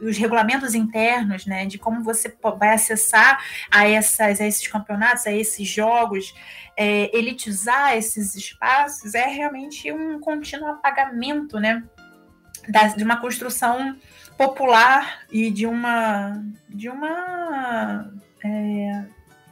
os 0.00 0.16
regulamentos 0.16 0.74
internos, 0.74 1.44
né, 1.44 1.66
de 1.66 1.76
como 1.76 2.02
você 2.04 2.32
vai 2.58 2.74
acessar 2.74 3.42
a, 3.70 3.88
essas, 3.88 4.40
a 4.40 4.46
esses 4.46 4.66
campeonatos, 4.68 5.26
a 5.26 5.32
esses 5.32 5.66
jogos, 5.66 6.34
é, 6.76 7.16
elitizar 7.16 7.96
esses 7.96 8.36
espaços, 8.36 9.14
é 9.14 9.26
realmente 9.26 9.90
um 9.90 10.20
contínuo 10.20 10.68
apagamento, 10.68 11.58
né, 11.58 11.82
da, 12.68 12.88
de 12.88 13.02
uma 13.02 13.20
construção 13.20 13.96
popular 14.36 15.22
e 15.32 15.50
de 15.50 15.66
uma 15.66 16.40
de 16.68 16.88
uma 16.88 18.08
é, 18.44 19.04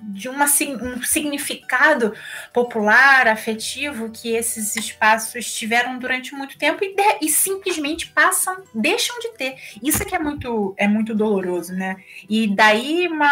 de 0.07 0.29
uma, 0.29 0.45
um 0.45 1.03
significado 1.03 2.15
popular, 2.53 3.27
afetivo 3.27 4.11
que 4.11 4.35
esses 4.35 4.77
espaços 4.77 5.53
tiveram 5.53 5.99
durante 5.99 6.35
muito 6.35 6.57
tempo 6.57 6.85
e, 6.85 6.95
de, 6.95 7.19
e, 7.23 7.29
simplesmente 7.29 8.09
passam, 8.09 8.63
deixam 8.75 9.19
de 9.19 9.33
ter. 9.37 9.57
Isso 9.83 10.03
é 10.03 10.07
que 10.07 10.15
é 10.15 10.19
muito, 10.19 10.75
é 10.77 10.87
muito 10.87 11.15
doloroso, 11.15 11.75
né? 11.75 11.97
E 12.29 12.55
daí 12.55 13.09
uma, 13.09 13.27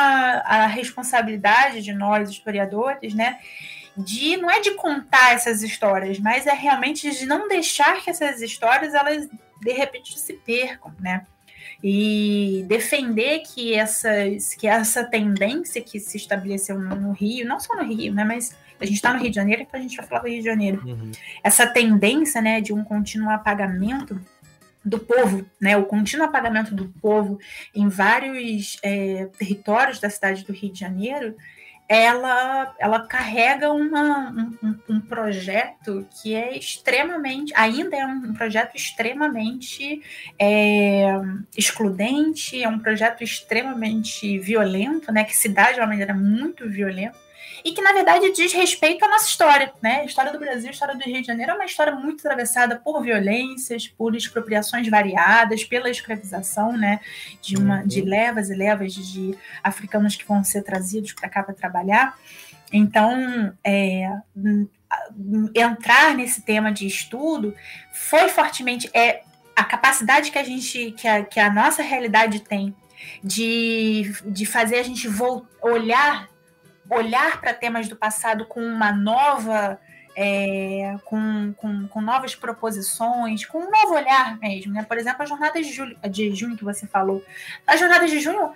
a 0.44 0.66
responsabilidade 0.66 1.80
de 1.82 1.92
nós, 1.92 2.28
historiadores, 2.28 3.14
né? 3.14 3.38
De, 3.96 4.36
não 4.36 4.50
é 4.50 4.60
de 4.60 4.72
contar 4.72 5.34
essas 5.34 5.62
histórias, 5.62 6.18
mas 6.18 6.48
é 6.48 6.52
realmente 6.52 7.08
de 7.08 7.24
não 7.24 7.46
deixar 7.46 8.02
que 8.02 8.10
essas 8.10 8.42
histórias, 8.42 8.92
elas 8.92 9.28
de 9.60 9.72
repente 9.72 10.18
se 10.18 10.32
percam, 10.32 10.92
né? 10.98 11.24
E 11.86 12.64
defender 12.66 13.40
que, 13.40 13.74
essas, 13.74 14.54
que 14.54 14.66
essa 14.66 15.04
tendência 15.04 15.82
que 15.82 16.00
se 16.00 16.16
estabeleceu 16.16 16.80
no, 16.80 17.12
Rio, 17.12 17.46
não 17.46 17.60
só 17.60 17.76
no 17.76 17.84
Rio, 17.84 18.14
né, 18.14 18.24
mas 18.24 18.56
a 18.80 18.86
gente 18.86 18.94
está 18.94 19.12
no 19.12 19.20
Rio 19.20 19.28
de 19.28 19.36
Janeiro, 19.36 19.60
então 19.60 19.78
a 19.78 19.82
gente 19.82 19.94
vai 19.94 20.06
falar 20.06 20.22
do 20.22 20.28
Rio 20.28 20.38
de 20.38 20.46
Janeiro. 20.46 20.82
Uhum. 20.82 21.12
Essa 21.42 21.66
tendência 21.66 22.40
né, 22.40 22.62
de 22.62 22.72
um 22.72 22.82
contínuo 22.82 23.28
apagamento 23.28 24.18
do 24.82 24.98
povo, 24.98 25.44
né, 25.60 25.76
o 25.76 25.84
contínuo 25.84 26.24
apagamento 26.24 26.74
do 26.74 26.88
povo 27.02 27.38
em 27.74 27.86
vários 27.86 28.78
é, 28.82 29.26
territórios 29.38 30.00
da 30.00 30.08
cidade 30.08 30.42
do 30.42 30.54
Rio 30.54 30.72
de 30.72 30.80
Janeiro, 30.80 31.36
ela, 31.88 32.74
ela 32.78 33.00
carrega 33.06 33.70
uma, 33.70 34.30
um, 34.62 34.78
um, 34.88 35.00
projeto 35.00 36.06
que 36.10 36.34
é 36.34 36.56
extremamente, 36.56 37.52
ainda 37.54 37.96
é 37.96 38.06
um 38.06 38.32
projeto 38.32 38.74
extremamente 38.74 40.02
é, 40.38 41.06
excludente, 41.56 42.62
é 42.62 42.68
um 42.68 42.78
projeto 42.78 43.22
extremamente 43.22 44.38
violento, 44.38 45.12
né, 45.12 45.24
que 45.24 45.36
se 45.36 45.48
dá 45.48 45.72
de 45.72 45.80
uma 45.80 45.86
maneira 45.86 46.14
muito 46.14 46.68
violenta, 46.68 47.18
e 47.64 47.72
que, 47.72 47.80
na 47.80 47.92
verdade, 47.92 48.30
diz 48.32 48.52
respeito 48.52 49.02
à 49.04 49.08
nossa 49.08 49.26
história. 49.26 49.72
Né? 49.80 50.00
A 50.00 50.04
história 50.04 50.30
do 50.30 50.38
Brasil, 50.38 50.68
a 50.68 50.72
história 50.72 50.94
do 50.94 51.02
Rio 51.02 51.22
de 51.22 51.26
Janeiro 51.26 51.52
é 51.52 51.54
uma 51.54 51.64
história 51.64 51.94
muito 51.94 52.20
atravessada 52.20 52.76
por 52.76 53.00
violências, 53.02 53.88
por 53.88 54.14
expropriações 54.14 54.86
variadas, 54.86 55.64
pela 55.64 55.88
escravização 55.88 56.76
né? 56.76 57.00
de, 57.40 57.56
uma, 57.56 57.82
de 57.82 58.02
uhum. 58.02 58.08
levas 58.08 58.50
e 58.50 58.54
levas 58.54 58.92
de 58.92 59.34
africanos 59.62 60.14
que 60.14 60.26
vão 60.26 60.44
ser 60.44 60.62
trazidos 60.62 61.14
para 61.14 61.28
cá 61.28 61.42
para 61.42 61.54
trabalhar. 61.54 62.18
Então, 62.70 63.56
é, 63.64 64.10
entrar 65.54 66.14
nesse 66.14 66.42
tema 66.42 66.70
de 66.70 66.86
estudo 66.86 67.54
foi 67.92 68.28
fortemente 68.28 68.90
é 68.92 69.22
a 69.56 69.64
capacidade 69.64 70.30
que 70.30 70.38
a 70.38 70.44
gente 70.44 70.92
que 70.92 71.06
a, 71.06 71.24
que 71.24 71.38
a 71.38 71.52
nossa 71.52 71.82
realidade 71.82 72.40
tem 72.40 72.74
de, 73.22 74.12
de 74.26 74.44
fazer 74.44 74.76
a 74.76 74.82
gente 74.82 75.08
olhar 75.62 76.28
olhar 76.90 77.40
para 77.40 77.54
temas 77.54 77.88
do 77.88 77.96
passado 77.96 78.44
com 78.46 78.60
uma 78.60 78.92
nova. 78.92 79.78
É, 80.16 80.94
com, 81.06 81.52
com, 81.56 81.88
com, 81.88 82.00
novas 82.00 82.36
proposições, 82.36 83.44
com 83.44 83.58
um 83.58 83.68
novo 83.68 83.94
olhar 83.94 84.38
mesmo. 84.38 84.72
Né? 84.72 84.84
Por 84.84 84.96
exemplo, 84.96 85.24
a 85.24 85.26
jornada 85.26 85.60
de, 85.60 85.72
julho, 85.72 85.98
de 86.08 86.32
junho 86.32 86.56
que 86.56 86.62
você 86.62 86.86
falou. 86.86 87.20
As 87.66 87.80
jornadas 87.80 88.08
de 88.08 88.20
junho 88.20 88.52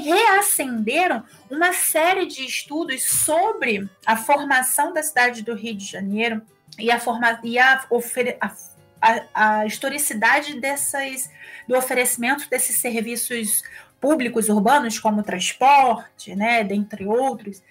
reacenderam 0.00 1.24
uma 1.50 1.72
série 1.72 2.26
de 2.26 2.46
estudos 2.46 3.02
sobre 3.02 3.90
a 4.06 4.16
formação 4.16 4.92
da 4.92 5.02
cidade 5.02 5.42
do 5.42 5.56
Rio 5.56 5.74
de 5.74 5.84
Janeiro 5.84 6.40
e 6.78 6.92
a, 6.92 7.00
forma, 7.00 7.40
e 7.42 7.58
a, 7.58 7.84
a, 8.40 8.52
a, 9.00 9.24
a 9.34 9.66
historicidade 9.66 10.60
dessas, 10.60 11.28
do 11.68 11.76
oferecimento 11.76 12.48
desses 12.48 12.76
serviços 12.76 13.64
públicos 14.04 14.50
urbanos, 14.50 14.98
como 14.98 15.22
transporte, 15.22 16.36
né, 16.36 16.62
dentre 16.62 17.06
outros. 17.06 17.62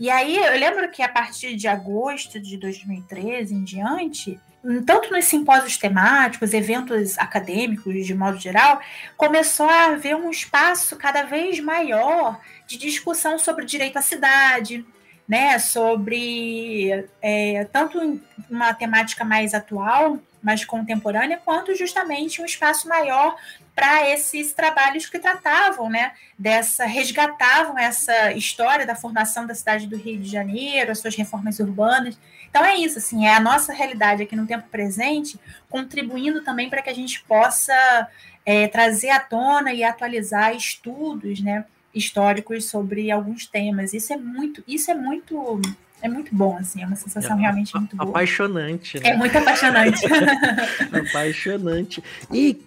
E 0.00 0.08
aí 0.08 0.38
eu 0.38 0.58
lembro 0.58 0.90
que 0.90 1.02
a 1.02 1.08
partir 1.08 1.54
de 1.54 1.68
agosto 1.68 2.40
de 2.40 2.56
2013 2.56 3.54
em 3.54 3.62
diante, 3.62 4.40
tanto 4.86 5.12
nos 5.12 5.26
simpósios 5.26 5.76
temáticos, 5.76 6.54
eventos 6.54 7.18
acadêmicos 7.18 8.06
de 8.06 8.14
modo 8.14 8.38
geral, 8.38 8.80
começou 9.18 9.68
a 9.68 9.88
haver 9.88 10.16
um 10.16 10.30
espaço 10.30 10.96
cada 10.96 11.24
vez 11.24 11.60
maior 11.60 12.40
de 12.66 12.78
discussão 12.78 13.38
sobre 13.38 13.66
direito 13.66 13.98
à 13.98 14.02
cidade, 14.02 14.82
né, 15.28 15.58
sobre 15.58 17.06
é, 17.20 17.66
tanto 17.70 18.18
uma 18.48 18.72
temática 18.72 19.26
mais 19.26 19.52
atual, 19.52 20.18
mais 20.42 20.64
contemporânea, 20.64 21.38
quanto 21.44 21.74
justamente 21.76 22.40
um 22.40 22.46
espaço 22.46 22.88
maior 22.88 23.36
para 23.74 24.08
esses 24.10 24.52
trabalhos 24.52 25.06
que 25.06 25.18
tratavam, 25.18 25.88
né, 25.88 26.12
dessa 26.38 26.84
resgatavam 26.84 27.78
essa 27.78 28.32
história 28.32 28.86
da 28.86 28.94
formação 28.94 29.46
da 29.46 29.54
cidade 29.54 29.86
do 29.86 29.96
Rio 29.96 30.18
de 30.18 30.28
Janeiro, 30.28 30.92
as 30.92 30.98
suas 30.98 31.16
reformas 31.16 31.58
urbanas. 31.58 32.18
Então 32.50 32.62
é 32.64 32.76
isso, 32.76 32.98
assim, 32.98 33.26
é 33.26 33.34
a 33.34 33.40
nossa 33.40 33.72
realidade 33.72 34.22
aqui 34.22 34.36
no 34.36 34.46
tempo 34.46 34.68
presente, 34.70 35.40
contribuindo 35.70 36.44
também 36.44 36.68
para 36.68 36.82
que 36.82 36.90
a 36.90 36.94
gente 36.94 37.22
possa 37.24 38.08
é, 38.44 38.68
trazer 38.68 39.08
à 39.08 39.20
tona 39.20 39.72
e 39.72 39.82
atualizar 39.82 40.54
estudos, 40.54 41.40
né, 41.40 41.64
históricos 41.94 42.66
sobre 42.66 43.10
alguns 43.10 43.46
temas. 43.46 43.94
Isso 43.94 44.12
é 44.12 44.16
muito, 44.16 44.62
isso 44.68 44.90
é 44.90 44.94
muito 44.94 45.60
é 46.02 46.08
muito 46.08 46.34
bom, 46.34 46.58
assim, 46.58 46.82
é 46.82 46.86
uma 46.86 46.96
sensação 46.96 47.38
é, 47.38 47.40
realmente 47.42 47.72
muito 47.76 47.96
boa. 47.96 48.10
Apaixonante, 48.10 48.98
né? 48.98 49.10
É 49.10 49.16
muito 49.16 49.38
apaixonante. 49.38 50.04
apaixonante. 51.08 52.02
E 52.32 52.60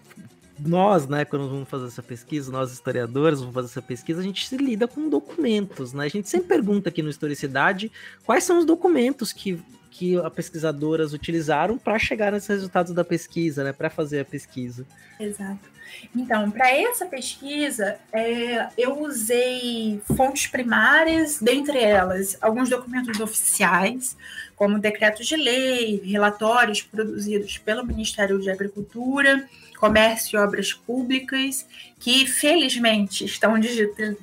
nós, 0.60 1.08
né, 1.08 1.26
quando 1.26 1.49
vamos 1.49 1.68
fazer 1.68 1.88
essa 1.88 2.03
pesquisa, 2.03 2.51
nós 2.51 2.72
historiadores 2.72 3.39
vamos 3.39 3.53
fazer 3.53 3.68
essa 3.68 3.82
pesquisa, 3.82 4.22
a 4.22 4.24
gente 4.24 4.47
se 4.47 4.58
lida 4.58 4.88
com 4.88 5.10
documentos, 5.10 5.93
né? 5.93 6.06
A 6.06 6.10
gente 6.10 6.30
sempre 6.30 6.47
pergunta 6.47 6.89
aqui 6.89 7.01
no 7.01 7.10
Historicidade 7.10 7.91
quais 8.26 8.43
são 8.43 8.60
os 8.60 8.66
documentos 8.66 9.34
que, 9.34 9.62
que 9.91 10.18
a 10.18 10.30
pesquisadoras 10.30 11.14
utilizaram 11.14 11.78
para 11.78 11.99
chegar 11.99 12.32
nesses 12.32 12.49
resultados 12.49 12.93
da 12.93 13.03
pesquisa, 13.03 13.64
né, 13.64 13.74
para 13.74 13.89
fazer 13.89 14.22
a 14.22 14.26
pesquisa. 14.26 14.86
Exato. 15.20 15.76
Então, 16.16 16.49
para 16.51 16.70
essa 16.72 17.06
pesquisa, 17.06 17.97
é, 18.12 18.68
eu 18.78 19.01
usei 19.01 20.01
fontes 20.16 20.47
primárias, 20.47 21.39
dentre 21.39 21.80
elas 21.80 22.38
alguns 22.41 22.70
documentos 22.70 23.20
oficiais, 23.20 24.18
como 24.56 24.80
decretos 24.80 25.26
de 25.28 25.36
lei, 25.36 26.01
relatórios 26.03 26.82
produzidos 26.82 27.58
pelo 27.58 27.86
Ministério 27.86 28.39
de 28.39 28.49
Agricultura, 28.49 29.47
Comércio 29.86 30.36
e 30.36 30.41
Obras 30.41 30.73
Públicas, 30.73 31.65
que 31.99 32.25
felizmente 32.25 33.23
estão 33.23 33.53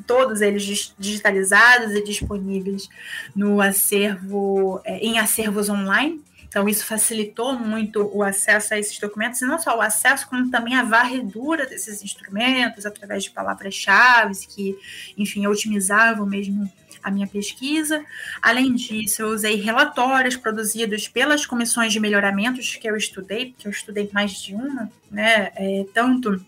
todos 0.06 0.40
eles 0.40 0.92
digitalizados 0.98 1.92
e 1.92 2.02
disponíveis 2.02 2.88
no 3.34 3.60
acervo, 3.60 4.80
é, 4.84 4.98
em 4.98 5.20
acervos 5.20 5.68
online. 5.68 6.20
Então, 6.48 6.68
isso 6.68 6.84
facilitou 6.84 7.58
muito 7.58 8.10
o 8.12 8.22
acesso 8.22 8.74
a 8.74 8.78
esses 8.78 8.98
documentos, 8.98 9.40
e 9.40 9.46
não 9.46 9.58
só 9.58 9.78
o 9.78 9.80
acesso, 9.80 10.28
como 10.28 10.50
também 10.50 10.74
a 10.74 10.82
varredura 10.82 11.64
desses 11.64 12.02
instrumentos, 12.02 12.84
através 12.84 13.24
de 13.24 13.30
palavras-chave, 13.30 14.34
que, 14.48 14.76
enfim, 15.16 15.46
otimizavam 15.46 16.26
mesmo 16.26 16.70
a 17.02 17.10
minha 17.10 17.26
pesquisa. 17.26 18.04
Além 18.40 18.74
disso, 18.74 19.22
eu 19.22 19.28
usei 19.28 19.56
relatórios 19.56 20.36
produzidos 20.36 21.08
pelas 21.08 21.44
comissões 21.44 21.92
de 21.92 22.00
melhoramentos 22.00 22.76
que 22.76 22.88
eu 22.88 22.96
estudei, 22.96 23.54
que 23.58 23.66
eu 23.66 23.72
estudei 23.72 24.08
mais 24.12 24.32
de 24.40 24.54
uma, 24.54 24.90
né? 25.10 25.50
É, 25.56 25.84
tanto 25.92 26.44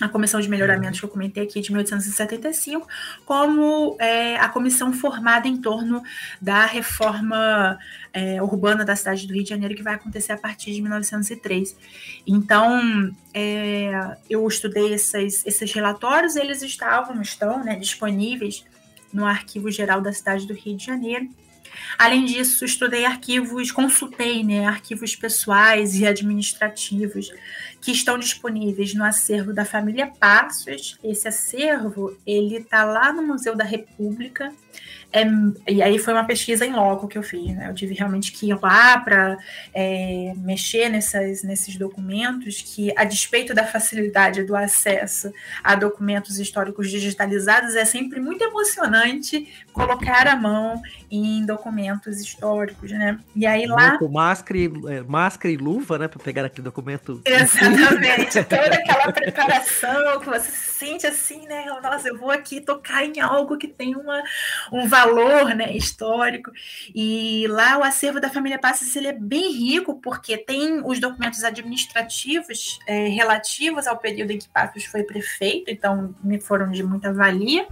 a 0.00 0.08
comissão 0.08 0.40
de 0.40 0.48
melhoramentos 0.48 0.98
que 0.98 1.06
eu 1.06 1.10
comentei 1.10 1.44
aqui 1.44 1.60
de 1.60 1.70
1875, 1.70 2.86
como 3.24 3.96
é, 4.00 4.36
a 4.36 4.48
comissão 4.48 4.92
formada 4.92 5.46
em 5.46 5.56
torno 5.56 6.02
da 6.40 6.66
reforma 6.66 7.78
é, 8.12 8.42
urbana 8.42 8.84
da 8.84 8.96
cidade 8.96 9.26
do 9.26 9.32
Rio 9.32 9.44
de 9.44 9.50
Janeiro, 9.50 9.74
que 9.74 9.82
vai 9.82 9.94
acontecer 9.94 10.32
a 10.32 10.36
partir 10.36 10.72
de 10.72 10.82
1903. 10.82 11.76
Então, 12.26 13.14
é, 13.32 14.16
eu 14.28 14.46
estudei 14.48 14.92
esses, 14.94 15.46
esses 15.46 15.72
relatórios, 15.72 16.34
eles 16.34 16.62
estavam, 16.62 17.20
estão 17.22 17.62
né, 17.62 17.76
disponíveis 17.76 18.64
no 19.14 19.24
Arquivo 19.24 19.70
Geral 19.70 20.02
da 20.02 20.12
cidade 20.12 20.46
do 20.46 20.52
Rio 20.52 20.76
de 20.76 20.84
Janeiro. 20.84 21.28
Além 21.98 22.24
disso, 22.24 22.64
estudei 22.64 23.04
arquivos, 23.04 23.70
consultei 23.70 24.42
né, 24.42 24.66
arquivos 24.66 25.16
pessoais 25.16 25.94
e 25.94 26.06
administrativos 26.06 27.30
que 27.80 27.92
estão 27.92 28.18
disponíveis 28.18 28.94
no 28.94 29.04
acervo 29.04 29.52
da 29.52 29.64
família 29.64 30.06
Passos. 30.06 30.98
Esse 31.02 31.28
acervo 31.28 32.16
ele 32.26 32.56
está 32.56 32.84
lá 32.84 33.12
no 33.12 33.22
Museu 33.22 33.56
da 33.56 33.64
República 33.64 34.52
é, 35.14 35.24
e 35.68 35.80
aí 35.80 35.96
foi 35.96 36.12
uma 36.12 36.24
pesquisa 36.24 36.66
em 36.66 36.72
loco 36.72 37.06
que 37.06 37.16
eu 37.16 37.22
fiz, 37.22 37.54
né? 37.54 37.68
Eu 37.70 37.74
tive 37.74 37.94
realmente 37.94 38.32
que 38.32 38.48
ir 38.48 38.60
lá 38.60 38.98
para 38.98 39.38
é, 39.72 40.32
mexer 40.38 40.88
nessas, 40.88 41.44
nesses 41.44 41.76
documentos, 41.76 42.60
que 42.60 42.92
a 42.96 43.04
despeito 43.04 43.54
da 43.54 43.64
facilidade 43.64 44.42
do 44.42 44.56
acesso 44.56 45.32
a 45.62 45.76
documentos 45.76 46.40
históricos 46.40 46.90
digitalizados, 46.90 47.76
é 47.76 47.84
sempre 47.84 48.18
muito 48.18 48.42
emocionante 48.42 49.46
colocar 49.74 50.28
a 50.28 50.36
mão 50.36 50.80
em 51.10 51.44
documentos 51.44 52.20
históricos, 52.20 52.90
né? 52.92 53.18
E 53.34 53.44
aí 53.44 53.66
lá... 53.66 53.98
Com 53.98 54.08
máscara 54.08 54.58
e, 54.58 54.72
é, 54.88 55.02
máscara 55.02 55.52
e 55.52 55.56
luva, 55.56 55.98
né? 55.98 56.08
Para 56.08 56.22
pegar 56.22 56.44
aquele 56.44 56.62
documento. 56.62 57.20
Exatamente. 57.24 58.42
Toda 58.48 58.74
aquela 58.74 59.12
preparação 59.12 60.20
que 60.20 60.26
você 60.26 60.50
sente 60.50 61.06
assim, 61.06 61.46
né? 61.46 61.66
Nossa, 61.82 62.08
eu 62.08 62.16
vou 62.16 62.30
aqui 62.30 62.60
tocar 62.60 63.04
em 63.04 63.20
algo 63.20 63.58
que 63.58 63.66
tem 63.66 63.96
uma, 63.96 64.22
um 64.72 64.86
valor 64.86 65.54
né, 65.54 65.76
histórico. 65.76 66.52
E 66.94 67.46
lá 67.48 67.76
o 67.76 67.82
acervo 67.82 68.20
da 68.20 68.30
família 68.30 68.58
Passos 68.58 68.94
ele 68.94 69.08
é 69.08 69.12
bem 69.12 69.52
rico, 69.52 70.00
porque 70.00 70.38
tem 70.38 70.82
os 70.84 71.00
documentos 71.00 71.42
administrativos 71.42 72.78
é, 72.86 73.08
relativos 73.08 73.86
ao 73.86 73.98
período 73.98 74.30
em 74.30 74.38
que 74.38 74.48
Passos 74.48 74.84
foi 74.84 75.02
prefeito, 75.02 75.70
então 75.70 76.14
me 76.22 76.40
foram 76.40 76.70
de 76.70 76.82
muita 76.82 77.12
valia, 77.12 77.66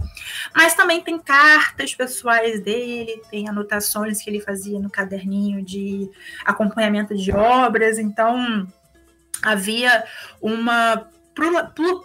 mas 0.53 0.73
também 0.73 1.01
tem 1.01 1.17
cartas 1.17 1.92
pessoais 1.93 2.61
dele, 2.61 3.21
tem 3.29 3.47
anotações 3.47 4.21
que 4.21 4.29
ele 4.29 4.39
fazia 4.39 4.79
no 4.79 4.89
caderninho 4.89 5.63
de 5.63 6.09
acompanhamento 6.45 7.15
de 7.15 7.31
obras, 7.31 7.97
então 7.97 8.67
havia 9.41 10.03
uma 10.41 11.07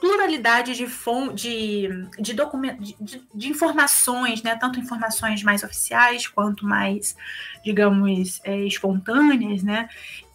pluralidade 0.00 0.74
de, 0.74 0.86
de, 1.34 1.88
de, 2.18 2.34
de, 3.00 3.22
de, 3.34 3.48
informações, 3.48 4.42
né? 4.42 4.56
tanto 4.56 4.80
informações 4.80 5.42
mais 5.42 5.62
oficiais 5.62 6.26
quanto 6.26 6.64
mais, 6.64 7.14
digamos, 7.62 8.40
é, 8.42 8.64
espontâneas, 8.64 9.62
né? 9.62 9.88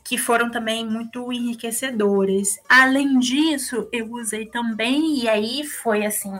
que 0.03 0.17
foram 0.17 0.51
também 0.51 0.85
muito 0.85 1.31
enriquecedoras. 1.31 2.59
Além 2.69 3.17
disso, 3.19 3.87
eu 3.91 4.11
usei 4.11 4.45
também, 4.45 5.23
e 5.23 5.29
aí 5.29 5.65
foi 5.65 6.05
assim, 6.05 6.37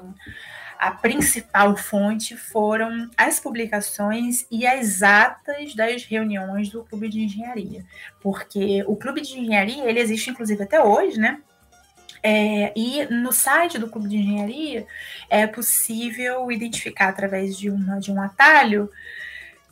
a 0.83 0.91
principal 0.91 1.77
fonte 1.77 2.35
foram 2.35 3.09
as 3.15 3.39
publicações 3.39 4.45
e 4.51 4.67
as 4.67 5.01
atas 5.01 5.73
das 5.73 6.03
reuniões 6.03 6.67
do 6.67 6.83
Clube 6.83 7.07
de 7.07 7.21
Engenharia, 7.21 7.85
porque 8.19 8.83
o 8.85 8.97
Clube 8.97 9.21
de 9.21 9.39
Engenharia 9.39 9.85
ele 9.85 10.01
existe 10.01 10.29
inclusive 10.29 10.61
até 10.61 10.83
hoje, 10.83 11.17
né? 11.17 11.39
É, 12.21 12.73
e 12.75 13.05
no 13.05 13.31
site 13.31 13.77
do 13.77 13.89
Clube 13.89 14.09
de 14.09 14.17
Engenharia 14.17 14.85
é 15.29 15.47
possível 15.47 16.51
identificar 16.51 17.07
através 17.07 17.57
de, 17.57 17.69
uma, 17.69 17.97
de 17.97 18.11
um 18.11 18.21
atalho 18.21 18.89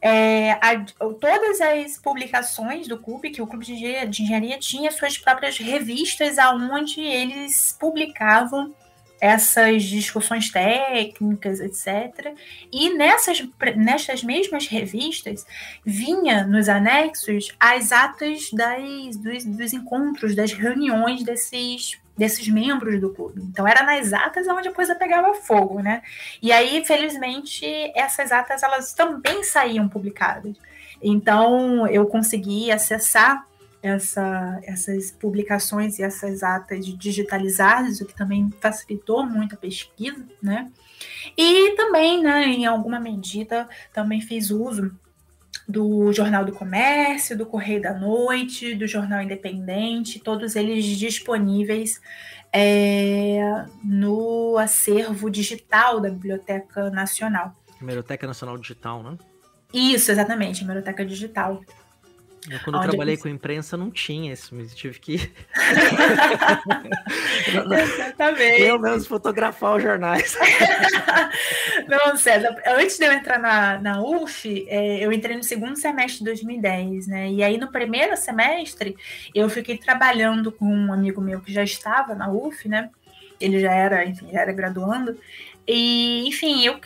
é, 0.01 0.53
a, 0.53 0.79
todas 1.19 1.59
as 1.59 1.97
publicações 1.97 2.87
do 2.87 2.97
clube, 2.97 3.31
que 3.31 3.41
o 3.41 3.47
Clube 3.47 3.65
de 3.65 3.73
Engenharia, 3.73 4.07
de 4.07 4.23
Engenharia 4.23 4.57
tinha 4.57 4.91
suas 4.91 5.17
próprias 5.17 5.57
revistas 5.57 6.39
aonde 6.39 7.01
eles 7.01 7.75
publicavam 7.77 8.73
essas 9.21 9.83
discussões 9.83 10.49
técnicas, 10.49 11.59
etc. 11.59 12.33
E 12.73 12.89
nessas, 12.95 13.47
nessas 13.77 14.23
mesmas 14.23 14.65
revistas 14.65 15.45
vinha 15.85 16.43
nos 16.47 16.67
anexos 16.67 17.55
as 17.59 17.91
atas 17.91 18.49
das, 18.51 19.15
dos, 19.17 19.45
dos 19.45 19.73
encontros, 19.73 20.35
das 20.35 20.51
reuniões 20.51 21.23
desses 21.23 22.01
desses 22.17 22.47
membros 22.49 22.99
do 22.99 23.09
clube. 23.09 23.41
Então 23.41 23.67
era 23.67 23.83
nas 23.83 24.13
atas 24.13 24.45
onde 24.47 24.67
a 24.67 24.73
coisa 24.73 24.93
pegava 24.93 25.33
fogo, 25.33 25.79
né? 25.79 26.03
E 26.41 26.51
aí, 26.51 26.85
felizmente, 26.85 27.65
essas 27.95 28.31
atas 28.31 28.61
elas 28.61 28.93
também 28.93 29.43
saíam 29.43 29.87
publicadas. 29.87 30.55
Então 31.01 31.87
eu 31.87 32.05
consegui 32.05 32.69
acessar 32.69 33.47
essa, 33.81 34.59
essas 34.63 35.11
publicações 35.11 35.97
e 35.97 36.03
essas 36.03 36.43
atas 36.43 36.85
digitalizadas, 36.85 37.99
o 37.99 38.05
que 38.05 38.15
também 38.15 38.49
facilitou 38.59 39.25
muito 39.25 39.55
a 39.55 39.57
pesquisa, 39.57 40.23
né? 40.41 40.71
E 41.37 41.75
também, 41.75 42.21
né, 42.21 42.45
em 42.45 42.65
alguma 42.65 42.99
medida, 42.99 43.67
também 43.91 44.21
fiz 44.21 44.51
uso 44.51 44.91
do 45.67 46.11
Jornal 46.11 46.45
do 46.45 46.51
Comércio, 46.51 47.37
do 47.37 47.45
Correio 47.45 47.81
da 47.81 47.93
Noite, 47.93 48.75
do 48.75 48.87
Jornal 48.87 49.21
Independente, 49.21 50.19
todos 50.19 50.55
eles 50.55 50.85
disponíveis 50.85 51.99
é, 52.53 53.65
no 53.83 54.57
acervo 54.57 55.29
digital 55.29 55.99
da 55.99 56.09
Biblioteca 56.09 56.89
Nacional. 56.89 57.55
Biblioteca 57.79 58.27
Nacional 58.27 58.57
Digital, 58.57 59.01
né? 59.01 59.17
Isso, 59.73 60.11
exatamente, 60.11 60.63
Biblioteca 60.63 61.05
Digital. 61.05 61.61
Eu, 62.49 62.59
quando 62.63 62.77
eu 62.77 62.81
trabalhei 62.89 63.17
com 63.17 63.27
imprensa 63.27 63.77
não 63.77 63.91
tinha 63.91 64.33
isso, 64.33 64.55
mas 64.55 64.73
tive 64.73 64.99
que. 64.99 65.31
Exatamente. 67.83 68.63
Eu 68.63 68.79
mesmo 68.79 69.05
fotografar 69.07 69.75
os 69.75 69.83
jornais. 69.83 70.35
não, 71.87 72.17
César, 72.17 72.55
antes 72.65 72.97
de 72.97 73.05
eu 73.05 73.13
entrar 73.13 73.37
na, 73.37 73.77
na 73.77 74.01
UF, 74.01 74.65
é, 74.67 75.05
eu 75.05 75.13
entrei 75.13 75.37
no 75.37 75.43
segundo 75.43 75.75
semestre 75.75 76.19
de 76.19 76.25
2010, 76.25 77.07
né? 77.07 77.29
E 77.31 77.43
aí 77.43 77.59
no 77.59 77.71
primeiro 77.71 78.17
semestre 78.17 78.97
eu 79.35 79.47
fiquei 79.47 79.77
trabalhando 79.77 80.51
com 80.51 80.65
um 80.65 80.91
amigo 80.91 81.21
meu 81.21 81.41
que 81.41 81.53
já 81.53 81.63
estava 81.63 82.15
na 82.15 82.31
UF, 82.31 82.67
né? 82.67 82.89
Ele 83.39 83.59
já 83.59 83.71
era, 83.71 84.03
enfim, 84.03 84.29
já 84.31 84.41
era 84.41 84.51
graduando. 84.51 85.15
E, 85.67 86.27
enfim, 86.27 86.65
eu 86.65 86.79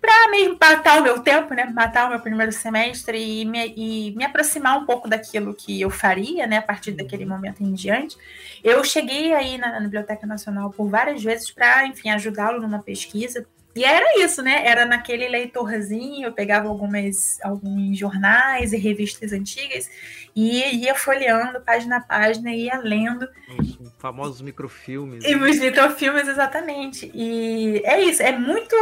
para 0.00 0.30
mesmo 0.30 0.56
matar 0.60 1.00
o 1.00 1.02
meu 1.02 1.20
tempo, 1.20 1.54
né? 1.54 1.64
Matar 1.64 2.06
o 2.06 2.10
meu 2.10 2.20
primeiro 2.20 2.52
semestre 2.52 3.18
e 3.18 3.44
me, 3.44 3.74
e 3.76 4.14
me 4.16 4.24
aproximar 4.24 4.78
um 4.78 4.86
pouco 4.86 5.08
daquilo 5.08 5.54
que 5.54 5.80
eu 5.80 5.90
faria, 5.90 6.46
né? 6.46 6.58
A 6.58 6.62
partir 6.62 6.92
daquele 6.92 7.24
momento 7.24 7.62
em 7.62 7.72
diante. 7.72 8.16
Eu 8.62 8.82
cheguei 8.84 9.32
aí 9.32 9.58
na, 9.58 9.72
na 9.72 9.80
Biblioteca 9.80 10.26
Nacional 10.26 10.70
por 10.70 10.88
várias 10.88 11.22
vezes 11.22 11.50
para, 11.50 11.86
enfim, 11.86 12.10
ajudá-lo 12.10 12.60
numa 12.60 12.82
pesquisa. 12.82 13.46
E 13.74 13.84
era 13.84 14.24
isso, 14.24 14.42
né? 14.42 14.66
Era 14.66 14.84
naquele 14.84 15.28
leitorzinho, 15.28 16.26
eu 16.26 16.32
pegava 16.32 16.68
algumas, 16.68 17.38
alguns 17.42 17.96
jornais 17.96 18.72
e 18.72 18.76
revistas 18.76 19.32
antigas 19.32 19.88
e 20.34 20.84
ia 20.84 20.94
folheando 20.94 21.60
página 21.60 21.96
a 21.96 22.00
página, 22.00 22.52
ia 22.52 22.78
lendo. 22.78 23.28
Os 23.58 23.92
famosos 23.98 24.40
microfilmes. 24.40 25.24
E 25.24 25.34
né? 25.34 25.48
os 25.48 25.58
microfilmes, 25.58 26.28
exatamente. 26.28 27.10
E 27.14 27.82
é 27.84 28.00
isso, 28.00 28.22
é 28.22 28.36
muito 28.36 28.74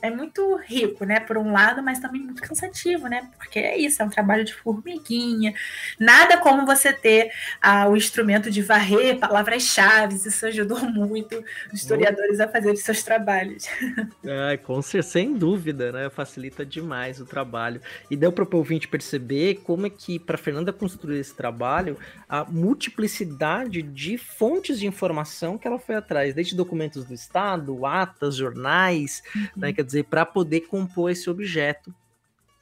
é 0.00 0.10
muito 0.10 0.56
rico, 0.56 1.04
né, 1.04 1.20
por 1.20 1.36
um 1.36 1.52
lado, 1.52 1.82
mas 1.82 1.98
também 1.98 2.20
muito 2.20 2.42
cansativo, 2.42 3.08
né, 3.08 3.28
porque 3.36 3.58
é 3.58 3.76
isso, 3.76 4.02
é 4.02 4.04
um 4.04 4.10
trabalho 4.10 4.44
de 4.44 4.54
formiguinha, 4.54 5.54
nada 5.98 6.36
como 6.38 6.64
você 6.64 6.92
ter 6.92 7.30
ah, 7.60 7.88
o 7.88 7.96
instrumento 7.96 8.50
de 8.50 8.62
varrer 8.62 9.18
palavras-chave, 9.18 10.16
isso 10.16 10.46
ajudou 10.46 10.80
muito 10.80 11.42
os 11.72 11.80
historiadores 11.80 12.40
a 12.40 12.48
fazer 12.48 12.72
os 12.72 12.80
seus 12.80 13.02
trabalhos. 13.02 13.66
É, 14.24 14.56
com 14.56 14.80
sem 14.82 15.34
dúvida, 15.34 15.90
né, 15.92 16.10
facilita 16.10 16.64
demais 16.64 17.20
o 17.20 17.26
trabalho. 17.26 17.80
E 18.10 18.16
deu 18.16 18.30
para 18.30 18.44
o 18.44 18.56
ouvinte 18.56 18.86
perceber 18.86 19.60
como 19.64 19.86
é 19.86 19.90
que, 19.90 20.18
para 20.18 20.36
Fernanda 20.36 20.72
construir 20.72 21.18
esse 21.18 21.34
trabalho, 21.34 21.96
a 22.28 22.44
multiplicidade 22.44 23.82
de 23.82 24.18
fontes 24.18 24.78
de 24.78 24.86
informação 24.86 25.56
que 25.56 25.66
ela 25.66 25.78
foi 25.78 25.96
atrás, 25.96 26.34
desde 26.34 26.54
documentos 26.54 27.04
do 27.04 27.14
Estado, 27.14 27.86
atas, 27.86 28.36
jornais, 28.36 29.22
uhum. 29.34 29.48
né, 29.56 29.72
quer 29.72 29.84
dizer, 29.88 30.04
para 30.04 30.24
poder 30.24 30.62
compor 30.62 31.10
esse 31.10 31.28
objeto. 31.28 31.94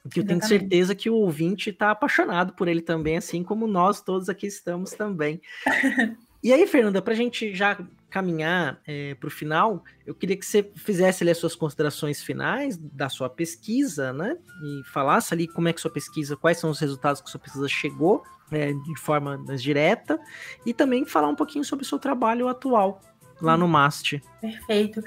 Que 0.09 0.21
eu 0.21 0.25
tenho 0.25 0.41
certeza 0.43 0.95
que 0.95 1.09
o 1.09 1.15
ouvinte 1.15 1.69
está 1.69 1.91
apaixonado 1.91 2.53
por 2.53 2.69
ele 2.69 2.81
também, 2.81 3.17
assim 3.17 3.43
como 3.43 3.67
nós 3.67 4.01
todos 4.01 4.29
aqui 4.29 4.47
estamos 4.47 4.91
também. 4.91 5.41
e 6.41 6.53
aí, 6.53 6.65
Fernanda, 6.65 7.01
para 7.01 7.13
a 7.13 7.15
gente 7.15 7.53
já 7.53 7.77
caminhar 8.09 8.81
é, 8.87 9.15
para 9.15 9.27
o 9.27 9.31
final, 9.31 9.83
eu 10.05 10.15
queria 10.15 10.37
que 10.37 10.45
você 10.45 10.71
fizesse 10.75 11.23
ali 11.23 11.31
as 11.31 11.37
suas 11.37 11.55
considerações 11.55 12.23
finais 12.23 12.77
da 12.77 13.09
sua 13.09 13.29
pesquisa, 13.29 14.13
né? 14.13 14.37
E 14.63 14.87
falasse 14.87 15.33
ali 15.33 15.45
como 15.45 15.67
é 15.67 15.73
que 15.73 15.81
sua 15.81 15.91
pesquisa, 15.91 16.37
quais 16.37 16.57
são 16.57 16.69
os 16.69 16.79
resultados 16.79 17.21
que 17.21 17.29
sua 17.29 17.39
pesquisa 17.39 17.67
chegou 17.67 18.23
é, 18.51 18.71
de 18.71 18.99
forma 18.99 19.37
mais 19.37 19.61
direta, 19.61 20.19
e 20.65 20.73
também 20.73 21.05
falar 21.05 21.27
um 21.27 21.35
pouquinho 21.35 21.65
sobre 21.65 21.83
o 21.83 21.87
seu 21.87 21.99
trabalho 21.99 22.47
atual. 22.47 23.01
Lá 23.41 23.57
no 23.57 23.67
MAST. 23.67 24.21
Perfeito. 24.41 25.01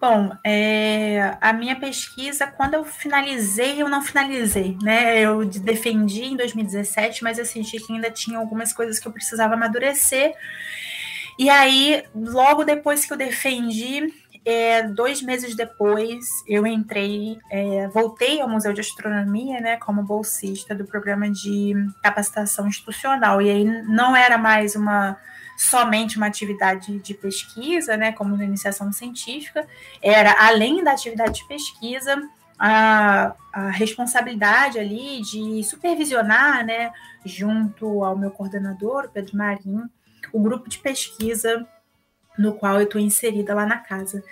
Bom, 0.00 0.30
é, 0.44 1.36
a 1.40 1.52
minha 1.52 1.76
pesquisa, 1.76 2.46
quando 2.46 2.74
eu 2.74 2.84
finalizei, 2.84 3.80
eu 3.80 3.88
não 3.88 4.02
finalizei, 4.02 4.76
né? 4.82 5.20
Eu 5.20 5.44
defendi 5.44 6.24
em 6.24 6.36
2017, 6.36 7.22
mas 7.22 7.38
eu 7.38 7.44
senti 7.44 7.78
que 7.78 7.92
ainda 7.92 8.10
tinha 8.10 8.38
algumas 8.38 8.72
coisas 8.72 8.98
que 8.98 9.06
eu 9.06 9.12
precisava 9.12 9.54
amadurecer. 9.54 10.34
E 11.38 11.50
aí, 11.50 12.02
logo 12.14 12.64
depois 12.64 13.04
que 13.04 13.12
eu 13.12 13.16
defendi, 13.16 14.12
é, 14.44 14.84
dois 14.84 15.20
meses 15.20 15.56
depois, 15.56 16.24
eu 16.46 16.66
entrei, 16.66 17.36
é, 17.50 17.88
voltei 17.88 18.40
ao 18.40 18.48
Museu 18.48 18.72
de 18.72 18.80
Astronomia, 18.80 19.60
né, 19.60 19.76
como 19.76 20.04
bolsista 20.04 20.74
do 20.74 20.84
programa 20.84 21.28
de 21.28 21.74
capacitação 22.02 22.68
institucional. 22.68 23.42
E 23.42 23.50
aí 23.50 23.64
não 23.64 24.14
era 24.16 24.38
mais 24.38 24.76
uma 24.76 25.18
somente 25.56 26.16
uma 26.16 26.26
atividade 26.26 26.98
de 26.98 27.14
pesquisa, 27.14 27.96
né, 27.96 28.12
como 28.12 28.36
na 28.36 28.44
iniciação 28.44 28.92
científica, 28.92 29.66
era 30.02 30.46
além 30.46 30.84
da 30.84 30.92
atividade 30.92 31.40
de 31.40 31.48
pesquisa, 31.48 32.22
a, 32.58 33.34
a 33.52 33.70
responsabilidade 33.70 34.78
ali 34.78 35.20
de 35.22 35.62
supervisionar, 35.64 36.64
né, 36.64 36.92
junto 37.24 38.04
ao 38.04 38.16
meu 38.16 38.30
coordenador, 38.30 39.10
Pedro 39.12 39.36
Marinho, 39.36 39.90
o 40.32 40.40
grupo 40.40 40.68
de 40.68 40.78
pesquisa 40.78 41.66
no 42.38 42.54
qual 42.54 42.76
eu 42.76 42.84
estou 42.84 43.00
inserida 43.00 43.54
lá 43.54 43.66
na 43.66 43.78
casa. 43.78 44.22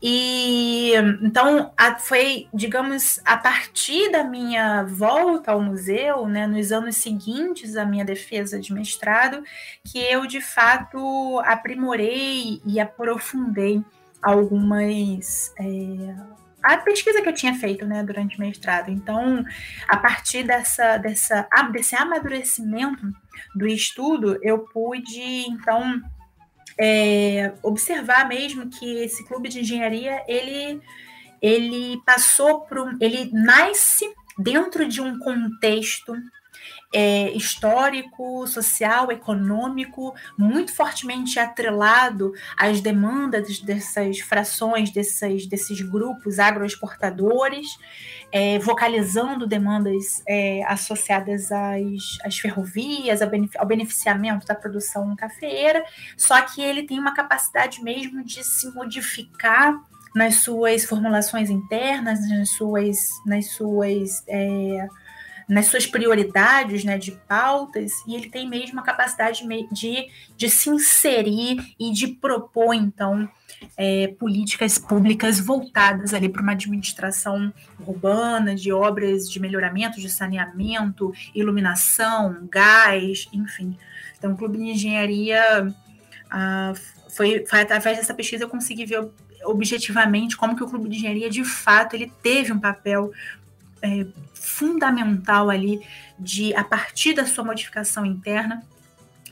E 0.00 0.92
então 1.22 1.72
a, 1.76 1.98
foi, 1.98 2.48
digamos, 2.54 3.20
a 3.24 3.36
partir 3.36 4.10
da 4.10 4.22
minha 4.24 4.84
volta 4.84 5.52
ao 5.52 5.60
museu, 5.60 6.26
né, 6.26 6.46
nos 6.46 6.70
anos 6.70 6.96
seguintes 6.96 7.76
à 7.76 7.84
minha 7.84 8.04
defesa 8.04 8.60
de 8.60 8.72
mestrado, 8.72 9.42
que 9.84 9.98
eu 9.98 10.26
de 10.26 10.40
fato 10.40 11.40
aprimorei 11.44 12.60
e 12.64 12.78
aprofundei 12.78 13.82
algumas 14.22 15.52
é, 15.58 16.14
a 16.62 16.76
pesquisa 16.78 17.22
que 17.22 17.28
eu 17.28 17.34
tinha 17.34 17.54
feito 17.54 17.86
né, 17.86 18.02
durante 18.02 18.36
o 18.36 18.40
mestrado. 18.40 18.90
Então, 18.90 19.44
a 19.86 19.96
partir 19.96 20.42
dessa, 20.42 20.98
dessa, 20.98 21.48
desse 21.72 21.94
amadurecimento 21.94 23.10
do 23.54 23.66
estudo, 23.66 24.38
eu 24.42 24.60
pude, 24.60 25.46
então, 25.48 26.00
é, 26.80 27.52
observar 27.62 28.28
mesmo 28.28 28.68
que 28.70 28.98
esse 28.98 29.26
clube 29.26 29.48
de 29.48 29.60
engenharia 29.60 30.22
ele 30.28 30.80
ele 31.40 32.00
passou 32.04 32.62
por 32.62 32.80
um, 32.80 32.98
ele 33.00 33.30
nasce 33.32 34.12
dentro 34.36 34.88
de 34.88 35.00
um 35.00 35.18
contexto 35.18 36.14
é, 36.92 37.30
histórico, 37.32 38.46
social, 38.46 39.12
econômico, 39.12 40.14
muito 40.36 40.72
fortemente 40.72 41.38
atrelado 41.38 42.32
às 42.56 42.80
demandas 42.80 43.58
dessas 43.60 44.20
frações, 44.20 44.90
desses, 44.90 45.80
grupos 45.82 46.38
agroexportadores, 46.38 47.66
é, 48.32 48.58
vocalizando 48.58 49.46
demandas 49.46 50.22
é, 50.26 50.62
associadas 50.64 51.52
às, 51.52 52.18
às 52.24 52.38
ferrovias, 52.38 53.20
ao 53.22 53.66
beneficiamento 53.66 54.46
da 54.46 54.54
produção 54.54 55.14
cafeeira, 55.14 55.84
só 56.16 56.40
que 56.42 56.62
ele 56.62 56.84
tem 56.84 56.98
uma 56.98 57.14
capacidade 57.14 57.82
mesmo 57.82 58.24
de 58.24 58.42
se 58.42 58.70
modificar 58.72 59.78
nas 60.14 60.36
suas 60.36 60.84
formulações 60.84 61.50
internas, 61.50 62.28
nas 62.28 62.50
suas, 62.50 62.96
nas 63.26 63.46
suas 63.52 64.24
é, 64.26 64.88
nas 65.48 65.66
suas 65.66 65.86
prioridades 65.86 66.84
né, 66.84 66.98
de 66.98 67.12
pautas, 67.26 67.92
e 68.06 68.14
ele 68.14 68.28
tem 68.28 68.48
mesmo 68.48 68.78
a 68.80 68.82
capacidade 68.82 69.42
de, 69.72 70.08
de 70.36 70.50
se 70.50 70.68
inserir 70.68 71.74
e 71.80 71.90
de 71.90 72.08
propor, 72.08 72.74
então, 72.74 73.28
é, 73.76 74.08
políticas 74.18 74.78
públicas 74.78 75.40
voltadas 75.40 76.12
ali 76.12 76.28
para 76.28 76.42
uma 76.42 76.52
administração 76.52 77.52
urbana, 77.86 78.54
de 78.54 78.70
obras 78.70 79.30
de 79.30 79.40
melhoramento, 79.40 80.00
de 80.00 80.10
saneamento, 80.10 81.12
iluminação, 81.34 82.46
gás, 82.50 83.26
enfim. 83.32 83.76
Então, 84.18 84.32
o 84.32 84.36
Clube 84.36 84.58
de 84.58 84.64
Engenharia 84.64 85.74
ah, 86.30 86.74
foi, 87.08 87.44
foi 87.46 87.60
através 87.60 87.96
dessa 87.96 88.14
pesquisa 88.14 88.44
eu 88.44 88.48
consegui 88.48 88.84
ver 88.84 89.08
objetivamente 89.44 90.36
como 90.36 90.56
que 90.56 90.62
o 90.62 90.68
Clube 90.68 90.88
de 90.88 90.96
Engenharia, 90.96 91.30
de 91.30 91.44
fato, 91.44 91.94
ele 91.94 92.12
teve 92.22 92.52
um 92.52 92.60
papel 92.60 93.12
é, 93.82 94.06
fundamental 94.34 95.50
ali 95.50 95.80
de, 96.18 96.54
a 96.54 96.64
partir 96.64 97.14
da 97.14 97.26
sua 97.26 97.44
modificação 97.44 98.04
interna, 98.04 98.62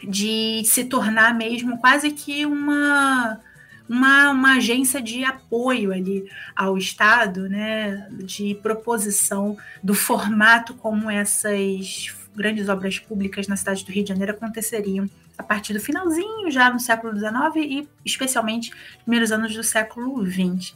de 0.03 0.63
se 0.65 0.85
tornar 0.85 1.35
mesmo 1.35 1.79
quase 1.79 2.11
que 2.11 2.45
uma, 2.45 3.41
uma, 3.89 4.31
uma 4.31 4.57
agência 4.57 5.01
de 5.01 5.25
apoio 5.25 5.93
ali 5.93 6.29
ao 6.55 6.77
Estado, 6.77 7.49
né, 7.49 8.09
de 8.13 8.55
proposição 8.63 9.57
do 9.83 9.95
formato 9.95 10.75
como 10.75 11.11
essas 11.11 12.15
grandes 12.35 12.69
obras 12.69 12.99
públicas 12.99 13.49
na 13.49 13.57
cidade 13.57 13.85
do 13.85 13.91
Rio 13.91 14.05
de 14.05 14.11
Janeiro 14.11 14.33
aconteceriam 14.33 15.09
a 15.39 15.43
partir 15.43 15.73
do 15.73 15.81
finalzinho, 15.81 16.51
já 16.51 16.71
no 16.71 16.79
século 16.79 17.15
XIX 17.17 17.57
e 17.57 17.89
especialmente 18.05 18.73
primeiros 19.03 19.33
anos 19.33 19.55
do 19.55 19.63
século 19.63 20.25
XX. 20.25 20.75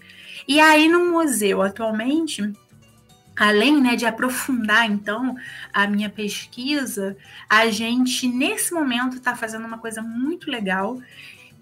E 0.49 0.59
aí 0.59 0.89
no 0.89 1.11
museu 1.11 1.63
atualmente 1.63 2.53
além 3.41 3.81
né, 3.81 3.97
de 3.97 4.05
aprofundar 4.05 4.85
então 4.85 5.35
a 5.73 5.87
minha 5.87 6.11
pesquisa, 6.11 7.17
a 7.49 7.71
gente 7.71 8.29
nesse 8.29 8.75
momento 8.75 9.17
está 9.17 9.35
fazendo 9.35 9.67
uma 9.67 9.79
coisa 9.79 10.03
muito 10.03 10.51
legal, 10.51 11.01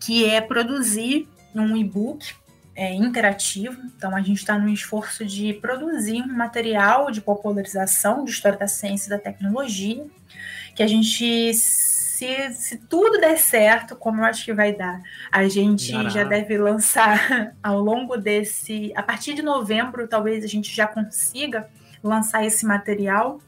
que 0.00 0.24
é 0.24 0.40
produzir 0.40 1.28
um 1.54 1.76
e-book 1.76 2.34
é, 2.74 2.92
interativo. 2.92 3.80
Então 3.96 4.16
a 4.16 4.20
gente 4.20 4.38
está 4.38 4.58
no 4.58 4.68
esforço 4.68 5.24
de 5.24 5.54
produzir 5.54 6.20
um 6.20 6.36
material 6.36 7.12
de 7.12 7.20
popularização 7.20 8.24
de 8.24 8.32
história 8.32 8.58
da 8.58 8.66
ciência 8.66 9.06
e 9.06 9.10
da 9.10 9.18
tecnologia, 9.18 10.04
que 10.74 10.82
a 10.82 10.86
gente 10.88 11.54
se, 12.18 12.52
se, 12.52 12.76
tudo 12.76 13.20
der 13.20 13.38
certo, 13.38 13.94
como 13.94 14.20
eu 14.20 14.24
acho 14.24 14.44
que 14.44 14.52
vai 14.52 14.72
dar, 14.72 15.00
a 15.30 15.46
gente 15.46 15.92
Caramba. 15.92 16.10
já 16.10 16.24
deve 16.24 16.58
lançar 16.58 17.52
ao 17.62 17.78
longo 17.80 18.16
desse. 18.16 18.92
A 18.96 19.02
partir 19.04 19.34
de 19.34 19.42
novembro, 19.42 20.08
talvez 20.08 20.42
a 20.42 20.48
gente 20.48 20.74
já 20.74 20.88
consiga 20.88 21.68
lançar 22.02 22.44
esse 22.44 22.66
material. 22.66 23.40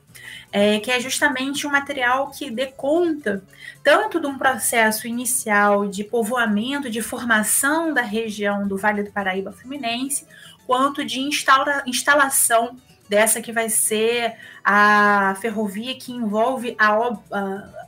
É, 0.52 0.80
que 0.80 0.90
é 0.90 1.00
justamente 1.00 1.66
um 1.66 1.70
material 1.70 2.32
que 2.32 2.50
dê 2.50 2.66
conta 2.66 3.44
tanto 3.82 4.20
de 4.20 4.26
um 4.26 4.36
processo 4.36 5.06
inicial 5.06 5.86
de 5.86 6.02
povoamento, 6.02 6.90
de 6.90 7.00
formação 7.00 7.94
da 7.94 8.02
região 8.02 8.66
do 8.66 8.76
Vale 8.76 9.04
do 9.04 9.12
Paraíba 9.12 9.52
Fluminense, 9.52 10.26
quanto 10.66 11.04
de 11.04 11.20
instaura, 11.20 11.84
instalação 11.86 12.76
dessa 13.08 13.40
que 13.40 13.52
vai 13.52 13.68
ser 13.68 14.34
a 14.64 15.36
ferrovia 15.40 15.94
que 15.94 16.12
envolve 16.12 16.74
a, 16.76 16.96
a 17.32 17.80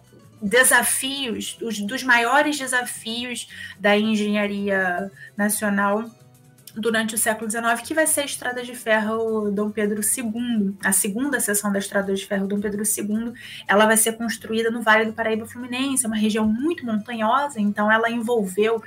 desafios, 0.43 1.57
os, 1.63 1.79
dos 1.79 2.03
maiores 2.03 2.59
desafios 2.59 3.49
da 3.79 3.97
engenharia 3.97 5.11
nacional 5.37 6.11
durante 6.75 7.15
o 7.15 7.19
século 7.19 7.51
XIX, 7.51 7.81
que 7.83 7.95
vai 7.95 8.07
ser 8.07 8.23
a 8.23 8.25
Estrada 8.25 8.63
de 8.63 8.75
Ferro 8.75 9.51
Dom 9.51 9.71
Pedro 9.71 10.01
II. 10.01 10.75
A 10.83 10.93
segunda 10.93 11.39
seção 11.41 11.71
da 11.73 11.79
Estrada 11.79 12.15
de 12.15 12.27
Ferro 12.27 12.47
Dom 12.47 12.61
Pedro 12.61 12.83
II, 12.83 13.33
ela 13.67 13.87
vai 13.87 13.97
ser 13.97 14.13
construída 14.13 14.71
no 14.71 14.83
Vale 14.83 15.07
do 15.07 15.13
Paraíba 15.13 15.47
Fluminense, 15.47 16.05
é 16.05 16.09
uma 16.09 16.17
região 16.17 16.47
muito 16.47 16.85
montanhosa, 16.85 17.61
então 17.61 17.91
ela 17.91 18.11
envolveu, 18.11 18.83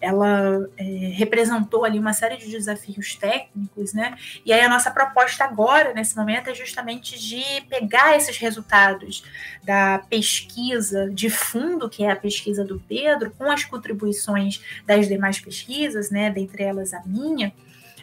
ela 0.00 0.68
é, 0.76 1.12
representou 1.14 1.84
ali 1.84 1.98
uma 1.98 2.12
série 2.12 2.36
de 2.36 2.50
desafios 2.50 3.14
técnicos, 3.14 3.92
né? 3.92 4.16
E 4.44 4.52
aí 4.52 4.60
a 4.60 4.68
nossa 4.68 4.90
proposta 4.90 5.44
agora, 5.44 5.94
nesse 5.94 6.16
momento, 6.16 6.50
é 6.50 6.54
justamente 6.54 7.18
de 7.18 7.42
pegar 7.68 8.16
esses 8.16 8.36
resultados 8.36 9.24
da 9.62 9.98
pesquisa 10.10 11.10
de 11.10 11.30
fundo, 11.30 11.88
que 11.88 12.04
é 12.04 12.10
a 12.10 12.16
pesquisa 12.16 12.64
do 12.64 12.80
Pedro, 12.80 13.32
com 13.36 13.50
as 13.50 13.64
contribuições 13.64 14.62
das 14.86 15.08
demais 15.08 15.38
pesquisas, 15.38 16.10
né? 16.10 16.30
Dentre 16.30 16.62
elas 16.62 16.92
a 16.92 17.02
minha, 17.04 17.29
linha, 17.30 17.52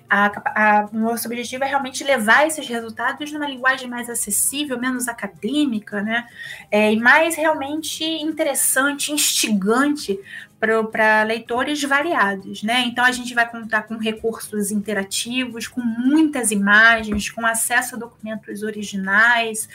a, 0.09 0.32
a, 0.55 0.89
nosso 0.93 1.28
objetivo 1.28 1.63
é 1.63 1.67
realmente 1.67 2.03
levar 2.03 2.47
esses 2.47 2.65
resultados 2.67 3.32
numa 3.32 3.47
linguagem 3.47 3.89
mais 3.89 4.09
acessível, 4.09 4.80
menos 4.80 5.07
acadêmica, 5.07 6.01
né? 6.01 6.28
É, 6.71 6.93
e 6.93 6.99
mais 6.99 7.36
realmente 7.36 8.03
interessante, 8.03 9.11
instigante 9.11 10.17
para 10.59 11.23
leitores 11.23 11.81
variados, 11.83 12.63
né? 12.63 12.81
Então 12.87 13.05
a 13.05 13.11
gente 13.11 13.33
vai 13.33 13.47
contar 13.49 13.83
com 13.83 13.97
recursos 13.97 14.71
interativos, 14.71 15.67
com 15.67 15.81
muitas 15.81 16.51
imagens, 16.51 17.29
com 17.29 17.45
acesso 17.45 17.95
a 17.95 17.99
documentos 17.99 18.63
originais, 18.63 19.69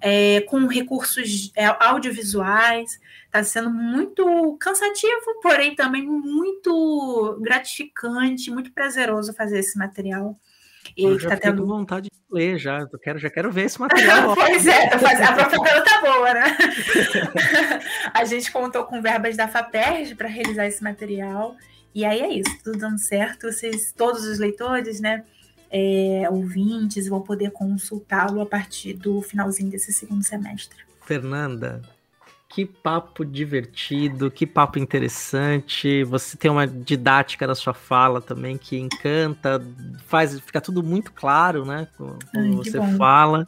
é, 0.00 0.42
com 0.42 0.66
recursos 0.66 1.50
é, 1.56 1.66
audiovisuais. 1.66 3.00
Está 3.26 3.42
sendo 3.42 3.70
muito 3.70 4.56
cansativo, 4.60 5.40
porém 5.42 5.74
também 5.74 6.06
muito 6.06 7.38
gratificante, 7.42 8.50
muito 8.50 8.72
prazeroso 8.72 9.34
fazer 9.34 9.58
esse 9.58 9.76
material. 9.76 10.38
E 10.96 11.04
eu 11.04 11.18
já 11.18 11.30
tá 11.30 11.36
tendo 11.36 11.66
vontade 11.66 12.08
de 12.10 12.18
ler 12.30 12.58
já, 12.58 12.80
eu 12.80 12.98
quero, 12.98 13.18
já 13.18 13.30
quero 13.30 13.50
ver 13.50 13.64
esse 13.66 13.78
material. 13.80 14.34
pois 14.34 14.66
é, 14.66 14.86
a 14.86 15.32
propaganda 15.32 15.84
tá 15.84 16.00
boa, 16.00 16.34
né? 16.34 16.56
a 18.12 18.24
gente 18.24 18.50
contou 18.52 18.84
com 18.84 19.00
verbas 19.00 19.36
da 19.36 19.48
FAPERJ 19.48 20.14
para 20.14 20.28
realizar 20.28 20.66
esse 20.66 20.82
material 20.82 21.56
E 21.94 22.04
aí 22.04 22.20
é 22.20 22.32
isso, 22.32 22.58
tudo 22.62 22.78
dando 22.78 22.98
certo. 22.98 23.50
Vocês, 23.50 23.92
todos 23.96 24.24
os 24.24 24.38
leitores, 24.38 25.00
né? 25.00 25.24
É, 25.70 26.26
ouvintes 26.30 27.08
vão 27.08 27.20
poder 27.20 27.50
consultá-lo 27.50 28.40
a 28.40 28.46
partir 28.46 28.94
do 28.94 29.20
finalzinho 29.20 29.70
desse 29.70 29.92
segundo 29.92 30.24
semestre. 30.24 30.78
Fernanda, 31.04 31.82
que 32.58 32.66
papo 32.66 33.24
divertido, 33.24 34.32
que 34.32 34.44
papo 34.44 34.80
interessante. 34.80 36.02
Você 36.02 36.36
tem 36.36 36.50
uma 36.50 36.66
didática 36.66 37.46
na 37.46 37.54
sua 37.54 37.72
fala 37.72 38.20
também 38.20 38.58
que 38.58 38.76
encanta, 38.76 39.64
faz 40.08 40.40
fica 40.40 40.60
tudo 40.60 40.82
muito 40.82 41.12
claro, 41.12 41.64
né? 41.64 41.86
Como 41.96 42.18
Ai, 42.34 42.50
você 42.50 42.80
fala. 42.96 43.46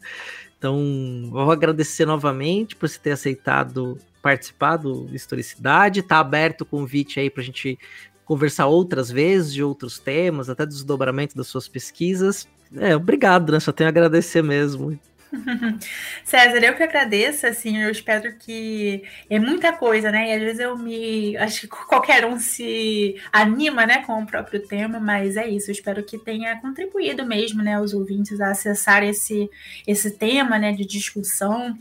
Então, 0.57 1.29
vou 1.29 1.51
agradecer 1.51 2.07
novamente 2.07 2.77
por 2.77 2.89
você 2.89 3.01
ter 3.01 3.11
aceitado 3.11 3.99
participar 4.23 4.77
do 4.77 5.13
Historicidade. 5.13 6.03
Tá 6.03 6.21
aberto 6.21 6.61
o 6.61 6.67
convite 6.67 7.19
aí 7.19 7.29
para 7.29 7.43
a 7.43 7.45
gente 7.45 7.77
conversar 8.25 8.67
outras 8.67 9.11
vezes 9.11 9.53
de 9.53 9.61
outros 9.61 9.99
temas, 9.99 10.49
até 10.49 10.65
desdobramento 10.65 11.37
das 11.37 11.49
suas 11.49 11.67
pesquisas. 11.67 12.47
É, 12.77 12.95
obrigado, 12.95 13.51
né? 13.51 13.59
Só 13.59 13.73
tenho 13.73 13.89
a 13.89 13.91
agradecer 13.91 14.41
mesmo. 14.41 14.97
César, 16.25 16.59
eu 16.59 16.75
que 16.75 16.83
agradeço, 16.83 17.47
assim, 17.47 17.83
eu 17.83 17.91
espero 17.91 18.37
que 18.37 19.05
é 19.29 19.39
muita 19.39 19.73
coisa, 19.73 20.11
né? 20.11 20.31
E 20.31 20.33
às 20.33 20.41
vezes 20.41 20.61
eu 20.61 20.77
me. 20.77 21.37
Acho 21.37 21.63
que 21.63 21.69
qualquer 21.69 22.25
um 22.25 22.39
se 22.39 23.17
anima, 23.33 23.87
né, 23.87 24.03
com 24.05 24.21
o 24.23 24.27
próprio 24.27 24.67
tema, 24.67 24.99
mas 24.99 25.37
é 25.37 25.49
isso, 25.49 25.71
eu 25.71 25.73
espero 25.73 26.03
que 26.03 26.19
tenha 26.19 26.61
contribuído 26.61 27.25
mesmo, 27.25 27.63
né, 27.63 27.81
os 27.81 27.95
ouvintes 27.95 28.41
a 28.41 28.51
acessar 28.51 29.03
esse, 29.03 29.49
esse 29.87 30.11
tema, 30.13 30.59
né, 30.59 30.73
de 30.73 30.85
discussão. 30.85 31.79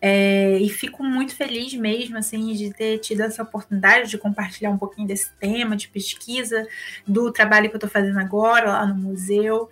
É, 0.00 0.58
e 0.58 0.68
fico 0.68 1.02
muito 1.02 1.34
feliz 1.34 1.72
mesmo, 1.74 2.18
assim, 2.18 2.52
de 2.52 2.72
ter 2.72 2.98
tido 2.98 3.22
essa 3.22 3.42
oportunidade 3.42 4.10
de 4.10 4.18
compartilhar 4.18 4.70
um 4.70 4.78
pouquinho 4.78 5.08
desse 5.08 5.32
tema, 5.40 5.74
de 5.74 5.88
pesquisa, 5.88 6.66
do 7.06 7.32
trabalho 7.32 7.68
que 7.68 7.74
eu 7.74 7.78
estou 7.78 7.90
fazendo 7.90 8.18
agora 8.18 8.72
lá 8.72 8.86
no 8.86 8.94
museu. 8.94 9.68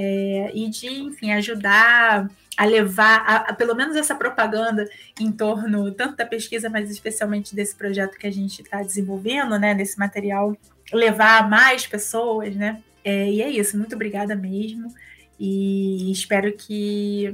É, 0.00 0.52
e 0.54 0.70
de, 0.70 0.86
enfim, 0.86 1.32
ajudar 1.32 2.30
a 2.56 2.64
levar, 2.64 3.24
a, 3.26 3.36
a, 3.50 3.52
pelo 3.52 3.74
menos 3.74 3.96
essa 3.96 4.14
propaganda 4.14 4.88
em 5.18 5.32
torno 5.32 5.90
tanto 5.90 6.14
da 6.14 6.24
pesquisa, 6.24 6.70
mas 6.70 6.88
especialmente 6.88 7.52
desse 7.52 7.74
projeto 7.74 8.16
que 8.16 8.26
a 8.26 8.30
gente 8.30 8.62
está 8.62 8.80
desenvolvendo, 8.80 9.58
né, 9.58 9.74
desse 9.74 9.98
material, 9.98 10.56
levar 10.92 11.40
a 11.40 11.48
mais 11.48 11.84
pessoas, 11.84 12.54
né? 12.54 12.80
É, 13.04 13.28
e 13.28 13.42
é 13.42 13.50
isso, 13.50 13.76
muito 13.76 13.96
obrigada 13.96 14.36
mesmo. 14.36 14.94
E 15.38 16.12
espero 16.12 16.52
que 16.52 17.32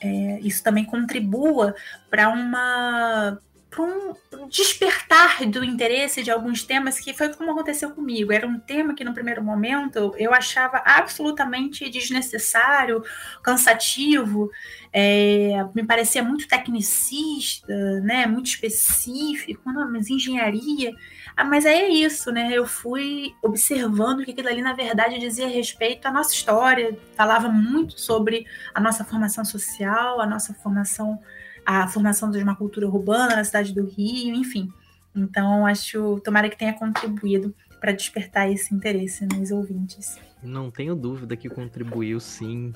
é, 0.00 0.40
isso 0.40 0.62
também 0.62 0.84
contribua 0.86 1.74
para 2.08 2.30
uma 2.30 3.38
para 3.76 4.40
um 4.40 4.48
despertar 4.48 5.44
do 5.44 5.62
interesse 5.62 6.22
de 6.22 6.30
alguns 6.30 6.62
temas 6.62 6.98
que 6.98 7.12
foi 7.12 7.28
como 7.34 7.50
aconteceu 7.50 7.90
comigo. 7.90 8.32
Era 8.32 8.46
um 8.46 8.58
tema 8.58 8.94
que 8.94 9.04
no 9.04 9.12
primeiro 9.12 9.44
momento 9.44 10.14
eu 10.16 10.32
achava 10.32 10.80
absolutamente 10.82 11.90
desnecessário, 11.90 13.04
cansativo, 13.42 14.50
é, 14.90 15.62
me 15.74 15.84
parecia 15.84 16.22
muito 16.22 16.48
tecnicista, 16.48 18.00
né, 18.00 18.26
muito 18.26 18.46
específico, 18.46 19.70
não, 19.70 19.92
mas 19.92 20.08
engenharia. 20.08 20.92
Ah, 21.36 21.44
mas 21.44 21.66
aí 21.66 21.80
é 21.80 21.88
isso, 21.90 22.32
né? 22.32 22.48
Eu 22.50 22.66
fui 22.66 23.34
observando 23.42 24.24
que 24.24 24.30
aquilo 24.30 24.48
ali, 24.48 24.62
na 24.62 24.72
verdade, 24.72 25.18
dizia 25.18 25.46
respeito 25.46 26.06
à 26.06 26.10
nossa 26.10 26.32
história, 26.32 26.98
falava 27.14 27.50
muito 27.50 28.00
sobre 28.00 28.46
a 28.74 28.80
nossa 28.80 29.04
formação 29.04 29.44
social, 29.44 30.18
a 30.18 30.26
nossa 30.26 30.54
formação 30.54 31.20
a 31.66 31.88
formação 31.88 32.30
de 32.30 32.38
uma 32.38 32.54
cultura 32.54 32.86
urbana 32.86 33.34
na 33.34 33.44
cidade 33.44 33.74
do 33.74 33.84
Rio, 33.84 34.34
enfim. 34.34 34.72
Então, 35.14 35.66
acho, 35.66 36.20
tomara 36.20 36.48
que 36.48 36.56
tenha 36.56 36.72
contribuído 36.72 37.52
para 37.80 37.92
despertar 37.92 38.50
esse 38.50 38.74
interesse 38.74 39.26
nos 39.26 39.50
ouvintes. 39.50 40.18
Não 40.42 40.70
tenho 40.70 40.94
dúvida 40.94 41.36
que 41.36 41.48
contribuiu 41.48 42.20
sim. 42.20 42.72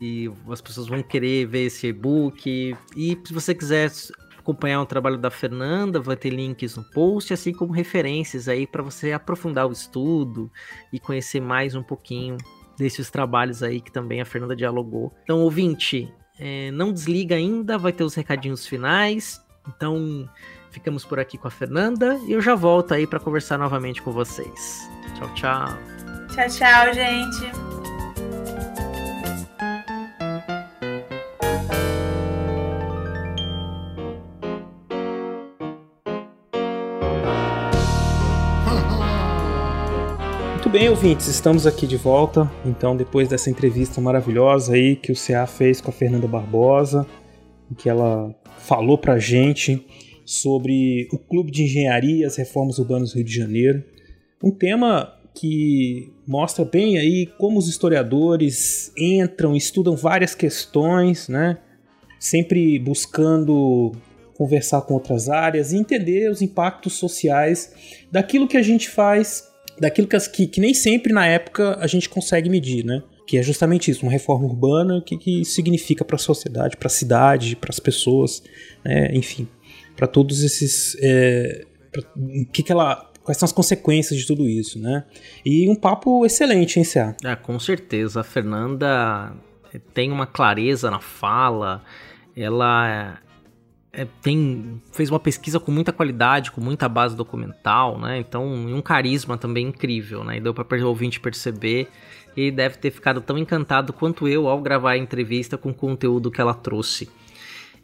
E 0.00 0.30
as 0.48 0.60
pessoas 0.60 0.86
vão 0.86 1.02
querer 1.02 1.46
ver 1.46 1.66
esse 1.66 1.88
e-book. 1.88 2.76
E 2.96 3.18
se 3.24 3.32
você 3.32 3.54
quiser 3.54 3.90
acompanhar 4.38 4.80
o 4.82 4.86
trabalho 4.86 5.16
da 5.18 5.30
Fernanda, 5.30 6.00
vai 6.00 6.16
ter 6.16 6.30
links 6.30 6.76
no 6.76 6.84
post, 6.84 7.32
assim 7.32 7.52
como 7.52 7.72
referências 7.72 8.46
aí 8.46 8.66
para 8.66 8.82
você 8.82 9.12
aprofundar 9.12 9.66
o 9.66 9.72
estudo 9.72 10.52
e 10.92 11.00
conhecer 11.00 11.40
mais 11.40 11.74
um 11.74 11.82
pouquinho 11.82 12.36
desses 12.76 13.10
trabalhos 13.10 13.62
aí 13.62 13.80
que 13.80 13.90
também 13.90 14.20
a 14.20 14.24
Fernanda 14.24 14.54
dialogou. 14.54 15.12
Então, 15.22 15.40
ouvinte, 15.40 16.12
é, 16.38 16.70
não 16.70 16.92
desliga 16.92 17.36
ainda, 17.36 17.78
vai 17.78 17.92
ter 17.92 18.04
os 18.04 18.14
recadinhos 18.14 18.66
finais. 18.66 19.42
Então, 19.68 20.28
ficamos 20.70 21.04
por 21.04 21.18
aqui 21.18 21.38
com 21.38 21.48
a 21.48 21.50
Fernanda 21.50 22.18
e 22.26 22.32
eu 22.32 22.40
já 22.40 22.54
volto 22.54 22.92
aí 22.92 23.06
para 23.06 23.20
conversar 23.20 23.58
novamente 23.58 24.02
com 24.02 24.12
vocês. 24.12 24.88
Tchau, 25.16 25.34
tchau. 25.34 25.68
Tchau, 26.34 26.48
tchau, 26.48 26.94
gente. 26.94 27.93
Bem, 40.74 40.88
ouvintes, 40.88 41.28
estamos 41.28 41.68
aqui 41.68 41.86
de 41.86 41.96
volta. 41.96 42.50
Então, 42.66 42.96
depois 42.96 43.28
dessa 43.28 43.48
entrevista 43.48 44.00
maravilhosa 44.00 44.74
aí 44.74 44.96
que 44.96 45.12
o 45.12 45.14
CA 45.14 45.46
fez 45.46 45.80
com 45.80 45.90
a 45.90 45.94
Fernanda 45.94 46.26
Barbosa, 46.26 47.06
que 47.78 47.88
ela 47.88 48.34
falou 48.58 48.98
pra 48.98 49.16
gente 49.16 49.86
sobre 50.26 51.06
o 51.12 51.18
Clube 51.18 51.52
de 51.52 51.62
Engenharia 51.62 52.22
e 52.22 52.24
as 52.24 52.34
Reformas 52.34 52.80
Urbanas 52.80 53.12
do 53.12 53.14
Rio 53.18 53.24
de 53.24 53.32
Janeiro. 53.32 53.84
Um 54.42 54.50
tema 54.50 55.14
que 55.32 56.12
mostra 56.26 56.64
bem 56.64 56.98
aí 56.98 57.26
como 57.38 57.56
os 57.56 57.68
historiadores 57.68 58.92
entram, 58.98 59.54
estudam 59.54 59.94
várias 59.94 60.34
questões, 60.34 61.28
né? 61.28 61.56
Sempre 62.18 62.80
buscando 62.80 63.92
conversar 64.36 64.82
com 64.82 64.94
outras 64.94 65.28
áreas 65.28 65.72
e 65.72 65.76
entender 65.76 66.28
os 66.28 66.42
impactos 66.42 66.94
sociais 66.94 68.02
daquilo 68.10 68.48
que 68.48 68.56
a 68.56 68.62
gente 68.62 68.90
faz 68.90 69.53
daquilo 69.78 70.08
que, 70.08 70.46
que, 70.46 70.60
nem 70.60 70.74
sempre 70.74 71.12
na 71.12 71.26
época 71.26 71.76
a 71.80 71.86
gente 71.86 72.08
consegue 72.08 72.48
medir, 72.48 72.84
né? 72.84 73.02
Que 73.26 73.38
é 73.38 73.42
justamente 73.42 73.90
isso, 73.90 74.02
uma 74.02 74.12
reforma 74.12 74.46
urbana, 74.46 74.98
o 74.98 75.02
que, 75.02 75.16
que 75.16 75.44
significa 75.44 76.04
para 76.04 76.16
a 76.16 76.18
sociedade, 76.18 76.76
para 76.76 76.88
a 76.88 76.90
cidade, 76.90 77.56
para 77.56 77.70
as 77.70 77.80
pessoas, 77.80 78.42
né? 78.84 79.10
enfim, 79.14 79.48
para 79.96 80.06
todos 80.06 80.42
esses. 80.42 80.96
É, 81.00 81.64
pra, 81.90 82.02
que 82.52 82.62
que 82.62 82.70
ela, 82.70 83.10
quais 83.22 83.38
são 83.38 83.46
as 83.46 83.52
consequências 83.52 84.18
de 84.18 84.26
tudo 84.26 84.46
isso, 84.46 84.78
né? 84.78 85.04
E 85.44 85.68
um 85.68 85.74
papo 85.74 86.26
excelente, 86.26 86.78
hein, 86.78 86.84
Cé? 86.84 87.16
É, 87.24 87.34
com 87.34 87.58
certeza. 87.58 88.20
A 88.20 88.24
Fernanda 88.24 89.32
tem 89.94 90.12
uma 90.12 90.26
clareza 90.26 90.90
na 90.90 91.00
fala, 91.00 91.82
ela 92.36 93.18
é, 93.96 94.06
tem, 94.22 94.80
fez 94.92 95.10
uma 95.10 95.20
pesquisa 95.20 95.60
com 95.60 95.70
muita 95.70 95.92
qualidade, 95.92 96.50
com 96.50 96.60
muita 96.60 96.88
base 96.88 97.16
documental, 97.16 97.98
né? 97.98 98.18
Então, 98.18 98.46
um 98.46 98.80
carisma 98.82 99.38
também 99.38 99.68
incrível, 99.68 100.24
né? 100.24 100.38
E 100.38 100.40
deu 100.40 100.52
para 100.52 100.78
o 100.78 100.88
ouvinte 100.88 101.20
perceber 101.20 101.88
e 102.36 102.50
deve 102.50 102.78
ter 102.78 102.90
ficado 102.90 103.20
tão 103.20 103.38
encantado 103.38 103.92
quanto 103.92 104.26
eu 104.26 104.48
ao 104.48 104.60
gravar 104.60 104.92
a 104.92 104.98
entrevista 104.98 105.56
com 105.56 105.70
o 105.70 105.74
conteúdo 105.74 106.30
que 106.30 106.40
ela 106.40 106.54
trouxe. 106.54 107.08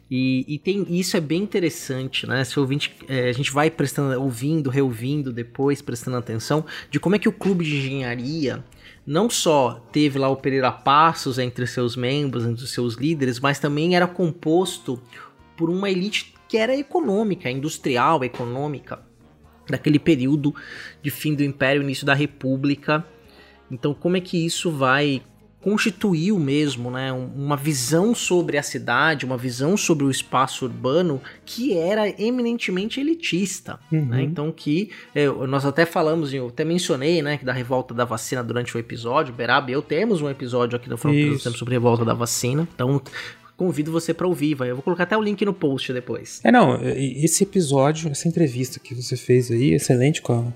E, 0.09 0.43
e 0.45 0.59
tem 0.59 0.85
isso 0.89 1.15
é 1.15 1.21
bem 1.21 1.41
interessante, 1.41 2.27
né? 2.27 2.43
Se 2.43 2.59
ouvinte, 2.59 2.93
é, 3.07 3.29
a 3.29 3.31
gente 3.31 3.49
vai 3.49 3.71
prestando, 3.71 4.21
ouvindo, 4.21 4.69
reouvindo 4.69 5.31
depois, 5.31 5.81
prestando 5.81 6.17
atenção 6.17 6.65
de 6.89 6.99
como 6.99 7.15
é 7.15 7.19
que 7.19 7.29
o 7.29 7.31
clube 7.31 7.63
de 7.63 7.77
engenharia 7.77 8.61
não 9.05 9.29
só 9.29 9.81
teve 9.91 10.19
lá 10.19 10.27
o 10.27 10.35
Pereira 10.35 10.71
Passos 10.71 11.39
entre 11.39 11.65
seus 11.65 11.95
membros, 11.95 12.45
entre 12.45 12.67
seus 12.67 12.95
líderes, 12.95 13.39
mas 13.39 13.57
também 13.57 13.95
era 13.95 14.05
composto 14.05 15.01
por 15.61 15.69
uma 15.69 15.91
elite 15.91 16.33
que 16.47 16.57
era 16.57 16.75
econômica, 16.75 17.47
industrial, 17.47 18.23
econômica, 18.23 18.99
daquele 19.69 19.99
período 19.99 20.55
de 21.03 21.11
fim 21.11 21.35
do 21.35 21.43
Império, 21.43 21.83
início 21.83 22.03
da 22.03 22.15
República. 22.15 23.05
Então, 23.69 23.93
como 23.93 24.17
é 24.17 24.19
que 24.19 24.43
isso 24.43 24.71
vai 24.71 25.21
constituir 25.61 26.33
mesmo, 26.33 26.89
né, 26.89 27.11
uma 27.11 27.55
visão 27.55 28.15
sobre 28.15 28.57
a 28.57 28.63
cidade, 28.63 29.23
uma 29.23 29.37
visão 29.37 29.77
sobre 29.77 30.03
o 30.03 30.09
espaço 30.09 30.65
urbano 30.65 31.21
que 31.45 31.77
era 31.77 32.09
eminentemente 32.19 32.99
elitista, 32.99 33.79
né? 33.91 33.99
uhum. 33.99 34.05
né? 34.07 34.23
Então 34.23 34.51
que 34.51 34.89
é, 35.13 35.27
nós 35.27 35.63
até 35.63 35.85
falamos, 35.85 36.33
eu 36.33 36.47
até 36.47 36.65
mencionei, 36.65 37.21
né, 37.21 37.37
que 37.37 37.45
da 37.45 37.53
revolta 37.53 37.93
da 37.93 38.03
vacina 38.03 38.43
durante 38.43 38.75
o 38.75 38.79
episódio, 38.79 39.31
Berab 39.35 39.69
e 39.69 39.73
eu 39.73 39.83
temos 39.83 40.19
um 40.19 40.29
episódio 40.31 40.75
aqui 40.75 40.89
no 40.89 40.97
Fronteira 40.97 41.37
sobre 41.37 41.75
a 41.75 41.77
revolta 41.77 42.03
da 42.03 42.15
vacina. 42.15 42.67
Então 42.73 42.99
convido 43.61 43.91
você 43.91 44.11
para 44.11 44.27
ouvir, 44.27 44.55
vai. 44.55 44.71
Eu 44.71 44.75
vou 44.75 44.81
colocar 44.81 45.03
até 45.03 45.15
o 45.15 45.21
link 45.21 45.45
no 45.45 45.53
post 45.53 45.93
depois. 45.93 46.41
É, 46.43 46.51
não, 46.51 46.81
esse 46.83 47.43
episódio, 47.43 48.09
essa 48.09 48.27
entrevista 48.27 48.79
que 48.79 48.95
você 48.95 49.15
fez 49.15 49.51
aí, 49.51 49.73
excelente 49.73 50.19
com 50.19 50.33
a, 50.33 50.53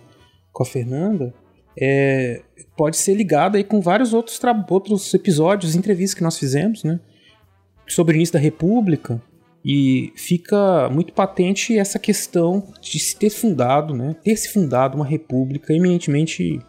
com 0.52 0.64
a 0.64 0.66
Fernanda, 0.66 1.32
é, 1.80 2.42
pode 2.76 2.98
ser 2.98 3.14
ligado 3.14 3.58
aí 3.58 3.64
com 3.64 3.80
vários 3.80 4.12
outros, 4.12 4.40
outros 4.72 5.14
episódios, 5.14 5.76
entrevistas 5.76 6.16
que 6.16 6.24
nós 6.24 6.40
fizemos, 6.40 6.84
né? 6.84 7.00
Sobre 7.88 8.16
o 8.16 8.18
início 8.18 8.34
da 8.34 8.40
República, 8.40 9.22
E 9.68 10.12
fica 10.16 10.88
muito 10.92 11.12
patente 11.12 11.76
essa 11.76 11.98
questão 11.98 12.72
de 12.80 13.00
se 13.00 13.18
ter 13.18 13.32
fundado, 13.32 13.96
né, 13.96 14.16
ter 14.24 14.36
se 14.38 14.50
fundado 14.54 14.96
uma 14.96 15.06
república 15.06 15.74
eminentemente 15.74 16.60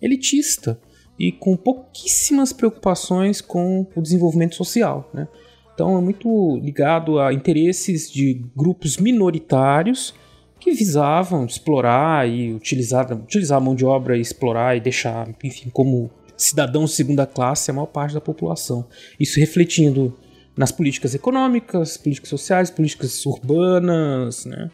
elitista 0.00 0.80
e 1.18 1.32
com 1.32 1.56
pouquíssimas 1.56 2.52
preocupações 2.52 3.40
com 3.40 3.84
o 3.96 4.00
desenvolvimento 4.00 4.54
social. 4.54 5.10
Né? 5.12 5.26
Então 5.80 5.96
é 5.96 6.00
muito 6.02 6.60
ligado 6.62 7.18
a 7.18 7.32
interesses 7.32 8.12
de 8.12 8.44
grupos 8.54 8.98
minoritários 8.98 10.12
que 10.58 10.72
visavam 10.72 11.46
explorar 11.46 12.28
e 12.28 12.52
utilizar, 12.52 13.10
utilizar 13.10 13.56
a 13.56 13.60
mão 13.62 13.74
de 13.74 13.86
obra 13.86 14.14
e 14.14 14.20
explorar 14.20 14.76
e 14.76 14.80
deixar, 14.80 15.26
enfim, 15.42 15.70
como 15.70 16.10
cidadãos 16.36 16.90
de 16.90 16.96
segunda 16.96 17.26
classe 17.26 17.70
a 17.70 17.72
maior 17.72 17.86
parte 17.86 18.12
da 18.12 18.20
população. 18.20 18.86
Isso 19.18 19.40
refletindo 19.40 20.14
nas 20.54 20.70
políticas 20.70 21.14
econômicas, 21.14 21.96
políticas 21.96 22.28
sociais, 22.28 22.70
políticas 22.70 23.24
urbanas, 23.24 24.44
né? 24.44 24.70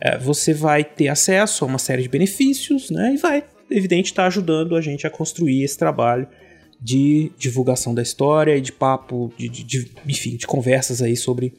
é, 0.00 0.16
você 0.16 0.54
vai 0.54 0.82
ter 0.82 1.08
acesso 1.08 1.64
a 1.64 1.68
uma 1.68 1.78
série 1.78 2.02
de 2.02 2.08
benefícios, 2.08 2.90
né? 2.90 3.12
E 3.14 3.16
vai, 3.18 3.44
evidente, 3.70 4.10
estar 4.10 4.22
tá 4.22 4.26
ajudando 4.28 4.74
a 4.74 4.80
gente 4.80 5.06
a 5.06 5.10
construir 5.10 5.62
esse 5.62 5.76
trabalho 5.76 6.26
de 6.80 7.30
divulgação 7.36 7.94
da 7.94 8.00
história 8.00 8.56
e 8.56 8.60
de 8.60 8.72
papo, 8.72 9.30
de, 9.36 9.48
de, 9.48 9.62
de 9.62 9.90
enfim, 10.08 10.36
de 10.36 10.46
conversas 10.46 11.02
aí 11.02 11.14
sobre 11.14 11.52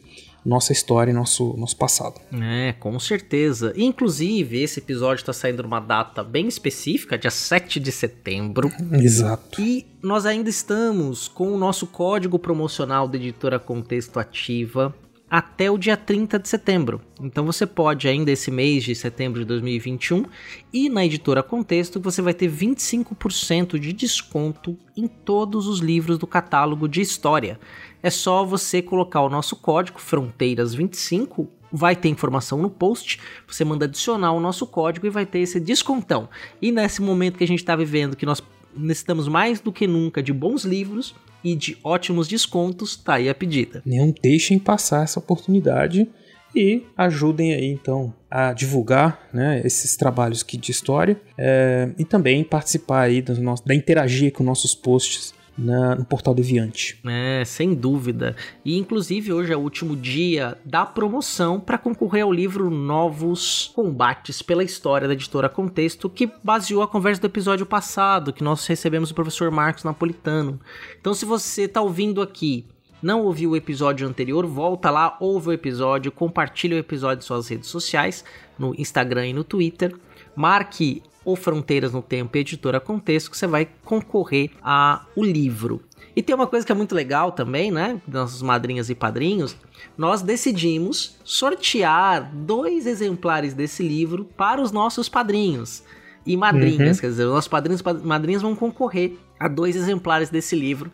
nossa 0.45 0.71
história 0.71 1.11
e 1.11 1.13
nosso, 1.13 1.55
nosso 1.57 1.75
passado. 1.77 2.19
É, 2.33 2.73
com 2.73 2.99
certeza. 2.99 3.73
Inclusive, 3.75 4.61
esse 4.61 4.79
episódio 4.79 5.21
está 5.21 5.33
saindo 5.33 5.63
numa 5.63 5.79
data 5.79 6.23
bem 6.23 6.47
específica, 6.47 7.17
dia 7.17 7.31
7 7.31 7.79
de 7.79 7.91
setembro. 7.91 8.71
Exato. 8.93 9.61
E 9.61 9.85
nós 10.01 10.25
ainda 10.25 10.49
estamos 10.49 11.27
com 11.27 11.53
o 11.53 11.57
nosso 11.57 11.85
código 11.87 12.39
promocional 12.39 13.07
da 13.07 13.17
editora 13.17 13.59
Contexto 13.59 14.19
Ativa 14.19 14.93
até 15.31 15.71
o 15.71 15.77
dia 15.77 15.95
30 15.95 16.37
de 16.39 16.49
setembro. 16.49 16.99
Então 17.21 17.45
você 17.45 17.65
pode 17.65 18.05
ainda 18.05 18.29
esse 18.29 18.51
mês 18.51 18.83
de 18.83 18.93
setembro 18.93 19.39
de 19.39 19.45
2021 19.45 20.25
e 20.73 20.89
na 20.89 21.05
editora 21.05 21.41
Contexto 21.41 22.01
você 22.01 22.21
vai 22.21 22.33
ter 22.33 22.51
25% 22.51 23.79
de 23.79 23.93
desconto 23.93 24.77
em 24.97 25.07
todos 25.07 25.67
os 25.67 25.79
livros 25.79 26.17
do 26.17 26.27
catálogo 26.27 26.85
de 26.85 26.99
história. 26.99 27.57
É 28.03 28.09
só 28.09 28.43
você 28.43 28.81
colocar 28.81 29.21
o 29.21 29.29
nosso 29.29 29.55
código 29.55 29.99
Fronteiras25 29.99 31.47
vai 31.71 31.95
ter 31.95 32.09
informação 32.09 32.61
no 32.61 32.69
post. 32.69 33.19
Você 33.47 33.63
manda 33.63 33.85
adicionar 33.85 34.33
o 34.33 34.39
nosso 34.39 34.67
código 34.67 35.07
e 35.07 35.09
vai 35.09 35.25
ter 35.25 35.39
esse 35.39 35.59
descontão. 35.59 36.27
E 36.61 36.71
nesse 36.71 37.01
momento 37.01 37.37
que 37.37 37.43
a 37.43 37.47
gente 37.47 37.59
está 37.59 37.75
vivendo, 37.75 38.15
que 38.15 38.25
nós 38.25 38.43
necessitamos 38.75 39.27
mais 39.27 39.59
do 39.59 39.71
que 39.71 39.87
nunca 39.87 40.21
de 40.21 40.33
bons 40.33 40.63
livros, 40.63 41.15
e 41.43 41.55
de 41.55 41.77
ótimos 41.83 42.27
descontos, 42.27 42.95
tá 42.95 43.15
aí 43.15 43.29
a 43.29 43.35
pedida. 43.35 43.81
Não 43.85 44.13
deixem 44.21 44.59
passar 44.59 45.03
essa 45.03 45.19
oportunidade 45.19 46.07
e 46.55 46.83
ajudem 46.97 47.53
aí 47.53 47.67
então 47.71 48.13
a 48.29 48.53
divulgar 48.53 49.27
né, 49.33 49.61
esses 49.63 49.95
trabalhos 49.95 50.41
aqui 50.41 50.57
de 50.57 50.71
história 50.71 51.19
é, 51.37 51.89
e 51.97 52.03
também 52.03 52.43
participar 52.43 53.01
aí 53.01 53.21
do 53.21 53.39
nosso, 53.41 53.65
da 53.65 53.73
interagir 53.73 54.33
com 54.33 54.43
nossos 54.43 54.75
posts 54.75 55.33
na, 55.57 55.95
no 55.95 56.05
portal 56.05 56.33
Deviante. 56.33 56.99
É, 57.05 57.43
sem 57.45 57.73
dúvida. 57.73 58.35
E 58.63 58.77
inclusive 58.77 59.33
hoje 59.33 59.53
é 59.53 59.57
o 59.57 59.59
último 59.59 59.95
dia 59.95 60.57
da 60.63 60.85
promoção 60.85 61.59
para 61.59 61.77
concorrer 61.77 62.23
ao 62.23 62.31
livro 62.31 62.69
Novos 62.69 63.71
Combates 63.75 64.41
pela 64.41 64.63
História 64.63 65.07
da 65.07 65.13
editora 65.13 65.49
Contexto, 65.49 66.09
que 66.09 66.29
baseou 66.43 66.81
a 66.81 66.87
conversa 66.87 67.21
do 67.21 67.27
episódio 67.27 67.65
passado, 67.65 68.33
que 68.33 68.43
nós 68.43 68.65
recebemos 68.65 69.11
o 69.11 69.15
professor 69.15 69.51
Marcos 69.51 69.83
Napolitano. 69.83 70.59
Então, 70.99 71.13
se 71.13 71.25
você 71.25 71.63
está 71.63 71.81
ouvindo 71.81 72.21
aqui 72.21 72.65
não 73.01 73.25
ouviu 73.25 73.51
o 73.51 73.55
episódio 73.55 74.07
anterior, 74.07 74.45
volta 74.45 74.91
lá, 74.91 75.17
ouve 75.19 75.49
o 75.49 75.53
episódio, 75.53 76.11
compartilha 76.11 76.75
o 76.75 76.79
episódio 76.79 77.23
em 77.23 77.25
suas 77.25 77.47
redes 77.47 77.67
sociais, 77.67 78.23
no 78.59 78.75
Instagram 78.77 79.27
e 79.27 79.33
no 79.33 79.43
Twitter. 79.43 79.95
Marque 80.35 81.01
ou 81.23 81.35
Fronteiras 81.35 81.91
no 81.91 82.01
Tempo 82.01 82.37
Editora 82.37 82.79
Contexto, 82.79 83.31
que 83.31 83.37
você 83.37 83.47
vai 83.47 83.67
concorrer 83.83 84.51
a 84.61 85.05
o 85.15 85.23
livro. 85.23 85.81
E 86.15 86.21
tem 86.21 86.35
uma 86.35 86.47
coisa 86.47 86.65
que 86.65 86.71
é 86.71 86.75
muito 86.75 86.93
legal 86.93 87.31
também, 87.31 87.71
né? 87.71 88.01
Nossas 88.07 88.41
madrinhas 88.41 88.89
e 88.89 88.95
padrinhos, 88.95 89.55
nós 89.97 90.21
decidimos 90.21 91.17
sortear 91.23 92.31
dois 92.33 92.85
exemplares 92.85 93.53
desse 93.53 93.81
livro 93.81 94.25
para 94.35 94.61
os 94.61 94.71
nossos 94.71 95.07
padrinhos 95.07 95.83
e 96.25 96.35
madrinhas. 96.35 96.97
Uhum. 96.97 97.01
Quer 97.01 97.07
dizer, 97.07 97.25
os 97.25 97.33
nossos 97.33 97.47
padrinhos 97.47 97.81
e 97.81 98.05
madrinhas 98.05 98.41
vão 98.41 98.55
concorrer 98.55 99.17
a 99.39 99.47
dois 99.47 99.75
exemplares 99.75 100.29
desse 100.29 100.55
livro 100.55 100.91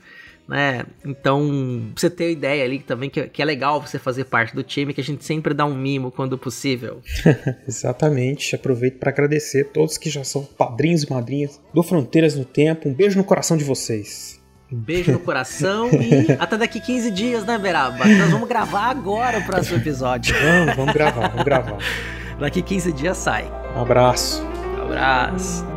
né? 0.48 0.86
Então, 1.06 1.90
pra 1.94 2.02
você 2.02 2.10
ter 2.10 2.32
ideia 2.32 2.64
ali 2.64 2.80
também 2.80 3.10
que, 3.10 3.28
que 3.28 3.42
é 3.42 3.46
legal 3.46 3.82
você 3.82 4.00
fazer 4.00 4.26
parte 4.26 4.56
do 4.56 4.64
time, 4.64 4.94
que 4.94 5.02
a 5.02 5.04
gente 5.04 5.26
sempre 5.26 5.54
dá 5.54 5.66
um 5.66 5.76
mimo 5.76 6.12
quando 6.12 6.38
possível. 6.38 7.02
Exatamente. 7.68 8.56
Aproveito 8.56 8.98
para 8.98 9.10
agradecer 9.10 9.66
a 9.66 9.66
todos 9.66 9.98
que 9.98 10.10
já 10.10 10.24
são 10.24 10.44
padrinhos 10.44 11.04
e 11.04 11.12
madrinhas 11.12 11.60
do 11.74 11.84
Fronteiras 11.84 12.36
no 12.36 12.46
Tempo. 12.46 12.88
Um 12.88 12.94
beijo 12.94 13.18
no 13.18 13.24
coração 13.24 13.58
de 13.58 13.64
vocês. 13.64 14.38
Um 14.72 14.78
beijo 14.78 15.12
no 15.12 15.20
coração 15.20 15.90
e 15.92 16.32
até 16.40 16.58
daqui 16.58 16.80
15 16.80 17.12
dias, 17.12 17.46
né, 17.46 17.58
Beraba? 17.58 18.06
Nós 18.06 18.30
vamos 18.30 18.48
gravar 18.48 18.90
agora 18.90 19.40
o 19.40 19.46
próximo 19.46 19.78
episódio. 19.78 20.36
Vamos, 20.36 20.76
vamos 20.76 20.94
gravar, 20.94 21.28
vamos 21.30 21.46
gravar. 21.46 21.78
daqui 22.40 22.62
15 22.62 22.92
dias 22.94 23.18
sai. 23.18 23.52
Um 23.76 23.82
abraço. 23.82 24.44
Um 24.44 24.84
abraço. 24.84 25.77